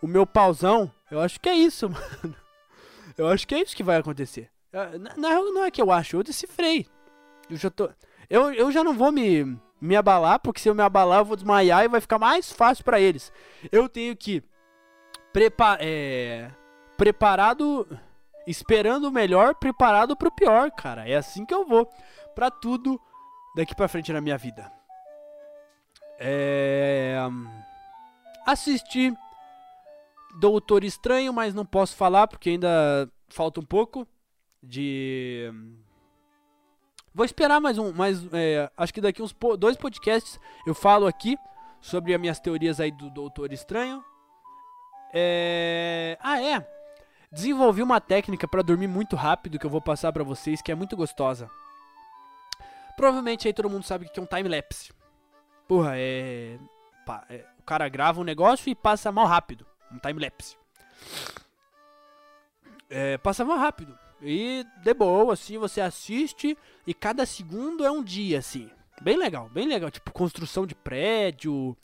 o 0.03 0.07
meu 0.07 0.27
pauzão. 0.27 0.91
Eu 1.11 1.21
acho 1.21 1.41
que 1.41 1.49
é 1.49 1.55
isso, 1.55 1.89
mano. 1.91 2.35
Eu 3.17 3.29
acho 3.29 3.47
que 3.47 3.55
é 3.55 3.63
isso 3.63 3.77
que 3.77 3.83
vai 3.83 3.97
acontecer. 3.97 4.51
Na 5.17 5.29
real, 5.29 5.45
não 5.53 5.65
é 5.65 5.71
que 5.71 5.81
eu 5.81 5.91
acho, 5.91 6.17
eu 6.17 6.23
decifrei. 6.23 6.87
Eu 7.49 7.57
já 7.57 7.71
tô. 7.71 7.89
Eu, 8.29 8.53
eu 8.53 8.71
já 8.71 8.85
não 8.85 8.93
vou 8.93 9.11
me 9.11 9.57
me 9.81 9.95
abalar, 9.95 10.41
porque 10.41 10.61
se 10.61 10.69
eu 10.69 10.75
me 10.75 10.83
abalar 10.83 11.21
eu 11.21 11.25
vou 11.25 11.37
desmaiar 11.37 11.85
e 11.85 11.89
vai 11.89 12.01
ficar 12.01 12.19
mais 12.19 12.53
fácil 12.53 12.85
para 12.85 13.01
eles. 13.01 13.33
Eu 13.71 13.89
tenho 13.89 14.17
que 14.17 14.43
prepa 15.37 15.77
é, 15.83 16.51
preparado, 16.97 17.87
esperando 18.47 19.05
o 19.09 19.13
melhor, 19.13 19.55
preparado 19.55 20.17
para 20.17 20.29
o 20.29 20.35
pior, 20.35 20.71
cara. 20.71 21.07
É 21.07 21.15
assim 21.15 21.45
que 21.45 21.53
eu 21.53 21.67
vou 21.67 21.87
para 22.35 22.51
tudo 22.51 22.99
daqui 23.55 23.75
para 23.75 23.87
frente 23.87 24.11
na 24.15 24.23
minha 24.23 24.39
vida. 24.39 24.73
É, 26.19 27.19
assisti 28.47 29.15
Doutor 30.41 30.85
Estranho, 30.85 31.35
mas 31.35 31.53
não 31.53 31.67
posso 31.67 31.95
falar 31.95 32.27
porque 32.29 32.49
ainda 32.49 33.07
falta 33.29 33.61
um 33.61 33.67
pouco 33.67 34.09
de 34.63 35.53
Vou 37.15 37.27
esperar 37.27 37.61
mais 37.61 37.77
um, 37.77 37.93
mais, 37.93 38.27
é, 38.33 38.71
acho 38.75 38.95
que 38.95 39.03
daqui 39.03 39.23
uns 39.23 39.35
po 39.35 39.55
dois 39.55 39.77
podcasts 39.77 40.41
eu 40.67 40.75
falo 40.75 41.07
aqui 41.07 41.37
sobre 41.79 42.15
as 42.15 42.21
minhas 42.21 42.41
teorias 42.41 42.81
aí 42.81 42.91
do 42.91 43.11
Doutor 43.11 43.53
Estranho. 43.53 44.03
É... 45.13 46.19
Ah, 46.21 46.41
é. 46.43 46.67
Desenvolvi 47.31 47.83
uma 47.83 48.01
técnica 48.01 48.47
para 48.47 48.63
dormir 48.63 48.87
muito 48.87 49.17
rápido 49.17 49.59
que 49.59 49.67
eu 49.67 49.71
vou 49.71 49.81
passar 49.81 50.13
para 50.13 50.25
vocês, 50.25 50.63
que 50.63 50.71
é 50.71 50.75
muito 50.75 50.97
gostosa. 50.97 51.51
Provavelmente 52.97 53.47
aí 53.47 53.53
todo 53.53 53.71
mundo 53.71 53.85
sabe 53.85 54.09
que 54.09 54.19
é 54.19 54.23
um 54.23 54.27
time 54.27 54.49
lapse. 54.49 54.93
Porra, 55.69 55.93
é... 55.97 56.59
é... 57.29 57.45
o 57.59 57.63
cara 57.63 57.89
grava 57.89 58.21
um 58.21 58.25
negócio 58.25 58.71
e 58.71 58.75
passa 58.75 59.13
mal 59.13 59.27
rápido, 59.27 59.67
um 59.93 59.99
time 59.99 60.21
lapse. 60.21 60.57
É, 62.89 63.19
passa 63.19 63.45
mal 63.45 63.59
rápido. 63.59 63.99
E 64.23 64.65
de 64.83 64.95
boa, 64.95 65.35
assim, 65.35 65.59
você 65.59 65.81
assiste 65.81 66.57
e 66.87 66.95
cada 66.95 67.27
segundo 67.27 67.85
é 67.85 67.91
um 67.91 68.03
dia, 68.03 68.39
assim. 68.39 68.71
Bem 69.03 69.17
legal, 69.17 69.49
bem 69.51 69.69
legal. 69.69 69.91
Tipo, 69.91 70.11
construção 70.13 70.67
de 70.67 70.75
prédio. 70.75 71.77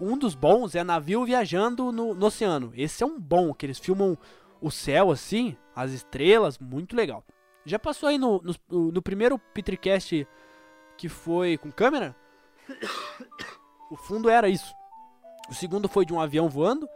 Um 0.00 0.16
dos 0.16 0.34
bons 0.34 0.74
é 0.74 0.82
navio 0.82 1.24
viajando 1.24 1.92
no, 1.92 2.14
no 2.14 2.26
oceano. 2.26 2.72
Esse 2.74 3.02
é 3.02 3.06
um 3.06 3.18
bom, 3.18 3.52
que 3.52 3.66
eles 3.66 3.78
filmam 3.78 4.16
o 4.60 4.70
céu, 4.70 5.10
assim, 5.10 5.56
as 5.74 5.92
estrelas, 5.92 6.58
muito 6.58 6.96
legal. 6.96 7.24
Já 7.64 7.78
passou 7.78 8.08
aí 8.08 8.18
no, 8.18 8.42
no, 8.42 8.92
no 8.92 9.02
primeiro 9.02 9.38
Petricast 9.38 10.26
que 10.96 11.08
foi 11.08 11.56
com 11.58 11.72
câmera? 11.72 12.14
o 13.90 13.96
fundo 13.96 14.28
era 14.28 14.48
isso. 14.48 14.74
O 15.48 15.54
segundo 15.54 15.88
foi 15.88 16.04
de 16.04 16.12
um 16.12 16.20
avião 16.20 16.48
voando. 16.48 16.88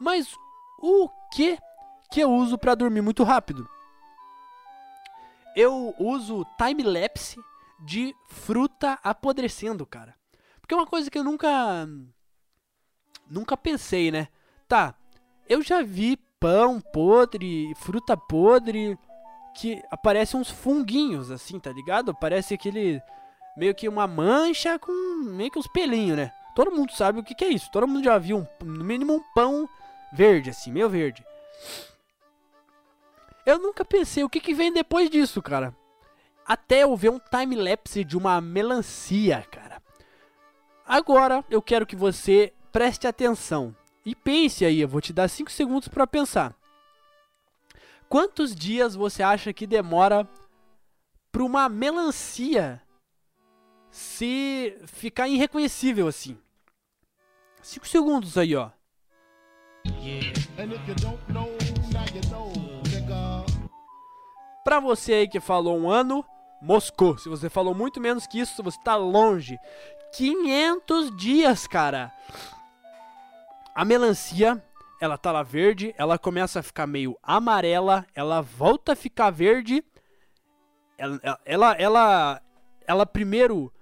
Mas 0.00 0.32
o 0.80 1.08
que 1.34 1.58
que 2.10 2.20
eu 2.20 2.30
uso 2.32 2.56
para 2.56 2.74
dormir 2.74 3.00
muito 3.00 3.24
rápido? 3.24 3.68
eu 5.58 5.92
uso 5.98 6.46
time-lapse 6.56 7.36
de 7.80 8.14
fruta 8.28 8.96
apodrecendo, 9.02 9.84
cara. 9.84 10.14
Porque 10.68 10.74
é 10.74 10.76
uma 10.76 10.86
coisa 10.86 11.10
que 11.10 11.18
eu 11.18 11.24
nunca. 11.24 11.88
Nunca 13.26 13.56
pensei, 13.56 14.10
né? 14.10 14.28
Tá, 14.68 14.94
eu 15.48 15.62
já 15.62 15.80
vi 15.80 16.18
pão 16.38 16.78
podre, 16.78 17.74
fruta 17.76 18.14
podre, 18.18 18.98
que 19.56 19.82
aparece 19.90 20.36
uns 20.36 20.50
funguinhos, 20.50 21.30
assim, 21.30 21.58
tá 21.58 21.72
ligado? 21.72 22.14
Parece 22.14 22.52
aquele. 22.52 23.00
meio 23.56 23.74
que 23.74 23.88
uma 23.88 24.06
mancha 24.06 24.78
com 24.78 24.92
meio 25.24 25.50
que 25.50 25.58
uns 25.58 25.66
pelinhos, 25.68 26.18
né? 26.18 26.30
Todo 26.54 26.70
mundo 26.70 26.92
sabe 26.92 27.18
o 27.18 27.24
que, 27.24 27.34
que 27.34 27.46
é 27.46 27.48
isso. 27.48 27.70
Todo 27.72 27.88
mundo 27.88 28.04
já 28.04 28.18
viu, 28.18 28.36
um, 28.36 28.46
no 28.62 28.84
mínimo, 28.84 29.14
um 29.14 29.22
pão 29.34 29.66
verde, 30.12 30.50
assim, 30.50 30.70
meio 30.70 30.90
verde. 30.90 31.24
Eu 33.46 33.58
nunca 33.58 33.86
pensei 33.86 34.22
o 34.22 34.28
que, 34.28 34.38
que 34.38 34.52
vem 34.52 34.70
depois 34.70 35.08
disso, 35.08 35.40
cara. 35.40 35.74
Até 36.44 36.82
eu 36.82 36.94
ver 36.94 37.10
um 37.10 37.18
time-lapse 37.18 38.04
de 38.04 38.18
uma 38.18 38.38
melancia, 38.38 39.46
cara. 39.50 39.78
Agora 40.88 41.44
eu 41.50 41.60
quero 41.60 41.86
que 41.86 41.94
você 41.94 42.54
preste 42.72 43.06
atenção 43.06 43.76
e 44.06 44.14
pense 44.14 44.64
aí, 44.64 44.80
eu 44.80 44.88
vou 44.88 45.02
te 45.02 45.12
dar 45.12 45.28
5 45.28 45.52
segundos 45.52 45.86
para 45.86 46.06
pensar. 46.06 46.56
Quantos 48.08 48.56
dias 48.56 48.94
você 48.94 49.22
acha 49.22 49.52
que 49.52 49.66
demora 49.66 50.26
para 51.30 51.42
uma 51.42 51.68
melancia 51.68 52.80
se 53.90 54.78
ficar 54.86 55.28
irreconhecível 55.28 56.08
assim? 56.08 56.38
5 57.60 57.86
segundos 57.86 58.38
aí, 58.38 58.56
ó. 58.56 58.70
Pra 64.64 64.80
você 64.80 65.12
aí 65.12 65.28
que 65.28 65.38
falou 65.38 65.78
um 65.78 65.90
ano, 65.90 66.24
Moscou. 66.60 67.16
Se 67.18 67.28
você 67.28 67.48
falou 67.48 67.74
muito 67.74 68.00
menos 68.00 68.26
que 68.26 68.40
isso, 68.40 68.62
você 68.62 68.78
tá 68.82 68.96
longe. 68.96 69.58
500 70.12 71.16
dias, 71.16 71.66
cara. 71.66 72.12
A 73.74 73.84
melancia, 73.84 74.62
ela 75.00 75.16
tá 75.16 75.30
lá 75.30 75.42
verde, 75.42 75.94
ela 75.96 76.18
começa 76.18 76.60
a 76.60 76.62
ficar 76.62 76.86
meio 76.86 77.16
amarela, 77.22 78.06
ela 78.14 78.40
volta 78.40 78.92
a 78.92 78.96
ficar 78.96 79.30
verde. 79.30 79.84
Ela, 80.96 81.40
ela, 81.44 81.72
ela, 81.74 82.42
ela 82.86 83.06
primeiro 83.06 83.72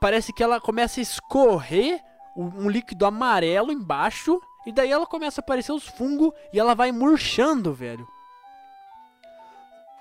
parece 0.00 0.32
que 0.32 0.42
ela 0.42 0.60
começa 0.60 1.00
a 1.00 1.02
escorrer 1.02 2.00
um 2.36 2.68
líquido 2.68 3.06
amarelo 3.06 3.72
embaixo 3.72 4.40
e 4.66 4.72
daí 4.72 4.90
ela 4.92 5.06
começa 5.06 5.40
a 5.40 5.42
aparecer 5.42 5.72
os 5.72 5.86
fungos 5.88 6.32
e 6.52 6.60
ela 6.60 6.74
vai 6.74 6.92
murchando, 6.92 7.72
velho 7.72 8.06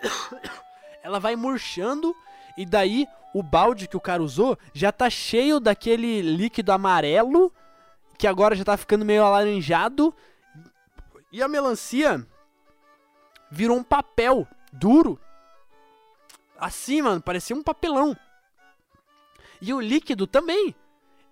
ela 1.04 1.20
vai 1.20 1.36
murchando 1.36 2.16
e 2.58 2.66
daí 2.66 3.08
o 3.34 3.44
balde 3.44 3.88
que 3.88 3.98
o 3.98 4.02
cara 4.02 4.24
usou 4.24 4.58
já 4.74 4.92
tá 4.92 5.10
cheio 5.10 5.60
daquele 5.60 6.22
líquido 6.22 6.72
amarelo 6.72 7.52
que 8.18 8.28
agora 8.28 8.56
já 8.56 8.64
tá 8.64 8.78
ficando 8.78 9.04
meio 9.04 9.24
alaranjado 9.24 10.14
e 11.32 11.44
a 11.44 11.48
melancia 11.48 12.26
virou 13.52 13.78
um 13.78 13.84
papel 13.84 14.48
duro. 14.72 15.20
Assim, 16.58 17.02
mano, 17.02 17.22
parecia 17.22 17.56
um 17.56 17.62
papelão. 17.62 18.16
E 19.62 19.74
o 19.74 19.82
líquido 19.82 20.26
também. 20.26 20.74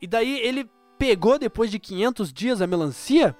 E 0.01 0.07
daí 0.07 0.39
ele 0.39 0.69
pegou 0.97 1.39
depois 1.39 1.71
de 1.71 1.79
500 1.79 2.33
dias 2.33 2.61
a 2.61 2.67
melancia 2.67 3.35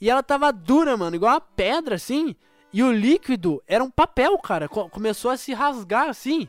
e 0.00 0.10
ela 0.10 0.22
tava 0.22 0.52
dura, 0.52 0.96
mano, 0.96 1.16
igual 1.16 1.32
uma 1.32 1.40
pedra 1.40 1.94
assim. 1.94 2.36
E 2.72 2.82
o 2.82 2.92
líquido 2.92 3.62
era 3.66 3.82
um 3.82 3.90
papel, 3.90 4.36
cara. 4.38 4.68
Começou 4.68 5.30
a 5.30 5.36
se 5.36 5.54
rasgar 5.54 6.08
assim. 6.08 6.48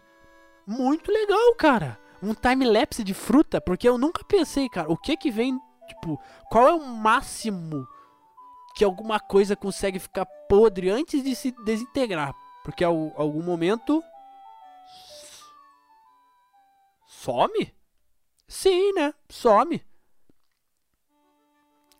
Muito 0.68 1.11
legal, 1.11 1.53
cara. 1.55 1.99
Um 2.22 2.34
time-lapse 2.34 3.03
de 3.03 3.13
fruta, 3.13 3.61
porque 3.61 3.88
eu 3.88 3.97
nunca 3.97 4.24
pensei, 4.24 4.68
cara, 4.68 4.91
o 4.91 4.97
que 4.97 5.16
que 5.16 5.30
vem, 5.30 5.59
tipo, 5.88 6.20
qual 6.49 6.68
é 6.68 6.74
o 6.74 6.86
máximo 6.86 7.88
que 8.76 8.84
alguma 8.84 9.20
coisa 9.20 9.55
consegue 9.55 9.99
ficar 9.99 10.26
podre 10.49 10.89
antes 10.89 11.24
de 11.24 11.36
se 11.36 11.51
desintegrar? 11.63 12.34
Porque 12.63 12.84
em 12.84 12.88
algum 12.88 13.43
momento 13.43 14.03
some? 17.07 17.74
Sim, 18.47 18.93
né? 18.93 19.13
Some. 19.30 19.84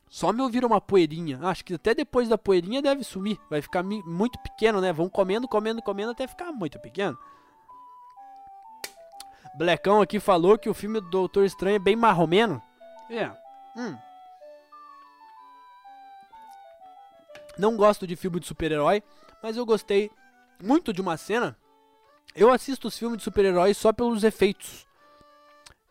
Some 0.10 0.42
ou 0.42 0.50
vira 0.50 0.66
uma 0.66 0.80
poeirinha. 0.80 1.40
Acho 1.44 1.64
que 1.66 1.74
até 1.74 1.94
depois 1.94 2.30
da 2.30 2.38
poeirinha 2.38 2.82
deve 2.82 3.04
sumir. 3.04 3.38
Vai 3.50 3.62
ficar 3.62 3.84
muito 3.84 4.40
pequeno, 4.40 4.80
né? 4.80 4.94
Vão 4.94 5.10
comendo, 5.10 5.48
comendo, 5.48 5.82
comendo 5.82 6.12
até 6.12 6.26
ficar 6.26 6.52
muito 6.52 6.80
pequeno. 6.80 7.18
Blecão 9.58 10.02
aqui 10.02 10.20
falou 10.20 10.58
que 10.58 10.70
o 10.70 10.74
filme 10.74 11.00
do 11.00 11.10
Doutor 11.10 11.46
Estranho 11.46 11.78
é 11.78 11.80
bem 11.80 11.96
marromeno. 11.96 12.62
É. 13.10 13.32
Hum. 13.78 13.98
Não 17.58 17.78
gosto 17.78 18.06
de 18.06 18.16
filme 18.16 18.40
de 18.40 18.48
super-herói, 18.48 19.02
mas 19.42 19.56
eu 19.56 19.66
gostei 19.66 20.12
muito 20.62 20.92
de 20.92 21.02
uma 21.02 21.16
cena. 21.16 21.58
Eu 22.36 22.52
assisto 22.52 22.90
os 22.90 22.98
filmes 22.98 23.20
de 23.20 23.24
super-heróis 23.24 23.78
só 23.78 23.94
pelos 23.94 24.26
efeitos. 24.26 24.86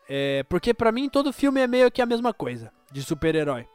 É, 0.07 0.43
porque 0.43 0.73
pra 0.73 0.91
mim 0.91 1.09
todo 1.09 1.33
filme 1.33 1.59
é 1.59 1.65
meio 1.65 1.89
que 1.89 2.01
a 2.01 2.05
mesma 2.05 2.31
coisa 2.33 2.71
de 2.91 3.01
super-herói. 3.01 3.67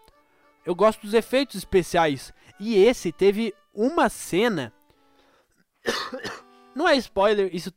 Eu 0.65 0.75
gosto 0.75 1.03
dos 1.03 1.15
efeitos 1.15 1.57
especiais. 1.57 2.33
E 2.61 2.77
esse 2.77 3.11
teve 3.11 3.53
uma 3.75 4.09
cena. 4.09 4.73
Não 6.77 6.87
é 6.87 6.95
spoiler, 6.97 7.53
isso 7.53 7.73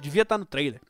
devia 0.00 0.22
estar 0.22 0.38
no 0.38 0.46
trailer. 0.46 0.80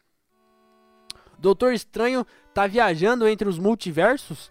Doutor 1.38 1.72
Estranho 1.72 2.26
tá 2.54 2.66
viajando 2.66 3.28
entre 3.28 3.48
os 3.48 3.58
multiversos 3.58 4.50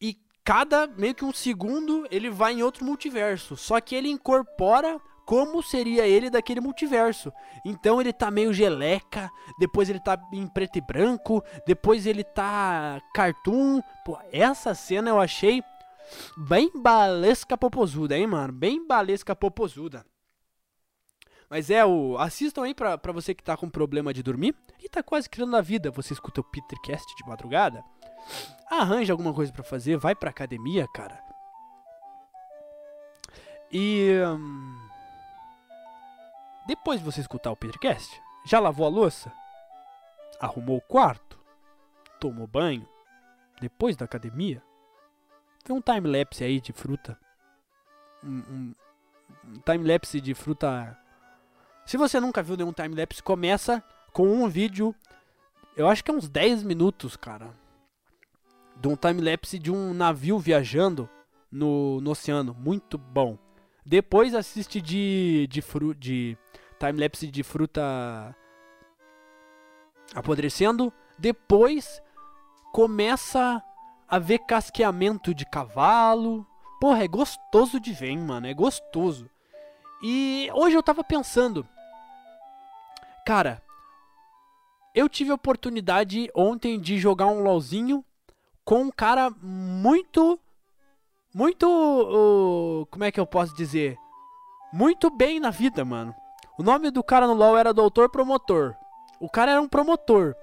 e 0.00 0.16
cada 0.44 0.86
meio 0.86 1.14
que 1.14 1.24
um 1.24 1.32
segundo 1.32 2.06
ele 2.10 2.30
vai 2.30 2.54
em 2.54 2.62
outro 2.62 2.84
multiverso. 2.84 3.56
Só 3.56 3.80
que 3.80 3.94
ele 3.94 4.08
incorpora 4.08 5.00
como 5.26 5.60
seria 5.60 6.06
ele 6.06 6.30
daquele 6.30 6.60
multiverso. 6.60 7.32
Então 7.64 8.00
ele 8.00 8.12
tá 8.12 8.30
meio 8.30 8.54
geleca, 8.54 9.28
depois 9.58 9.90
ele 9.90 9.98
tá 9.98 10.16
em 10.32 10.46
preto 10.46 10.78
e 10.78 10.80
branco, 10.80 11.42
depois 11.66 12.06
ele 12.06 12.22
tá 12.22 13.00
cartoon. 13.12 13.82
Pô, 14.04 14.16
essa 14.30 14.72
cena 14.74 15.10
eu 15.10 15.20
achei 15.20 15.62
bem 16.36 16.70
balesca 16.74 17.58
popozuda, 17.58 18.16
hein, 18.16 18.28
mano? 18.28 18.52
Bem 18.52 18.86
balesca 18.86 19.34
popozuda. 19.34 20.06
Mas 21.48 21.70
é 21.70 21.84
o. 21.84 22.16
Assistam 22.18 22.64
aí 22.64 22.74
pra, 22.74 22.98
pra 22.98 23.12
você 23.12 23.34
que 23.34 23.42
tá 23.42 23.56
com 23.56 23.68
problema 23.68 24.12
de 24.12 24.22
dormir 24.22 24.54
e 24.82 24.88
tá 24.88 25.02
quase 25.02 25.28
criando 25.28 25.56
a 25.56 25.60
vida. 25.60 25.90
Você 25.90 26.12
escuta 26.12 26.40
o 26.40 26.44
Petercast 26.44 27.06
de 27.16 27.28
madrugada. 27.28 27.84
Arranja 28.68 29.12
alguma 29.12 29.32
coisa 29.32 29.52
pra 29.52 29.62
fazer, 29.62 29.96
vai 29.96 30.14
pra 30.14 30.30
academia, 30.30 30.86
cara. 30.92 31.22
E. 33.70 34.10
hum, 34.26 34.88
depois 36.66 36.98
de 36.98 37.04
você 37.04 37.20
escutar 37.20 37.52
o 37.52 37.56
Petercast, 37.56 38.20
já 38.44 38.58
lavou 38.58 38.86
a 38.86 38.88
louça? 38.88 39.32
Arrumou 40.40 40.78
o 40.78 40.80
quarto? 40.80 41.38
Tomou 42.18 42.46
banho? 42.46 42.88
Depois 43.60 43.96
da 43.96 44.04
academia? 44.04 44.62
Vê 45.64 45.72
um 45.72 45.80
time-lapse 45.80 46.42
aí 46.42 46.60
de 46.60 46.72
fruta. 46.72 47.18
Um, 48.22 48.38
um, 48.38 48.74
um 49.44 49.54
time-lapse 49.64 50.20
de 50.20 50.34
fruta. 50.34 50.98
Se 51.86 51.96
você 51.96 52.18
nunca 52.18 52.42
viu 52.42 52.56
nenhum 52.56 52.72
time-lapse, 52.72 53.22
começa 53.22 53.80
com 54.12 54.26
um 54.26 54.48
vídeo. 54.48 54.92
Eu 55.76 55.88
acho 55.88 56.02
que 56.02 56.10
é 56.10 56.14
uns 56.14 56.28
10 56.28 56.64
minutos, 56.64 57.16
cara. 57.16 57.54
De 58.74 58.88
um 58.88 58.96
time-lapse 58.96 59.56
de 59.56 59.70
um 59.70 59.94
navio 59.94 60.36
viajando 60.36 61.08
no, 61.50 62.00
no 62.00 62.10
oceano. 62.10 62.52
Muito 62.58 62.98
bom. 62.98 63.38
Depois 63.84 64.34
assiste 64.34 64.80
de, 64.80 65.46
de, 65.48 65.62
fru, 65.62 65.94
de 65.94 66.36
time-lapse 66.80 67.28
de 67.28 67.44
fruta 67.44 68.34
apodrecendo. 70.12 70.92
Depois 71.16 72.02
começa 72.72 73.62
a 74.08 74.18
ver 74.18 74.40
casqueamento 74.40 75.32
de 75.32 75.46
cavalo. 75.46 76.44
Porra, 76.80 77.04
é 77.04 77.08
gostoso 77.08 77.78
de 77.78 77.92
ver, 77.92 78.08
hein, 78.08 78.18
mano. 78.18 78.48
É 78.48 78.52
gostoso. 78.52 79.30
E 80.02 80.50
hoje 80.52 80.74
eu 80.76 80.82
tava 80.82 81.04
pensando. 81.04 81.64
Cara, 83.26 83.60
eu 84.94 85.08
tive 85.08 85.32
a 85.32 85.34
oportunidade 85.34 86.30
ontem 86.32 86.78
de 86.78 86.96
jogar 86.96 87.26
um 87.26 87.42
LOLzinho 87.42 88.04
com 88.64 88.82
um 88.82 88.90
cara 88.90 89.30
muito. 89.42 90.38
Muito. 91.34 91.66
uh, 91.66 92.86
como 92.86 93.02
é 93.02 93.10
que 93.10 93.18
eu 93.18 93.26
posso 93.26 93.52
dizer? 93.56 93.98
Muito 94.72 95.10
bem 95.10 95.40
na 95.40 95.50
vida, 95.50 95.84
mano. 95.84 96.14
O 96.56 96.62
nome 96.62 96.88
do 96.92 97.02
cara 97.02 97.26
no 97.26 97.34
LoL 97.34 97.58
era 97.58 97.74
Doutor 97.74 98.08
Promotor. 98.08 98.76
O 99.18 99.28
cara 99.28 99.50
era 99.50 99.60
um 99.60 99.68
promotor. 99.68 100.36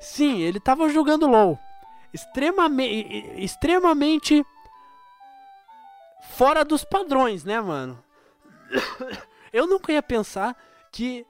Sim, 0.00 0.40
ele 0.40 0.58
tava 0.58 0.88
jogando 0.88 1.28
LoL. 1.28 1.56
Extremamente. 2.12 3.32
Extremamente. 3.36 4.44
Fora 6.30 6.64
dos 6.64 6.84
padrões, 6.84 7.44
né, 7.44 7.60
mano? 7.60 8.02
Eu 9.52 9.68
nunca 9.68 9.92
ia 9.92 10.02
pensar 10.02 10.56
que 10.90 11.24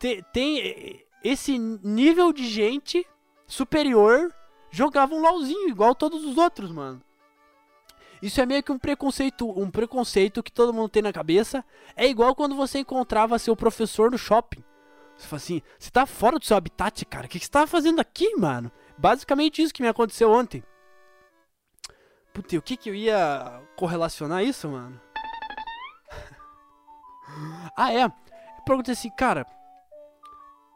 te- 0.00 0.24
tem 0.32 1.04
esse 1.22 1.56
nível 1.58 2.32
de 2.32 2.48
gente 2.48 3.06
superior 3.46 4.34
jogava 4.70 5.14
um 5.14 5.20
LOLzinho 5.20 5.68
igual 5.68 5.94
todos 5.94 6.24
os 6.24 6.36
outros, 6.38 6.72
mano. 6.72 7.00
Isso 8.22 8.40
é 8.40 8.46
meio 8.46 8.62
que 8.62 8.72
um 8.72 8.78
preconceito, 8.78 9.48
um 9.48 9.70
preconceito 9.70 10.42
que 10.42 10.52
todo 10.52 10.74
mundo 10.74 10.88
tem 10.88 11.02
na 11.02 11.12
cabeça. 11.12 11.64
É 11.96 12.06
igual 12.06 12.34
quando 12.34 12.54
você 12.54 12.80
encontrava 12.80 13.38
seu 13.38 13.56
professor 13.56 14.10
no 14.10 14.18
shopping. 14.18 14.62
Você 15.16 15.26
fala 15.26 15.36
assim, 15.38 15.62
você 15.78 15.90
tá 15.90 16.06
fora 16.06 16.38
do 16.38 16.44
seu 16.44 16.56
habitat, 16.56 17.04
cara. 17.06 17.26
O 17.26 17.28
que 17.28 17.38
você 17.38 17.50
tá 17.50 17.66
fazendo 17.66 18.00
aqui, 18.00 18.34
mano? 18.36 18.70
Basicamente 18.96 19.62
isso 19.62 19.72
que 19.72 19.82
me 19.82 19.88
aconteceu 19.88 20.30
ontem. 20.30 20.62
Puta, 22.32 22.54
e 22.54 22.58
o 22.58 22.62
que 22.62 22.76
que 22.76 22.90
eu 22.90 22.94
ia 22.94 23.62
correlacionar 23.76 24.44
isso, 24.44 24.68
mano? 24.68 25.00
ah, 27.76 27.92
é. 27.92 28.04
Eu 28.04 28.12
perguntei 28.66 28.92
assim, 28.92 29.10
cara, 29.10 29.46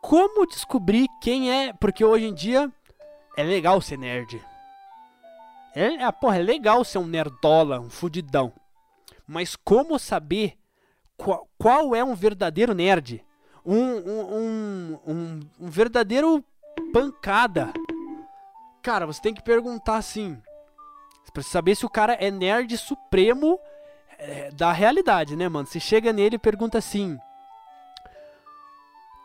como 0.05 0.46
descobrir 0.46 1.09
quem 1.18 1.50
é. 1.50 1.72
Porque 1.72 2.05
hoje 2.05 2.26
em 2.26 2.34
dia 2.34 2.70
é 3.38 3.42
legal 3.42 3.80
ser 3.80 3.96
nerd. 3.96 4.38
É, 5.74 5.94
é, 5.94 6.12
porra, 6.12 6.36
é 6.36 6.42
legal 6.42 6.84
ser 6.84 6.98
um 6.98 7.07
nerdola, 7.07 7.80
um 7.80 7.88
fudidão. 7.88 8.52
Mas 9.26 9.57
como 9.57 9.98
saber 9.98 10.59
qual, 11.16 11.48
qual 11.59 11.94
é 11.94 12.05
um 12.05 12.14
verdadeiro 12.14 12.74
nerd? 12.74 13.24
Um, 13.64 13.74
um, 13.74 14.34
um, 14.34 15.00
um, 15.07 15.40
um 15.59 15.70
verdadeiro 15.70 16.44
pancada. 16.92 17.72
Cara, 18.82 19.07
você 19.07 19.22
tem 19.22 19.32
que 19.32 19.42
perguntar 19.42 19.96
assim. 19.96 20.38
Pra 21.32 21.42
saber 21.42 21.74
se 21.74 21.86
o 21.86 21.90
cara 21.90 22.12
é 22.12 22.30
nerd 22.30 22.76
supremo 22.76 23.59
é, 24.18 24.50
da 24.52 24.70
realidade, 24.70 25.34
né, 25.34 25.48
mano? 25.48 25.66
Você 25.66 25.80
chega 25.80 26.12
nele 26.12 26.36
e 26.36 26.38
pergunta 26.38 26.78
assim: 26.78 27.18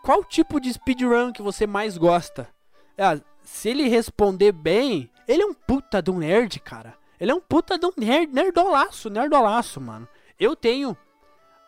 Qual 0.10 0.24
tipo 0.24 0.60
de 0.60 0.74
speedrun 0.74 1.32
que 1.32 1.40
você 1.40 1.68
mais 1.68 1.96
gosta? 1.96 2.50
Ah, 2.98 3.22
se 3.44 3.70
ele 3.70 3.88
responder 3.88 4.52
bem, 4.52 5.08
ele 5.28 5.44
é 5.44 5.46
um 5.46 5.54
puta 5.54 6.02
de 6.02 6.10
um 6.10 6.18
nerd, 6.18 6.60
cara. 6.62 6.98
Ele 7.20 7.30
é 7.30 7.36
um 7.36 7.40
puta 7.40 7.78
de 7.78 7.86
um 7.86 7.92
nerd, 7.96 8.34
nerdolaço, 8.34 9.08
nerdolaço, 9.08 9.80
mano. 9.80 10.10
Eu 10.40 10.56
tenho 10.56 10.98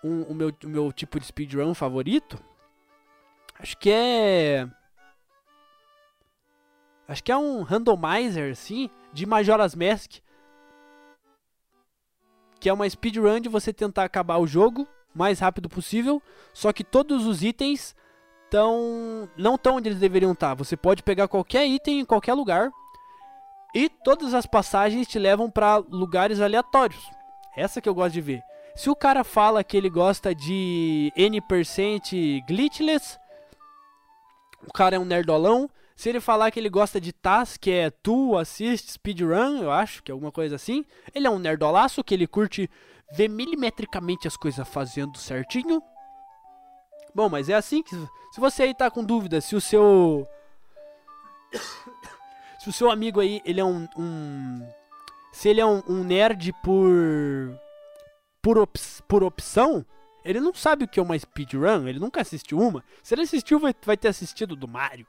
um- 0.04 0.24
o, 0.24 0.34
meu, 0.34 0.52
o 0.64 0.68
meu 0.68 0.92
tipo 0.92 1.20
de 1.20 1.28
speedrun 1.28 1.76
favorito. 1.76 2.44
Acho 3.60 3.78
que 3.78 3.92
é. 3.92 4.68
Acho 7.08 7.24
que 7.24 7.32
é 7.32 7.38
um 7.38 7.62
randomizer, 7.62 8.54
assim, 8.54 8.90
de 9.14 9.28
Majora's 9.28 9.76
Mask. 9.76 10.14
Que 12.60 12.70
é 12.70 12.74
uma 12.74 12.90
speedrun 12.90 13.40
de 13.40 13.50
você 13.50 13.72
tentar 13.72 14.04
acabar 14.04 14.40
o 14.40 14.48
jogo 14.48 14.88
mais 15.14 15.40
rápido 15.40 15.70
possível. 15.70 16.20
Só 16.52 16.74
que 16.74 16.84
todos 16.84 17.28
os 17.28 17.44
itens 17.44 17.96
estão. 18.52 19.30
não 19.38 19.56
estão 19.56 19.78
onde 19.78 19.88
eles 19.88 20.00
deveriam 20.00 20.34
estar. 20.34 20.54
Você 20.56 20.76
pode 20.76 21.02
pegar 21.02 21.30
qualquer 21.30 21.66
item 21.66 22.02
em 22.02 22.06
qualquer 22.06 22.34
lugar. 22.34 22.70
E 23.74 23.88
todas 23.88 24.34
as 24.34 24.46
passagens 24.46 25.08
te 25.08 25.18
levam 25.18 25.50
para 25.50 25.78
lugares 25.78 26.42
aleatórios. 26.42 27.10
Essa 27.56 27.80
que 27.80 27.88
eu 27.88 27.96
gosto 27.96 28.14
de 28.14 28.22
ver. 28.22 28.44
Se 28.76 28.90
o 28.90 28.96
cara 28.96 29.24
fala 29.24 29.64
que 29.64 29.78
ele 29.78 29.90
gosta 29.90 30.36
de 30.36 31.12
N% 31.16 32.44
glitchless, 32.46 33.18
o 34.68 34.74
cara 34.74 34.98
é 34.98 35.00
um 35.00 35.06
nerdolão. 35.06 35.70
Se 35.96 36.10
ele 36.10 36.20
falar 36.20 36.52
que 36.52 36.60
ele 36.60 36.70
gosta 36.70 37.00
de 37.00 37.14
TAS, 37.14 37.58
que 37.58 37.72
é 37.72 37.90
Tu 37.90 38.38
Assist 38.38 38.92
Speedrun, 38.92 39.62
eu 39.62 39.72
acho, 39.72 40.02
que 40.04 40.12
é 40.12 40.14
alguma 40.14 40.32
coisa 40.32 40.56
assim, 40.56 40.84
ele 41.14 41.28
é 41.28 41.30
um 41.30 41.40
nerdolaço 41.40 42.04
que 42.04 42.14
ele 42.14 42.28
curte 42.28 42.70
ver 43.14 43.30
milimetricamente 43.30 44.28
as 44.28 44.36
coisas 44.36 44.68
fazendo 44.68 45.18
certinho. 45.18 45.82
Bom, 47.14 47.30
mas 47.30 47.50
é 47.50 47.54
assim 47.54 47.82
que. 47.84 47.96
Se 48.32 48.40
você 48.40 48.64
aí 48.64 48.74
tá 48.74 48.90
com 48.90 49.04
dúvida 49.04 49.42
se 49.42 49.56
o 49.56 49.62
seu. 49.62 50.28
se 52.60 52.70
o 52.70 52.74
seu 52.74 52.90
amigo 52.92 53.20
aí, 53.20 53.42
ele 53.46 53.60
é 53.60 53.66
um. 53.66 53.88
um- 53.98 54.68
se 55.32 55.48
ele 55.50 55.62
é 55.62 55.66
um, 55.66 55.82
um 55.88 56.04
nerd 56.04 56.54
por. 56.64 56.90
Por, 58.42 58.58
ops- 58.58 59.02
por 59.08 59.24
opção, 59.24 59.86
ele 60.26 60.40
não 60.40 60.52
sabe 60.54 60.84
o 60.86 60.88
que 60.88 61.00
é 61.00 61.04
uma 61.04 61.18
speedrun, 61.18 61.88
ele 61.88 62.00
nunca 62.00 62.22
assistiu 62.22 62.60
uma. 62.60 62.84
Se 63.04 63.14
ele 63.14 63.22
assistiu, 63.22 63.60
vai, 63.60 63.74
vai 63.86 63.96
ter 63.96 64.08
assistido 64.08 64.56
do 64.56 64.68
Mario. 64.68 65.06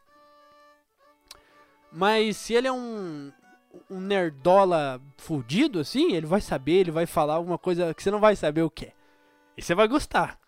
Mas 1.91 2.37
se 2.37 2.53
ele 2.55 2.69
é 2.69 2.73
um, 2.73 3.33
um 3.91 4.01
nerdola 4.01 5.01
fudido, 5.17 5.81
assim, 5.81 6.13
ele 6.13 6.27
vai 6.27 6.41
saber, 6.43 6.73
ele 6.81 6.91
vai 6.91 7.07
falar 7.07 7.35
alguma 7.35 7.57
coisa 7.59 7.95
que 7.95 8.03
você 8.03 8.11
não 8.11 8.21
vai 8.21 8.37
saber 8.37 8.63
o 8.63 8.71
que 8.71 8.87
é. 8.87 8.93
E 9.57 9.63
você 9.63 9.75
vai 9.75 9.89
gostar. 9.89 10.39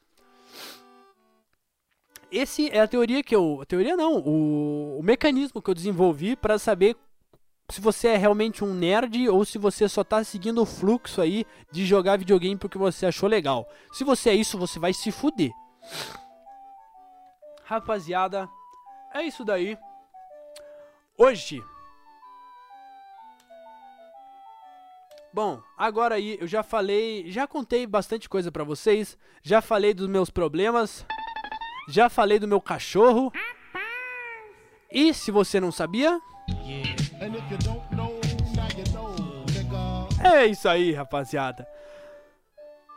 Esse 2.34 2.68
é 2.70 2.80
a 2.80 2.88
teoria 2.88 3.22
que 3.22 3.34
eu. 3.34 3.60
A 3.62 3.64
teoria 3.64 3.96
não, 3.96 4.18
o, 4.18 4.98
o 4.98 5.02
mecanismo 5.04 5.62
que 5.62 5.70
eu 5.70 5.74
desenvolvi 5.74 6.34
para 6.34 6.58
saber 6.58 6.96
se 7.70 7.80
você 7.80 8.08
é 8.08 8.16
realmente 8.16 8.64
um 8.64 8.74
nerd 8.74 9.28
ou 9.28 9.44
se 9.44 9.56
você 9.56 9.88
só 9.88 10.02
tá 10.02 10.24
seguindo 10.24 10.60
o 10.60 10.66
fluxo 10.66 11.20
aí 11.20 11.46
de 11.70 11.86
jogar 11.86 12.18
videogame 12.18 12.56
porque 12.56 12.76
você 12.76 13.06
achou 13.06 13.28
legal. 13.28 13.68
Se 13.92 14.02
você 14.02 14.30
é 14.30 14.34
isso, 14.34 14.58
você 14.58 14.80
vai 14.80 14.92
se 14.92 15.12
fuder. 15.12 15.52
Rapaziada, 17.62 18.48
é 19.14 19.22
isso 19.22 19.44
daí. 19.44 19.78
Hoje. 21.16 21.62
Bom, 25.32 25.62
agora 25.78 26.16
aí 26.16 26.36
eu 26.40 26.48
já 26.48 26.64
falei, 26.64 27.30
já 27.30 27.46
contei 27.46 27.86
bastante 27.86 28.28
coisa 28.28 28.50
pra 28.50 28.64
vocês, 28.64 29.16
já 29.40 29.60
falei 29.60 29.94
dos 29.94 30.08
meus 30.08 30.30
problemas, 30.30 31.06
já 31.88 32.08
falei 32.08 32.38
do 32.38 32.48
meu 32.48 32.60
cachorro. 32.60 33.32
E 34.90 35.12
se 35.12 35.30
você 35.30 35.58
não 35.58 35.72
sabia, 35.72 36.20
é 40.22 40.46
isso 40.46 40.68
aí, 40.68 40.92
rapaziada. 40.92 41.66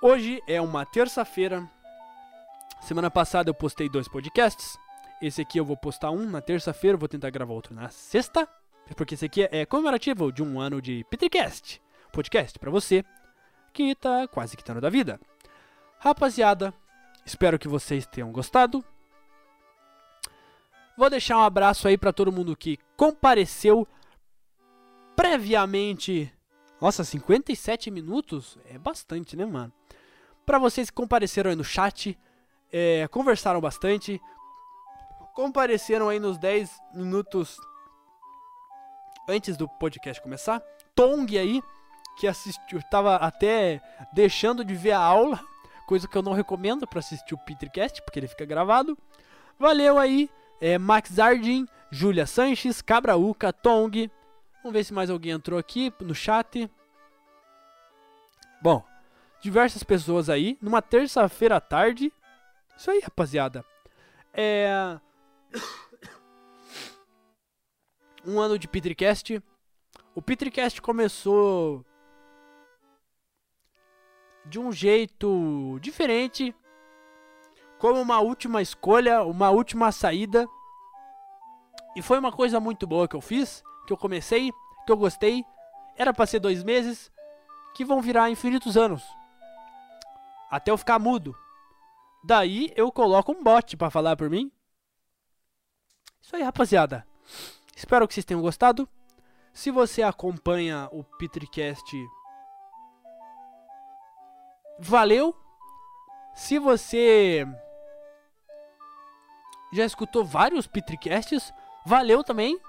Hoje 0.02 0.42
é 0.48 0.62
uma 0.62 0.86
terça-feira. 0.86 1.68
Semana 2.82 3.10
passada 3.10 3.50
eu 3.50 3.54
postei 3.54 3.90
dois 3.90 4.08
podcasts. 4.08 4.78
Esse 5.22 5.42
aqui 5.42 5.60
eu 5.60 5.66
vou 5.66 5.76
postar 5.76 6.12
um 6.12 6.30
na 6.30 6.40
terça-feira, 6.40 6.96
vou 6.98 7.10
tentar 7.10 7.32
gravar 7.32 7.54
outro 7.54 7.74
na 7.74 7.90
sexta. 7.90 8.48
Porque 8.96 9.16
esse 9.16 9.26
aqui 9.26 9.48
é 9.52 9.66
comemorativo 9.66 10.32
de 10.32 10.44
um 10.44 10.60
ano 10.60 10.82
de 10.82 11.04
Petricast. 11.10 11.82
Podcast 12.14 12.58
para 12.60 12.72
você 12.72 13.04
que 13.74 13.96
tá 13.96 14.28
quase 14.28 14.56
quitando 14.56 14.80
da 14.80 14.90
vida. 14.90 15.20
Rapaziada, 16.00 16.74
espero 17.28 17.60
que 17.60 17.68
vocês 17.68 18.08
tenham 18.08 18.32
gostado. 18.32 18.84
Vou 20.98 21.10
deixar 21.10 21.38
um 21.38 21.44
abraço 21.44 21.88
aí 21.88 21.98
para 21.98 22.14
todo 22.14 22.32
mundo 22.32 22.56
que 22.56 22.80
compareceu 22.96 23.88
previamente. 25.16 26.34
Nossa, 26.82 27.04
57 27.04 27.92
minutos 27.92 28.58
é 28.66 28.78
bastante, 28.78 29.36
né, 29.36 29.46
mano? 29.46 29.74
Para 30.46 30.58
vocês 30.58 30.90
que 30.90 30.96
compareceram 30.96 31.50
aí 31.50 31.56
no 31.56 31.64
chat, 31.64 32.18
é, 32.72 33.08
conversaram 33.10 33.60
bastante, 33.60 34.22
compareceram 35.36 36.08
aí 36.08 36.20
nos 36.20 36.38
10 36.38 36.72
minutos 36.94 37.58
antes 39.28 39.58
do 39.58 39.68
podcast 39.68 40.22
começar. 40.22 40.62
Tong 40.96 41.38
aí, 41.38 41.62
que 42.18 42.26
assistiu, 42.26 42.82
tava 42.90 43.18
até 43.18 43.82
deixando 44.14 44.64
de 44.64 44.74
ver 44.74 44.94
a 44.94 45.00
aula, 45.00 45.40
coisa 45.88 46.08
que 46.08 46.18
eu 46.18 46.22
não 46.22 46.34
recomendo 46.34 46.86
para 46.86 47.00
assistir 47.00 47.34
o 47.34 47.38
Petercast, 47.38 48.02
porque 48.04 48.20
ele 48.20 48.28
fica 48.28 48.46
gravado. 48.46 48.98
Valeu 49.58 49.98
aí, 49.98 50.30
é, 50.62 50.78
Max 50.78 51.14
Zardin, 51.14 51.66
Júlia 51.90 52.28
Sanches, 52.28 52.82
Cabraúca, 52.82 53.54
Tong. 53.54 54.12
Vamos 54.62 54.74
ver 54.74 54.84
se 54.84 54.94
mais 54.94 55.10
alguém 55.10 55.32
entrou 55.32 55.58
aqui 55.58 55.92
no 56.02 56.14
chat. 56.14 56.70
Bom, 58.62 58.84
diversas 59.42 59.82
pessoas 59.82 60.30
aí, 60.30 60.58
numa 60.62 60.82
terça-feira 60.82 61.56
à 61.56 61.62
tarde. 61.62 62.12
Isso 62.78 62.92
aí, 62.92 63.00
rapaziada. 63.00 63.64
É. 64.34 65.00
um 68.26 68.40
ano 68.40 68.60
de 68.60 68.68
Petricast. 68.68 69.42
O 70.14 70.22
Petricast 70.22 70.82
começou 70.82 71.86
de 74.50 74.60
um 74.60 74.72
jeito 74.72 75.78
diferente, 75.82 76.56
como 77.78 78.02
uma 78.02 78.20
última 78.20 78.62
escolha, 78.62 79.24
uma 79.24 79.50
última 79.50 79.92
saída. 79.92 80.48
E 81.96 82.02
foi 82.02 82.20
uma 82.20 82.32
coisa 82.32 82.60
muito 82.60 82.88
boa 82.88 83.08
que 83.08 83.16
eu 83.16 83.22
fiz, 83.22 83.64
que 83.86 83.94
eu 83.94 83.98
comecei, 83.98 84.52
que 84.86 84.92
eu 84.92 84.98
gostei. 84.98 85.44
Era 85.96 86.14
para 86.14 86.26
ser 86.26 86.40
dois 86.40 86.64
meses, 86.64 87.12
que 87.74 87.86
vão 87.86 88.02
virar 88.02 88.30
infinitos 88.30 88.78
anos. 88.78 89.04
Até 90.50 90.72
eu 90.72 90.78
ficar 90.78 91.00
mudo. 91.00 91.36
Daí 92.24 92.72
eu 92.76 92.92
coloco 92.92 93.32
um 93.32 93.44
bot 93.44 93.76
para 93.78 93.90
falar 93.90 94.16
por 94.16 94.30
mim. 94.30 94.52
Isso 96.22 96.36
aí, 96.36 96.44
rapaziada. 96.44 97.08
Espero 97.76 98.08
que 98.08 98.14
vocês 98.14 98.26
tenham 98.26 98.42
gostado. 98.42 98.88
Se 99.54 99.72
você 99.72 100.04
acompanha 100.04 100.90
o 100.92 101.04
Petricast, 101.04 101.96
valeu. 104.80 105.36
Se 106.36 106.60
você 106.60 107.46
já 109.74 109.86
escutou 109.86 110.24
vários 110.24 110.68
Petricasts, 110.68 111.54
valeu 111.86 112.24
também. 112.24 112.60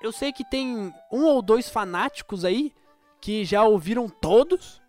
Eu 0.00 0.12
sei 0.12 0.32
que 0.32 0.44
tem 0.44 0.92
um 1.10 1.24
ou 1.24 1.40
dois 1.40 1.68
fanáticos 1.68 2.44
aí 2.44 2.74
que 3.20 3.44
já 3.44 3.64
ouviram 3.64 4.08
todos. 4.08 4.82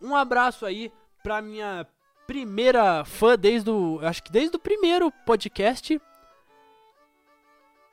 Um 0.00 0.14
abraço 0.14 0.64
aí 0.64 0.92
pra 1.22 1.42
minha 1.42 1.86
primeira 2.26 3.04
fã 3.04 3.36
desde 3.36 3.70
o, 3.70 3.98
acho 4.02 4.22
que 4.22 4.30
desde 4.30 4.56
o 4.56 4.60
primeiro 4.60 5.10
podcast. 5.26 6.00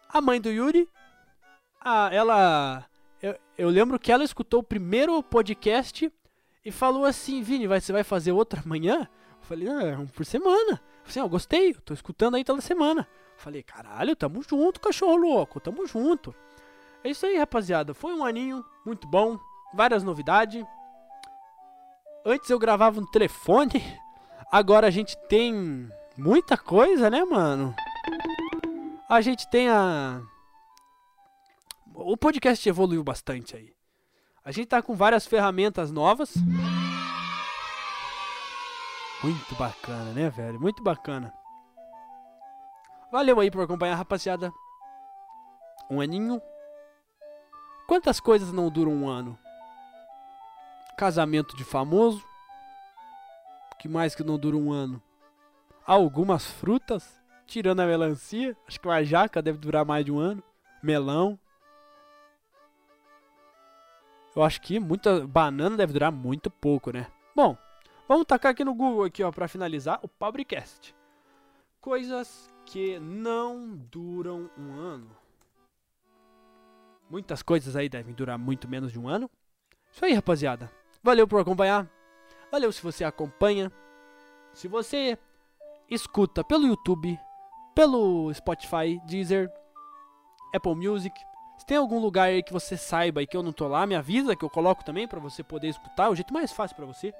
A 0.09 0.21
mãe 0.21 0.39
do 0.39 0.49
Yuri. 0.49 0.87
Ah, 1.79 2.09
ela 2.11 2.85
eu, 3.21 3.37
eu 3.57 3.69
lembro 3.69 3.99
que 3.99 4.11
ela 4.11 4.23
escutou 4.23 4.61
o 4.61 4.63
primeiro 4.63 5.21
podcast 5.21 6.11
e 6.65 6.71
falou 6.71 7.05
assim: 7.05 7.41
Vini, 7.41 7.67
vai, 7.67 7.79
você 7.79 7.91
vai 7.91 8.03
fazer 8.03 8.31
outro 8.31 8.61
amanhã? 8.63 9.07
Eu 9.39 9.47
falei: 9.47 9.67
Ah, 9.67 9.83
é 9.83 9.97
um 9.97 10.07
por 10.07 10.25
semana. 10.25 10.71
Eu 10.71 10.77
falei, 10.77 11.07
assim, 11.07 11.19
eu 11.19 11.29
gostei, 11.29 11.73
tô 11.73 11.93
escutando 11.93 12.35
aí 12.35 12.43
toda 12.43 12.61
semana. 12.61 13.07
Eu 13.35 13.39
falei: 13.39 13.63
Caralho, 13.63 14.15
tamo 14.15 14.41
junto, 14.41 14.79
cachorro 14.79 15.15
louco, 15.15 15.59
tamo 15.59 15.85
junto. 15.85 16.33
É 17.03 17.09
isso 17.09 17.25
aí, 17.25 17.37
rapaziada. 17.37 17.93
Foi 17.93 18.13
um 18.13 18.23
aninho 18.23 18.63
muito 18.85 19.07
bom, 19.07 19.39
várias 19.73 20.03
novidades. 20.03 20.63
Antes 22.25 22.49
eu 22.49 22.59
gravava 22.59 23.01
no 23.01 23.09
telefone, 23.09 23.83
agora 24.51 24.87
a 24.87 24.91
gente 24.91 25.17
tem 25.27 25.89
muita 26.15 26.55
coisa, 26.55 27.09
né, 27.09 27.23
mano? 27.23 27.73
A 29.09 29.21
gente 29.21 29.49
tem 29.49 29.67
a. 29.69 30.21
O 31.93 32.17
podcast 32.17 32.67
evoluiu 32.67 33.03
bastante 33.03 33.55
aí. 33.55 33.73
A 34.43 34.51
gente 34.51 34.67
tá 34.67 34.81
com 34.81 34.95
várias 34.95 35.25
ferramentas 35.25 35.91
novas. 35.91 36.33
Muito 39.23 39.55
bacana, 39.55 40.11
né, 40.13 40.29
velho? 40.29 40.59
Muito 40.59 40.81
bacana. 40.81 41.31
Valeu 43.11 43.39
aí 43.39 43.51
por 43.51 43.61
acompanhar, 43.61 43.95
rapaziada. 43.95 44.51
Um 45.89 46.01
aninho. 46.01 46.41
Quantas 47.87 48.19
coisas 48.19 48.51
não 48.51 48.69
duram 48.69 48.93
um 48.93 49.07
ano? 49.07 49.37
Casamento 50.97 51.55
de 51.55 51.63
famoso. 51.63 52.25
que 53.77 53.87
mais 53.87 54.15
que 54.15 54.23
não 54.23 54.39
dura 54.39 54.55
um 54.55 54.71
ano? 54.71 55.01
Algumas 55.85 56.45
frutas. 56.45 57.21
Tirando 57.45 57.81
a 57.81 57.85
melancia. 57.85 58.55
Acho 58.67 58.79
que 58.79 58.87
a 58.87 59.03
jaca 59.03 59.41
deve 59.41 59.57
durar 59.57 59.85
mais 59.85 60.05
de 60.05 60.11
um 60.11 60.19
ano. 60.19 60.41
Melão. 60.81 61.37
Eu 64.35 64.43
acho 64.43 64.61
que 64.61 64.79
muita 64.79 65.27
banana 65.27 65.75
deve 65.75 65.93
durar 65.93 66.11
muito 66.11 66.49
pouco, 66.49 66.91
né? 66.91 67.07
Bom, 67.35 67.57
vamos 68.07 68.25
tacar 68.25 68.51
aqui 68.51 68.63
no 68.63 68.73
Google 68.73 69.03
aqui, 69.03 69.23
ó, 69.23 69.31
para 69.31 69.47
finalizar 69.47 69.99
o 70.01 70.07
Powercast. 70.07 70.95
Coisas 71.81 72.49
que 72.65 72.99
não 72.99 73.75
duram 73.91 74.49
um 74.57 74.71
ano. 74.73 75.09
Muitas 77.09 77.43
coisas 77.43 77.75
aí 77.75 77.89
devem 77.89 78.13
durar 78.13 78.37
muito 78.37 78.69
menos 78.69 78.91
de 78.93 78.99
um 78.99 79.09
ano. 79.09 79.29
Isso 79.91 80.05
aí, 80.05 80.13
rapaziada. 80.13 80.71
Valeu 81.03 81.27
por 81.27 81.41
acompanhar. 81.41 81.89
Valeu 82.49 82.71
se 82.71 82.81
você 82.81 83.03
acompanha. 83.03 83.69
Se 84.53 84.67
você 84.69 85.17
escuta 85.89 86.41
pelo 86.41 86.67
YouTube, 86.67 87.19
pelo 87.75 88.33
Spotify, 88.33 89.01
Deezer, 89.05 89.51
Apple 90.55 90.75
Music, 90.75 91.13
se 91.61 91.65
tem 91.67 91.77
algum 91.77 91.99
lugar 91.99 92.29
aí 92.29 92.41
que 92.41 92.51
você 92.51 92.75
saiba 92.75 93.21
e 93.21 93.27
que 93.27 93.37
eu 93.37 93.43
não 93.43 93.53
tô 93.53 93.67
lá, 93.67 93.85
me 93.85 93.93
avisa 93.93 94.35
que 94.35 94.43
eu 94.43 94.49
coloco 94.49 94.83
também 94.83 95.07
para 95.07 95.19
você 95.19 95.43
poder 95.43 95.67
escutar, 95.67 96.09
o 96.09 96.15
jeito 96.15 96.33
mais 96.33 96.51
fácil 96.51 96.75
para 96.75 96.87
você. 96.87 97.13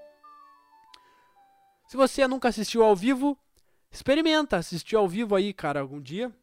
Se 1.87 1.95
você 1.95 2.27
nunca 2.27 2.47
assistiu 2.49 2.83
ao 2.83 2.95
vivo, 2.95 3.37
experimenta 3.91 4.57
assistir 4.57 4.95
ao 4.95 5.07
vivo 5.07 5.35
aí, 5.35 5.53
cara, 5.53 5.79
algum 5.79 6.01
dia. 6.01 6.35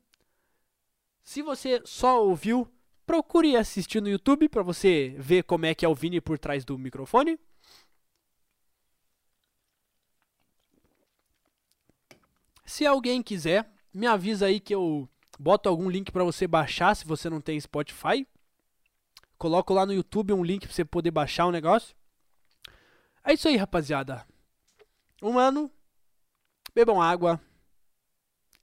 Se 1.24 1.42
você 1.42 1.82
só 1.84 2.24
ouviu, 2.24 2.72
procure 3.04 3.56
assistir 3.56 4.00
no 4.00 4.08
YouTube 4.08 4.48
para 4.48 4.62
você 4.62 5.16
ver 5.18 5.42
como 5.42 5.66
é 5.66 5.74
que 5.74 5.84
é 5.84 5.88
o 5.88 5.94
Vini 5.94 6.20
por 6.20 6.38
trás 6.38 6.64
do 6.64 6.78
microfone. 6.78 7.36
Se 12.64 12.86
alguém 12.86 13.24
quiser, 13.24 13.68
me 13.92 14.06
avisa 14.06 14.46
aí 14.46 14.60
que 14.60 14.72
eu 14.72 15.08
Boto 15.38 15.68
algum 15.68 15.88
link 15.88 16.10
pra 16.10 16.24
você 16.24 16.46
baixar 16.46 16.94
se 16.96 17.06
você 17.06 17.30
não 17.30 17.40
tem 17.40 17.60
Spotify. 17.60 18.26
Coloco 19.38 19.72
lá 19.72 19.86
no 19.86 19.92
YouTube 19.92 20.32
um 20.32 20.42
link 20.42 20.66
pra 20.66 20.74
você 20.74 20.84
poder 20.84 21.12
baixar 21.12 21.46
o 21.46 21.52
negócio. 21.52 21.94
É 23.22 23.34
isso 23.34 23.46
aí, 23.46 23.56
rapaziada. 23.56 24.26
Um 25.22 25.38
ano. 25.38 25.70
Bebam 26.74 27.00
água. 27.00 27.40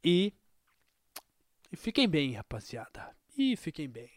E. 0.04 0.34
E 1.72 1.78
fiquem 1.78 2.08
bem, 2.08 2.34
rapaziada. 2.34 3.16
E 3.38 3.56
fiquem 3.56 3.90
bem. 3.90 4.15